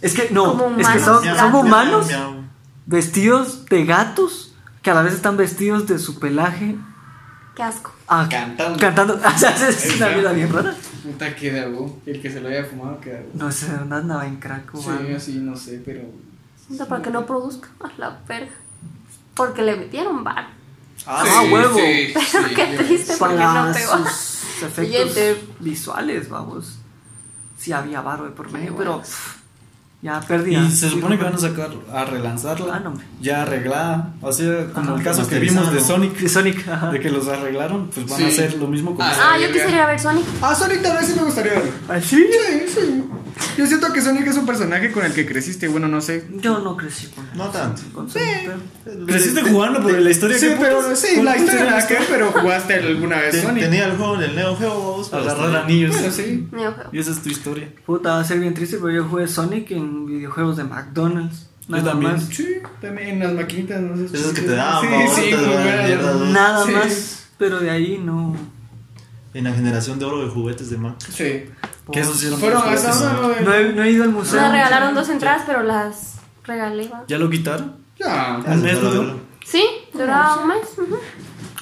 [0.01, 2.35] Es que no, Como es que son, Miau, son miau, humanos miau.
[2.87, 6.77] vestidos de gatos que a la vez están vestidos de su pelaje.
[7.55, 7.93] Qué asco.
[8.09, 8.79] ah, Cantando.
[8.79, 9.21] Cantando.
[9.35, 10.75] O sea, es una vida bien rara.
[11.03, 11.99] Puta, queda algo.
[12.07, 13.31] El que se lo haya fumado queda algo.
[13.35, 14.71] No sé, nada, nada en crack.
[14.77, 16.03] Sí, así, no sé, pero.
[16.67, 18.53] Siento para que no produzca a la verga.
[19.35, 20.49] Porque le metieron bar.
[21.07, 21.75] Ah, Sí, huevo.
[21.79, 23.97] sí, Pero sí, qué triste porque no pegó.
[24.09, 25.45] sus efectos Siguiente.
[25.61, 26.77] visuales, vamos.
[27.59, 29.03] Sí había barro de por medio, pero.
[30.03, 30.61] Ya pérdida.
[30.61, 34.15] Y se supone que van a sacar, a relanzarla, Ah, no, ya arreglada.
[34.23, 35.81] O sea, como el caso que vimos de.
[35.81, 36.91] Sonic, De Sonic, ajá.
[36.91, 38.25] de que los arreglaron, pues van Sí.
[38.25, 39.13] a hacer lo mismo con Ah.
[39.15, 40.25] Ah, sí, yo quisiera ir a ver Sonic.
[40.43, 41.71] Ah, Sonic tal vez sí me gustaría verlo.
[41.89, 42.25] ¿Ah, sí?
[42.31, 43.05] Sí, sí.
[43.57, 46.27] Yo siento que Sonic es un personaje con el que creciste, bueno, no sé.
[46.41, 47.83] Yo no crecí con, No tanto.
[47.95, 48.27] con Sonic,
[48.85, 50.99] pero- Creciste jugando por la historia Sí, que pero putas?
[50.99, 53.65] sí, ¿Cuál la historia nada que ver, pero jugaste alguna vez Ten- Sonic.
[53.65, 55.03] Tenía el juego en el Neo Geo.
[55.13, 55.95] Agarrar anillos.
[55.95, 56.49] Bueno, sí.
[56.53, 56.85] Neo Geo.
[56.93, 57.69] Y esa es tu historia.
[57.87, 61.49] Puta, va a ser bien triste, pero yo jugué Sonic en videojuegos de McDonald's.
[61.69, 62.13] Nada también.
[62.15, 62.25] más.
[62.25, 62.47] Sí,
[62.81, 64.17] también en las maquinitas, no sé.
[64.17, 65.87] Esas que te daban, Sí, vamos, sí, te muy daban buenas.
[65.87, 66.25] mierda, ¿no?
[66.27, 66.73] Nada Sí.
[66.73, 68.35] más, pero de ahí no.
[69.35, 70.97] En la generación de oro de juguetes de Mac.
[71.09, 71.45] Sí.
[71.93, 74.41] Que esos Fueron hora, No he, no he ido al museo.
[74.41, 76.89] Me regalaron dos entradas, pero las regalé.
[76.89, 77.05] va.
[77.07, 77.77] ¿Ya lo quitaron?
[77.99, 78.41] Ya.
[79.45, 80.59] Sí, duraba un mes.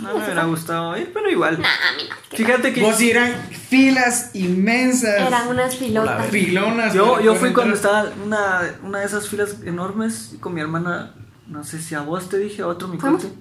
[0.00, 1.60] No me hubiera gustado ir, pero igual.
[1.60, 2.16] Nah, a mí no.
[2.30, 5.20] que Fíjate que Vos eran filas inmensas.
[5.26, 6.26] Eran unas pilotas.
[6.28, 6.94] filonas.
[6.94, 11.14] yo, yo fui cuando estaba una, una de esas filas enormes y con mi hermana,
[11.46, 13.32] no sé si a vos te dije, a otro mi cuate.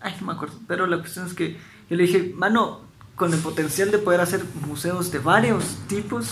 [0.00, 0.58] Ay, no me acuerdo.
[0.66, 1.58] Pero la cuestión es que
[1.90, 2.80] yo le dije, mano,
[3.14, 6.28] con el potencial de poder hacer museos de varios tipos,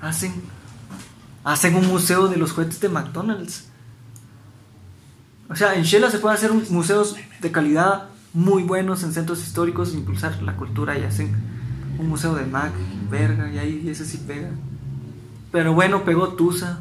[0.00, 0.32] hacen,
[1.44, 3.71] hacen un museo de los juguetes de McDonald's.
[5.52, 9.92] O sea, en Shela se pueden hacer museos de calidad muy buenos en centros históricos,
[9.92, 11.36] impulsar la cultura y hacen
[11.98, 12.72] un museo de Mac,
[13.10, 14.48] verga, y ahí ese sí pega.
[15.50, 16.80] Pero bueno, pegó Tusa.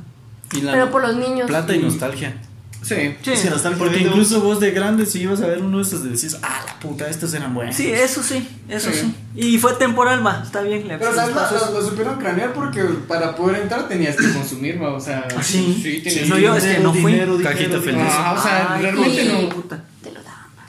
[0.53, 1.47] Y la Pero por los niños.
[1.47, 2.41] plata y nostalgia.
[2.81, 3.15] Sí.
[3.21, 6.03] Sí, Sí, nostalgia Porque incluso vos de grande, si ibas a ver uno de estos,
[6.03, 7.75] decías, ah, la puta, estos eran buenos.
[7.75, 8.99] sí, eso sí, eso Sí.
[9.01, 9.15] sí.
[9.35, 10.87] Y fue temporal, ma, está bien.
[10.87, 11.33] le- Pero ¿sabes?
[11.35, 14.93] pasó Lo, supieron cranear porque para poder entrar tenías que consumir, ¿va?
[14.93, 15.27] o sea.
[15.37, 15.79] ¿Ah, sí?
[15.81, 17.19] Sí, No, que- yo es que no fui.
[17.43, 18.01] Cajita feliz.
[18.01, 19.49] Ajá, o sea, Ay, realmente no.
[19.49, 19.83] puta.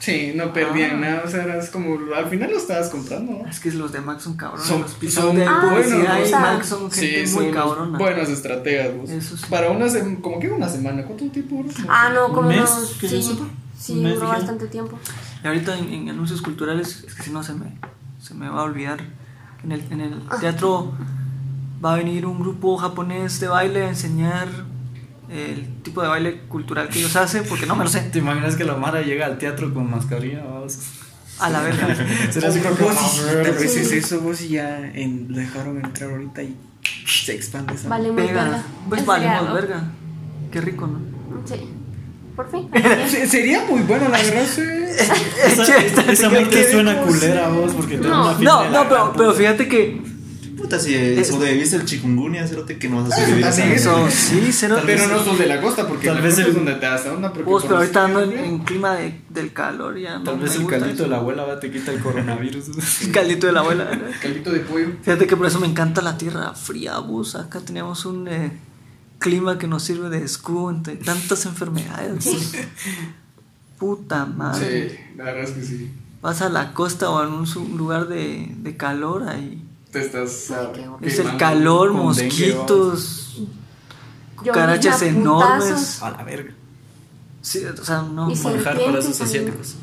[0.03, 0.99] Sí, no perdían Ah.
[0.99, 1.97] nada, o sea, eras como.
[2.13, 3.49] Al final lo estabas comprando, ¿no?
[3.49, 4.65] Es que los de Mac son cabrones.
[4.67, 7.53] Son- los son de Ah, buenos, y o sea, Mac son gente Sí, muy son
[7.53, 7.97] cabrona.
[7.97, 9.09] buenos estrategas, vos.
[9.09, 9.45] Eso sí.
[9.49, 11.69] Para una semana, como que una semana, ¿cuánto tiempo duró?
[11.87, 12.57] Ah, no, ¿Un como mes?
[12.59, 12.97] unos.
[12.99, 13.39] ¿Que yo Sí,
[13.79, 14.99] sí, ¿Un mes duró bastante tiempo.
[15.41, 17.77] Y ahorita en, en anuncios culturales, es que si no se me,
[18.21, 18.99] se me va a olvidar.
[19.63, 20.91] En el, en el teatro
[21.83, 24.49] va a venir un grupo japonés de baile a enseñar
[25.33, 28.01] el tipo de baile cultural que ellos hacen, porque no me lo sé.
[28.01, 30.43] ¿Te imaginas que la Mara llega al teatro con mascarilla?
[30.43, 30.77] Vamos.
[31.39, 31.87] A la verga.
[32.31, 33.59] Será así como que, Vos "Ah, y- verga".
[33.59, 36.55] vez es eso, vos y ya en- lo dejaron entrar ahorita y
[37.07, 37.89] se expande esa.
[37.89, 38.43] Vale muy Pega.
[38.43, 38.63] verga.
[38.89, 39.53] Pues valemos ¿no?
[39.55, 39.83] verga.
[40.51, 40.99] Qué rico, ¿no?
[41.45, 41.69] Sí.
[42.35, 42.69] Por fin.
[43.07, 44.61] Se- Sería muy bueno, la verdad, sí.
[45.43, 45.63] Esa,
[46.11, 48.37] esa que- suena culera, vos, porque No.
[48.39, 50.01] No, no, pero, fíjate que.
[50.63, 53.45] Puta, si eh, sobreviviste el chikungunya, cerote, que no vas a sobrevivir.
[53.45, 53.57] Es.
[53.57, 53.73] mierda.
[53.75, 54.77] Eso sí, cero.
[54.85, 56.85] Pero no sos de la costa, porque Tal la vez costa el- es donde te
[56.85, 57.33] das onda.
[57.33, 60.19] porque Vos, pero ahorita ando en, en clima de, del calor ya.
[60.19, 61.03] no Tal vez el caldito eso.
[61.03, 62.69] de la abuela va, te quita el coronavirus.
[63.03, 63.89] El caldito de la abuela.
[64.21, 64.87] Caldito de pollo.
[65.01, 67.35] Fíjate que por eso me encanta la tierra fría, bus.
[67.35, 68.53] Acá teníamos un eh,
[69.19, 72.25] clima que nos sirve de escudo entre tantas enfermedades.
[73.79, 74.89] Puta madre.
[74.89, 75.91] Sí, la verdad es que sí.
[76.21, 79.61] Vas a la costa o en un su- lugar de, de calor ahí.
[79.93, 80.51] Te estás.
[80.51, 80.85] Ay.
[81.01, 83.41] Es el calor, con mosquitos,
[84.35, 86.01] cucarachas enormes.
[86.01, 86.51] A la verga.
[87.41, 88.27] Sí, o sea, no.
[88.29, 89.75] Manjar para esos asiáticos.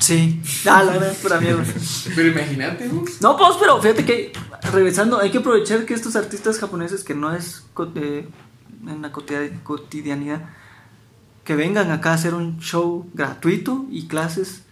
[0.00, 1.64] Sí, ah, la pura mierda.
[2.14, 2.90] Pero imagínate.
[3.20, 4.32] No, pues, pero fíjate que
[4.72, 7.64] regresando, hay que aprovechar que estos artistas japoneses que no es
[7.96, 8.28] eh,
[8.86, 10.48] en la cotidi- cotidianidad,
[11.44, 14.62] que vengan acá a hacer un show gratuito y clases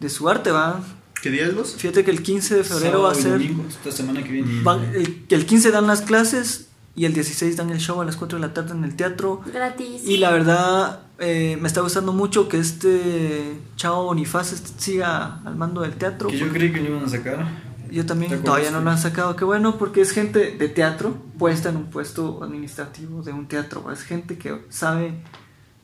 [0.00, 0.82] de su arte, va.
[1.22, 1.74] ¿Qué día es vos?
[1.76, 3.32] Fíjate que el 15 de febrero va a ser.
[3.32, 4.62] domingo, esta semana que viene.
[4.62, 8.16] van- el, el 15 dan las clases y el 16 dan el show a las
[8.16, 9.40] 4 de la tarde en el teatro.
[9.52, 10.02] Gratis.
[10.06, 15.80] Y la verdad, eh, me está gustando mucho que este Chao Boniface siga al mando
[15.82, 16.28] del teatro.
[16.28, 17.46] Que yo creí que lo iban a sacar.
[17.90, 19.36] Yo también todavía no lo han sacado.
[19.36, 23.90] Qué bueno, porque es gente de teatro puesta en un puesto administrativo de un teatro.
[23.92, 25.14] Es gente que sabe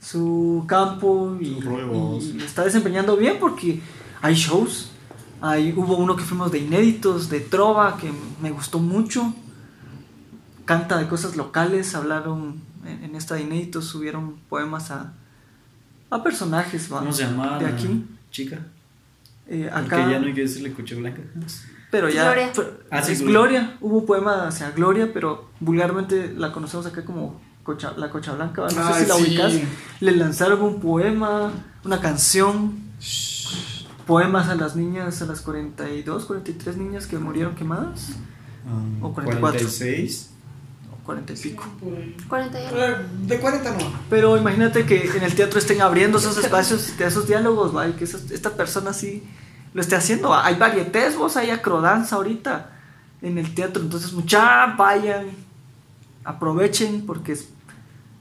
[0.00, 1.58] su campo y,
[2.38, 3.80] y está desempeñando bien porque
[4.20, 4.90] hay shows.
[5.42, 8.10] Hay, hubo uno que fuimos de inéditos, de trova, que
[8.40, 9.34] me gustó mucho.
[10.64, 15.12] Canta de cosas locales, hablaron en, en esta de inéditos, subieron poemas a,
[16.10, 17.00] a personajes ¿va?
[17.00, 17.58] ¿Cómo se llama?
[17.58, 18.04] de aquí.
[18.30, 18.60] Chica.
[19.48, 21.20] Eh, Porque acá, ya no hay que decirle coche blanca.
[21.90, 22.24] pero ya.
[22.24, 22.52] Gloria.
[22.54, 23.60] pero- Ah, sí, es Gloria.
[23.62, 23.76] Gloria.
[23.80, 28.62] Hubo poema hacia Gloria, pero vulgarmente la conocemos acá como Cocha- la Cocha Blanca.
[28.62, 29.22] No Ah, sé si la sí.
[29.24, 29.52] ubicas.
[30.00, 31.50] Le lanzaron un poema,
[31.84, 32.76] una canción.
[34.06, 38.10] Poemas a las niñas, a las 42, 43 niñas que murieron quemadas.
[39.00, 39.40] O 44.
[39.40, 40.30] 46.
[40.92, 41.64] O 40 y pico.
[42.28, 42.80] 40 y algo.
[42.80, 42.96] Eh,
[43.26, 43.78] De 40 no.
[44.10, 47.88] Pero imagínate que en el teatro estén abriendo esos espacios de esos diálogos, ¿va?
[47.88, 49.22] Y que esas- esta persona sí
[49.74, 50.34] lo esté haciendo.
[50.34, 52.70] Hay varietés, vos, hay acrodanza ahorita
[53.22, 53.82] en el teatro.
[53.82, 55.26] Entonces, mucha vayan,
[56.24, 57.48] aprovechen, porque es-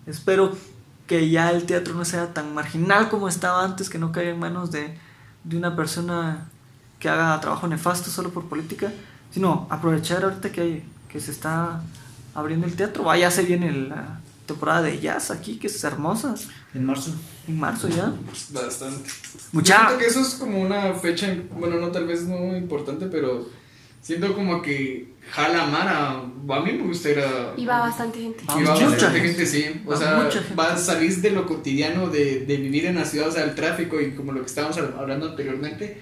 [0.05, 0.55] espero
[1.07, 4.39] que ya el teatro no sea tan marginal como estaba antes, que no caiga en
[4.39, 4.97] manos de,
[5.43, 6.47] de una persona
[6.99, 8.91] que haga trabajo nefasto solo por política,
[9.33, 11.81] sino aprovechar ahorita que, hay- que se está
[12.35, 13.03] abriendo el teatro.
[13.03, 16.35] Va, ya se viene la temporada de jazz aquí, que es hermosa,
[16.73, 17.11] En marzo.
[17.47, 18.13] en marzo ya.
[18.51, 19.09] Bastante.
[19.51, 21.27] Mucha- Yo siento que eso es como una fecha,
[21.57, 23.47] bueno, no tal vez no importante, pero
[24.01, 26.09] siento como que jala Mara.
[26.19, 27.53] A mí me gusta ir a.
[27.55, 28.43] Y va bastante gente.
[28.43, 29.45] Y va mucha bastante gente.
[29.45, 29.81] gente, sí.
[29.85, 30.55] O Va sea, mucha gente.
[30.55, 33.55] va a salir de lo cotidiano de, de vivir en la ciudad, o sea, el
[33.55, 36.01] tráfico y como lo que estábamos hab- hablando anteriormente,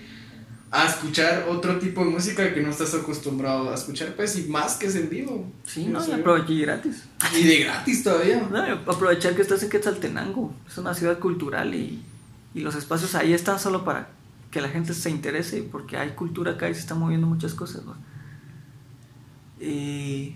[0.71, 4.75] a escuchar otro tipo de música que no estás acostumbrado a escuchar, pues, y más
[4.77, 5.51] que es en vivo.
[5.65, 7.03] Sí, no, y aprovechar gratis.
[7.37, 8.47] Y de gratis todavía.
[8.51, 12.01] No, y aprovechar que estás en Quetzaltenango, es una ciudad cultural y,
[12.53, 14.09] y los espacios ahí están solo para
[14.51, 17.83] que la gente se interese, porque hay cultura acá y se están moviendo muchas cosas.
[17.85, 17.95] ¿no?
[19.63, 20.35] Y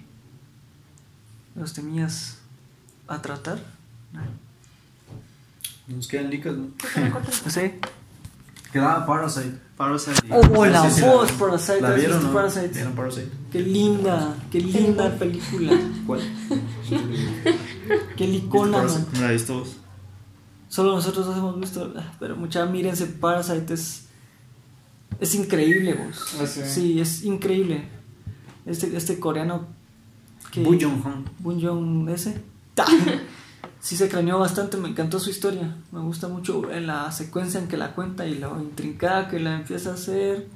[1.56, 2.40] los temías
[3.08, 3.60] a tratar.
[5.88, 6.68] Nos quedan licas, ¿no?
[7.46, 7.80] No sé.
[8.72, 9.60] Quedaba Parasite.
[9.78, 10.20] Parasite.
[10.32, 11.82] Oh, la Sí, voz, la- Parasite.
[11.82, 12.34] ¿La ¿has vieron, no?
[12.34, 12.68] Parasite?
[12.70, 13.30] ¿Vieron Parasite?
[13.52, 15.80] Qué linda, qué linda película.
[16.08, 16.22] ¿Cuál?
[18.18, 19.06] Qué licona, man.
[19.14, 19.76] No la he visto vos.
[20.74, 24.08] Solo nosotros dos hemos visto, ah, pero mucha, mírense, Parasite es,
[25.20, 26.36] es increíble, vos.
[26.42, 26.62] Ah, sí.
[26.66, 27.00] sí.
[27.00, 27.84] es increíble.
[28.66, 29.68] Este, este coreano
[30.50, 30.64] que...
[30.64, 32.42] Boon Jong ese.
[33.80, 35.76] Sí se craneó bastante, me encantó su historia.
[35.92, 39.54] Me gusta mucho en la secuencia en que la cuenta y lo intrincada que la
[39.58, 40.48] empieza a hacer.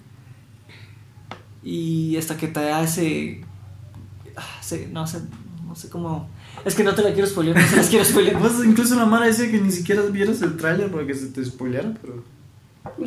[1.62, 3.46] Y hasta que te da ese...
[4.36, 5.22] ah, ese- no sé,
[5.68, 6.28] no sé cómo...
[6.66, 8.40] Es que no te la quiero spoilear, no se las quiero spoilear.
[8.40, 11.44] Vos incluso la Mara decía que ni siquiera vieras el tráiler para que se te
[11.46, 12.24] spoileara, pero...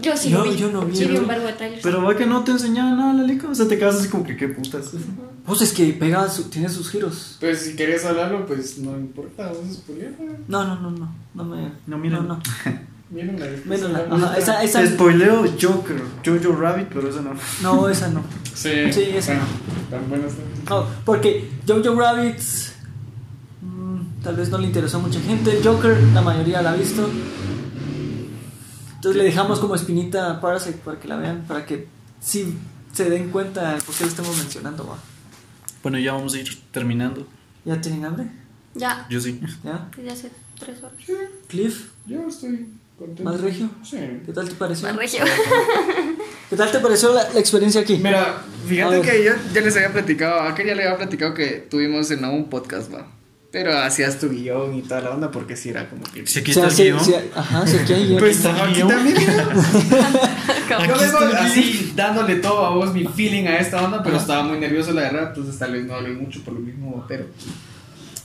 [0.00, 0.56] Yo sí Yo- vi.
[0.56, 0.94] yo no vi.
[0.94, 1.82] Sí vi un verbo de trailers.
[1.82, 4.24] Pero va que no te enseñaba nada la lica, o sea, te quedas así como
[4.24, 4.90] que qué putas.
[5.46, 7.36] Pues es que pega, su- tiene sus giros.
[7.40, 10.12] Pues si querés hablarlo, pues no importa, vamos a spoilear.
[10.48, 11.72] No, no, no, no, no me...
[11.86, 12.26] No, miren.
[12.28, 12.42] No, no.
[13.10, 17.32] Miren la Miren la- ajá, esa, esa, Te spoileo Joker, Jojo Rabbit, pero eso no.
[17.60, 18.22] no, esa no.
[18.54, 19.32] Sí, Sí, esa.
[19.32, 19.48] bueno,
[19.90, 20.44] tan buenas están.
[20.68, 22.38] No, porque Jojo Rabbit
[24.22, 25.60] tal vez no le interesó a mucha gente.
[25.62, 27.08] Joker, la mayoría la ha visto.
[28.96, 31.88] Entonces le dejamos como espinita a Parasite para que la vean, para que
[32.20, 32.54] sí
[32.92, 34.86] se den cuenta de por qué lo estamos mencionando.
[34.86, 34.98] ¿va?
[35.82, 37.26] Bueno, ya vamos a ir terminando.
[37.64, 38.30] ¿Ya tienen hambre?
[38.74, 39.40] Ya, Yo sí.
[39.64, 39.88] ¿Ya?
[39.96, 40.94] desde hace tres horas.
[41.48, 42.68] Cliff, Yo estoy
[42.98, 43.24] contento.
[43.24, 43.70] ¿más regio?
[43.82, 43.98] Sí.
[44.24, 44.88] ¿Qué tal te pareció?
[44.88, 45.24] Más regio.
[46.50, 47.96] ¿Qué tal te pareció la, la experiencia aquí?
[47.96, 51.66] Mira, fíjate que yo ya les había platicado, a aquel ya le había platicado que
[51.70, 53.06] tuvimos en un podcast, va.
[53.52, 56.24] Pero hacías tu guion y toda la onda porque si era como que...
[56.26, 57.04] Si aquí O sea, está el sí, guion.
[57.04, 58.18] sí, ajá, sí, aquí hay guion.
[58.20, 58.88] Pues está el aquí guion.
[58.88, 59.16] también.
[60.88, 64.44] Yo vengo el así dándole todo a vos mi feeling a esta onda, pero estaba
[64.44, 67.26] muy nervioso la verdad, entonces tal vez no hablé mucho por lo mismo, pero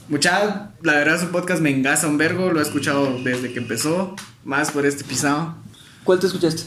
[0.08, 4.14] mucha, la verdad su podcast me engasa un vergo, lo he escuchado desde que empezó,
[4.44, 5.56] más por este pisado.
[6.04, 6.62] ¿Cuál te escuchaste?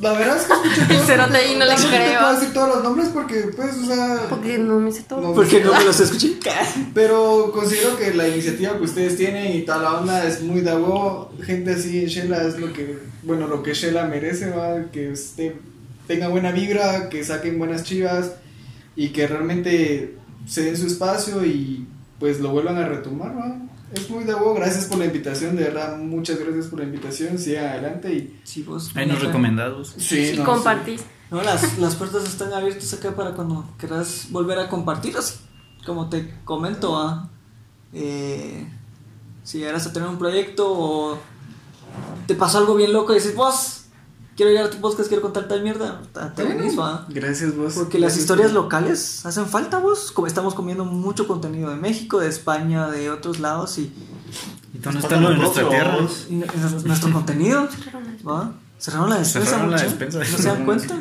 [0.00, 1.06] La verdad es que escuché El todo.
[1.06, 2.20] cerote ahí no le creo.
[2.20, 4.26] puedo decir todos los nombres porque, pues, o sea.
[4.28, 5.20] Porque no me sé todo.
[5.20, 5.32] No.
[5.32, 6.38] ¿Por qué no me los escuché?
[6.94, 10.72] Pero considero que la iniciativa que ustedes tienen y toda la onda es muy de
[10.74, 11.30] huevo.
[11.42, 14.90] Gente así en Shela es lo que, bueno, lo que Shela merece, va.
[14.92, 15.54] Que usted
[16.06, 18.32] tenga buena vibra, que saquen buenas chivas
[18.96, 20.16] y que realmente
[20.46, 21.86] se den su espacio y
[22.20, 23.56] pues lo vuelvan a retomar, va.
[23.94, 24.54] Es muy de huevo.
[24.54, 25.96] Gracias por la invitación, de verdad.
[25.98, 27.38] Muchas gracias por la invitación.
[27.38, 28.40] Sigan adelante y.
[28.44, 28.90] Sí, vos.
[28.94, 29.94] Ahí nos recomendados.
[29.96, 31.02] Sí, Y no, compartís.
[31.30, 35.16] No, las, las puertas están abiertas acá para cuando quieras volver a compartir.
[35.16, 35.36] así
[35.86, 37.28] Como te comento, ah,
[37.92, 38.66] eh,
[39.42, 41.18] si llegaras a tener un proyecto o
[42.26, 43.83] te pasó algo bien loco y dices, vos,
[44.36, 47.06] quiero llegar a tu podcast, quiero contar tal mierda, ta- te venís, va.
[47.08, 47.74] Gracias, vos.
[47.74, 50.10] Porque las historias locales hacen falta, vos.
[50.12, 53.92] Como estamos comiendo mucho contenido de México, de España, de otros lados y,
[54.72, 55.98] ¿Y dónde Nos está lo de nuestra tierra?
[56.28, 56.34] y
[56.86, 57.68] nuestro contenido,
[58.26, 58.52] ¿va?
[58.78, 60.18] Cerraron la despensa, Cerraron la despensa.
[60.18, 60.98] ¿No se dan cuenta?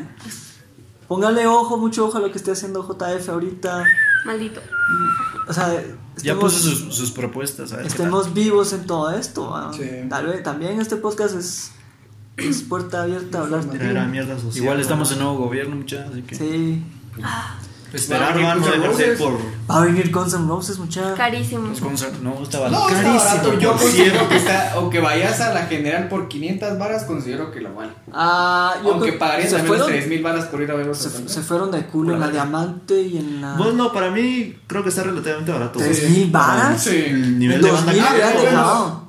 [1.07, 3.83] Póngale ojo, mucho ojo a lo que esté haciendo JF ahorita.
[4.25, 4.61] Maldito.
[5.47, 5.83] O sea,
[6.17, 9.49] Ya puso sus, sus propuestas, estemos vivos en todo esto.
[9.49, 9.73] ¿va?
[9.73, 9.83] Sí.
[10.09, 11.71] Tal vez también este podcast es,
[12.37, 14.63] es puerta abierta a hablar de Era mierda social.
[14.63, 16.35] Igual estamos en nuevo gobierno, muchachos, así que...
[16.35, 16.83] Sí.
[17.93, 19.37] Esperar, va, no dejarse ir por.
[19.69, 21.13] Va a venir Guns N' Roses, mucha.
[21.13, 21.67] Carísimo.
[21.67, 23.59] Los Guns N' no, estaba No, está Carísimo, barato.
[23.59, 24.79] Yo considero que está.
[24.79, 27.91] O que vayas a la general por 500 varas, considero que lo vale.
[28.11, 30.97] Ah, yo Aunque se también los fueron, 3000 varas por ir a verlos.
[30.97, 31.29] se, también.
[31.29, 33.53] se fueron de culo en la diamante y en la.
[33.57, 35.77] Vos no, para mí creo que está relativamente barato.
[35.77, 36.11] ¿Tres güey.
[36.13, 36.83] mil varas?
[36.83, 36.95] Sí.
[36.97, 39.03] El nivel de banda 2000 que ya Ah, tengo, dejado.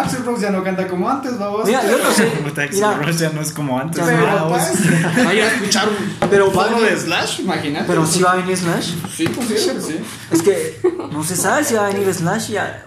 [0.00, 1.66] Axel Rose ya no canta como antes, vamos.
[1.66, 2.30] Mira, yo no sé.
[2.72, 3.98] Mira, Rose ya no es como antes.
[3.98, 4.72] Ya Pero, pues,
[5.24, 7.84] vaya a escuchar un Pero va- de Slash, imagínate.
[7.86, 8.94] pero si va a venir Slash.
[9.14, 10.00] Sí, considero que sí.
[10.30, 10.80] Es que
[11.12, 12.84] no se sabe si va a venir Slash ya.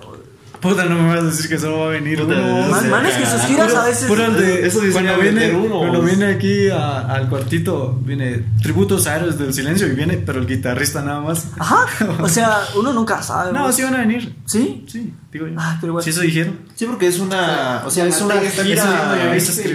[0.69, 2.67] Puta, no me vas a decir que solo va a venir Puta, uno.
[2.69, 4.05] Man, man, es que sus giras a veces.
[4.07, 9.07] puro de- Eso dice cuando viene, uno, cuando viene aquí a- al cuartito, viene tributos
[9.07, 11.47] a Héroes del Silencio y viene, pero el guitarrista nada más.
[11.59, 11.85] Ajá.
[12.21, 13.51] O sea, uno nunca sabe.
[13.53, 13.75] No, vos.
[13.75, 14.35] sí van a venir.
[14.45, 14.85] ¿Sí?
[14.87, 15.53] Sí, digo yo.
[15.57, 16.03] Ah, pero bueno.
[16.03, 16.59] Si eso dijeron.
[16.75, 17.83] Sí, porque es una.
[17.85, 19.15] O sea, es una gira.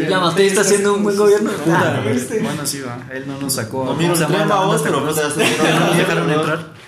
[0.09, 1.51] Ya Matei está haciendo un buen gobierno.
[1.51, 2.41] Puta, Ah, ¿viste?
[2.41, 2.99] bueno, sí va.
[3.15, 3.85] Él no nos sacó.
[3.85, 4.73] No miro ¿Cómo se el llama tren, la va, banda?
[4.75, 6.81] vos, pero ¿Te No nos dejaron entrar.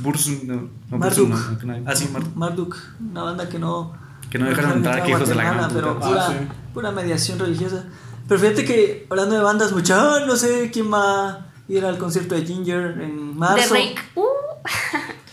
[0.00, 0.54] Bursun, no.
[0.90, 1.28] no Marduk.
[1.28, 2.34] Bursun, no, no, Ah, sí, Marduk.
[2.36, 2.76] Marduk,
[3.10, 3.92] una banda que no.
[4.30, 6.48] Que no dejaron entrar, que hijos de la Guatemala, Pero pura, Ah, sí.
[6.74, 7.84] pura mediación religiosa.
[8.28, 11.96] Pero fíjate que hablando de bandas, mucha, ah, no sé quién va a ir al
[11.98, 13.74] concierto de Ginger en De marzo.
[13.74, 13.96] Rake.
[14.14, 14.24] Uh.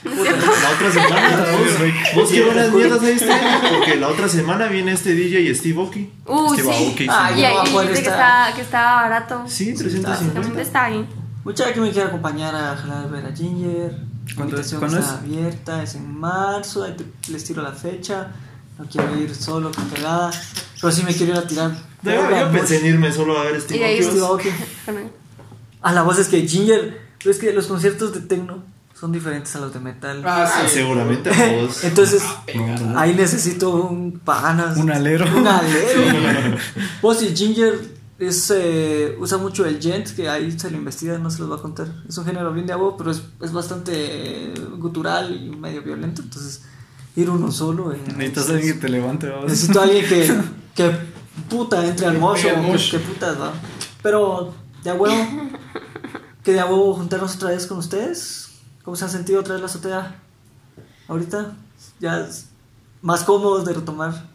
[0.05, 1.45] La otra semana.
[1.51, 3.61] vos- Vos qué buenas mierdas ahí está.
[3.75, 6.09] Porque la otra semana viene este DJ Steve Aoki.
[6.25, 6.83] Uh, Steve sí.
[6.85, 7.07] Aoki, sí.
[7.09, 7.55] Ah, Y ahí
[7.87, 9.43] dice que está, que está barato.
[9.47, 10.61] Sí, Realmente 350.
[10.61, 11.07] está bien.
[11.43, 13.97] Mucha que me quiere acompañar a jalar a ver a Ginger.
[14.29, 14.71] La ¿Cuándo es?
[14.71, 15.19] invitación ¿Cuándo está es?
[15.19, 16.83] abierta, es en marzo.
[16.83, 18.31] Ahí te- les tiro la fecha.
[18.77, 20.31] No quiero ir solo con pegada.
[20.81, 21.71] Pero sí me quiero ir a tirar.
[22.03, 24.03] Yo, yo pensé en irme solo a ver Steve Aoki.
[24.03, 24.29] Steve vos.
[24.29, 24.49] Aoki.
[24.85, 25.09] Bueno,
[25.81, 27.01] Ah, la voz es que Ginger.
[27.19, 28.63] Pero es que los conciertos de techno
[28.99, 30.21] son diferentes a los de metal.
[30.25, 30.75] Ah, Ah, sí.
[30.75, 31.83] seguramente a vos.
[31.83, 32.23] Entonces,
[32.95, 34.77] ahí necesito un panas.
[34.77, 35.25] Un alero.
[35.37, 36.57] Un alero.
[37.01, 37.79] Pues y Ginger
[38.19, 41.55] es, eh, usa mucho el gent, que ahí se lo investiga, no se los va
[41.55, 41.87] a contar.
[42.07, 46.21] Es un género bien de agua, pero es, es bastante eh, gutural y medio violento.
[46.21, 46.63] Entonces,
[47.15, 47.91] ir uno solo.
[47.91, 49.31] eh, Necesitas alguien que te levante.
[49.43, 50.41] Necesito a alguien que,
[50.75, 50.91] que
[51.49, 52.47] puta entre al Que mocho,
[52.91, 53.53] que, putas va.
[54.01, 55.49] Pero de huevo,
[56.43, 58.49] que de huevo juntarnos otra vez con ustedes.
[58.83, 60.21] ¿Cómo se han sentido otra vez la azotea?
[61.07, 61.55] Ahorita,
[61.99, 62.47] ya es
[63.01, 64.27] más cómodos de retomar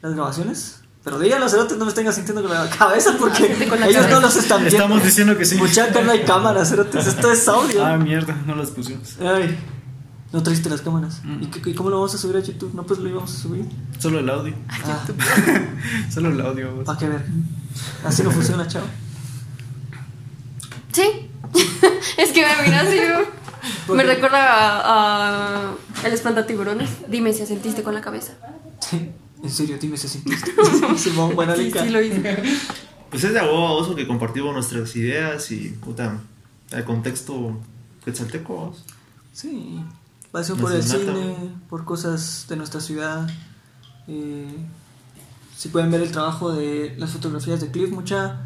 [0.00, 0.81] las grabaciones.
[1.04, 4.08] Pero díganlo, cerotes, no me estén sintiendo con la cabeza porque la ellos cabeza.
[4.10, 4.76] no los están viendo.
[4.76, 5.56] Estamos diciendo que sí.
[5.56, 7.84] Muchacha, no hay cámaras, cerotes, esto es audio.
[7.84, 9.16] Ah, mierda, no las pusimos.
[9.20, 9.58] Ay,
[10.32, 11.20] no trajiste las cámaras.
[11.24, 11.42] Mm.
[11.42, 12.72] ¿Y, qué- y cómo lo vamos a subir a YouTube?
[12.74, 13.64] No, pues lo íbamos a subir.
[13.98, 14.54] Solo el audio.
[14.68, 15.04] Ah,
[16.14, 16.84] Solo el audio, vos.
[16.84, 17.26] ¿Para qué ver?
[18.04, 18.82] Así no funciona, chao.
[20.92, 21.28] Sí.
[22.16, 22.98] es que me mira así.
[23.88, 23.94] ¿no?
[23.94, 25.72] Me recuerda a, a
[26.04, 26.90] El espantatiburones.
[27.08, 28.34] Dime si sentiste con la cabeza.
[29.42, 30.52] En serio, dime si sentiste.
[30.96, 32.42] Simón, buena Sí, sí lo hice.
[33.10, 36.18] Pues es de agua oso que compartimos nuestras ideas y, puta,
[36.70, 37.60] el contexto
[38.06, 38.54] quetzalteco.
[38.54, 38.84] vos.
[39.34, 39.80] Sí,
[40.30, 41.36] pasión por el cine,
[41.68, 43.28] por cosas de nuestra ciudad.
[44.08, 44.56] Eh,
[45.54, 48.40] si pueden ver el trabajo de las fotografías de Cliff, mucha.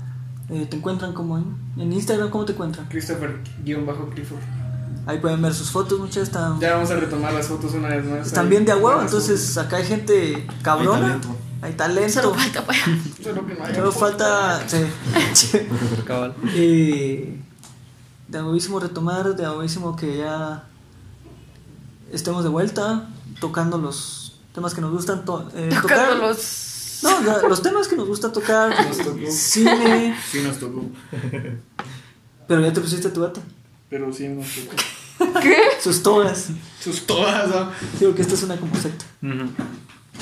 [0.51, 2.89] eh, te encuentran como en, en Instagram, ¿cómo te encuentran?
[2.89, 4.41] Christopher-Clifford.
[5.07, 8.05] Ahí pueden ver sus fotos, muchas están, Ya vamos a retomar las fotos una vez
[8.05, 8.27] más.
[8.27, 8.51] están Ahí.
[8.51, 11.37] bien de a huevo, Buenas entonces acá hay gente cabrona, Hay talento.
[11.63, 12.79] hay talento, Solo falta pues.
[13.23, 15.59] Solo que no solo falta sí.
[16.07, 16.35] Cabal.
[18.29, 20.65] De huevísimo retomar, de huevísimo que ya
[22.13, 23.09] estemos de vuelta
[23.41, 25.25] tocando los temas que nos gustan.
[25.25, 26.99] to- eh, tocar- los.
[27.03, 29.19] No, la- los temas que nos gusta tocar, Nos tocó.
[29.31, 30.83] cine, Sí nos tocó.
[32.49, 33.41] pero ya te pusiste tu bata,
[33.91, 34.47] Pero sí nos
[35.19, 35.41] tocó.
[35.41, 35.57] ¿Qué?
[35.81, 36.49] sus togas.
[36.83, 37.71] Sus todas, ¿no?
[37.99, 39.05] Digo que esta es una como secta.
[39.23, 39.51] Ujú.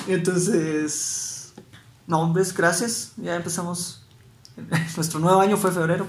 [0.06, 1.52] Entonces,
[2.06, 3.12] no, hombres, gracias.
[3.16, 4.02] Ya empezamos.
[4.96, 6.06] Nuestro nuevo año fue febrero.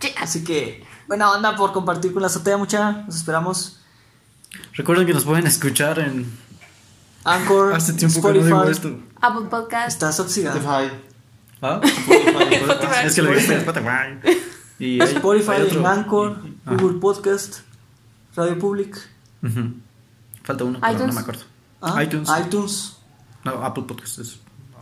[0.00, 2.92] Sí, Así que, buena onda por compartir con la azotea, mucha.
[3.06, 3.80] Nos esperamos.
[4.74, 6.30] Recuerden que nos pueden escuchar en.
[7.24, 8.44] Anchor, Hace tiempo Spotify.
[8.44, 9.00] que no digo esto.
[9.20, 9.88] Apple Podcast.
[9.88, 10.58] Estás oxidado.
[10.58, 10.94] Spotify.
[11.60, 11.80] ¿Ah?
[11.82, 13.06] Spotify.
[13.06, 14.38] Es que lo en Spotify.
[14.78, 16.38] Y hay- Spotify, hay en Anchor.
[16.66, 17.60] Google Podcast,
[18.36, 18.96] Radio Public.
[20.44, 21.42] Falta uno, pero no me acuerdo.
[21.82, 22.28] ah, iTunes.
[22.46, 22.96] iTunes.
[23.44, 24.18] No, Apple Podcast.
[24.18, 24.38] Es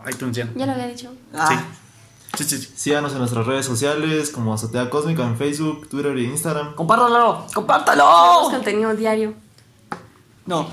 [0.09, 0.49] iTunes ya.
[0.55, 1.11] Ya lo había dicho.
[1.33, 1.63] Ah,
[2.37, 2.71] Sí, sí, sí.
[2.75, 6.75] Síganos en nuestras redes sociales como Azotea Cósmica en Facebook, Twitter e Instagram.
[6.75, 8.03] compártalo, compártalo.
[8.51, 9.33] contenido diario.
[10.45, 10.67] No,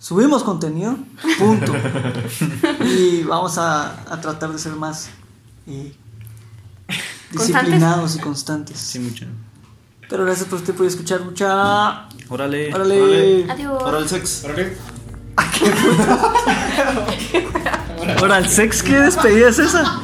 [0.00, 0.96] subimos contenido,
[1.38, 1.72] punto.
[2.84, 5.08] y vamos a, a tratar de ser más
[5.68, 5.94] eh,
[7.36, 8.78] disciplinados y constantes.
[8.78, 9.26] Sí, mucho.
[10.08, 12.08] Pero gracias por usted por escuchar mucha.
[12.28, 12.74] Órale.
[12.74, 13.00] Órale.
[13.02, 13.50] Órale.
[13.50, 13.82] Adiós.
[13.82, 14.44] Para el sex.
[14.44, 14.76] ¿Órale?
[18.20, 20.00] Ahora, el sex, ¿qué despedida es esa?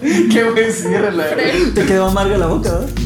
[0.00, 1.72] Qué buen cierre, la verdad.
[1.74, 3.01] Te quedó amarga la boca, ¿verdad?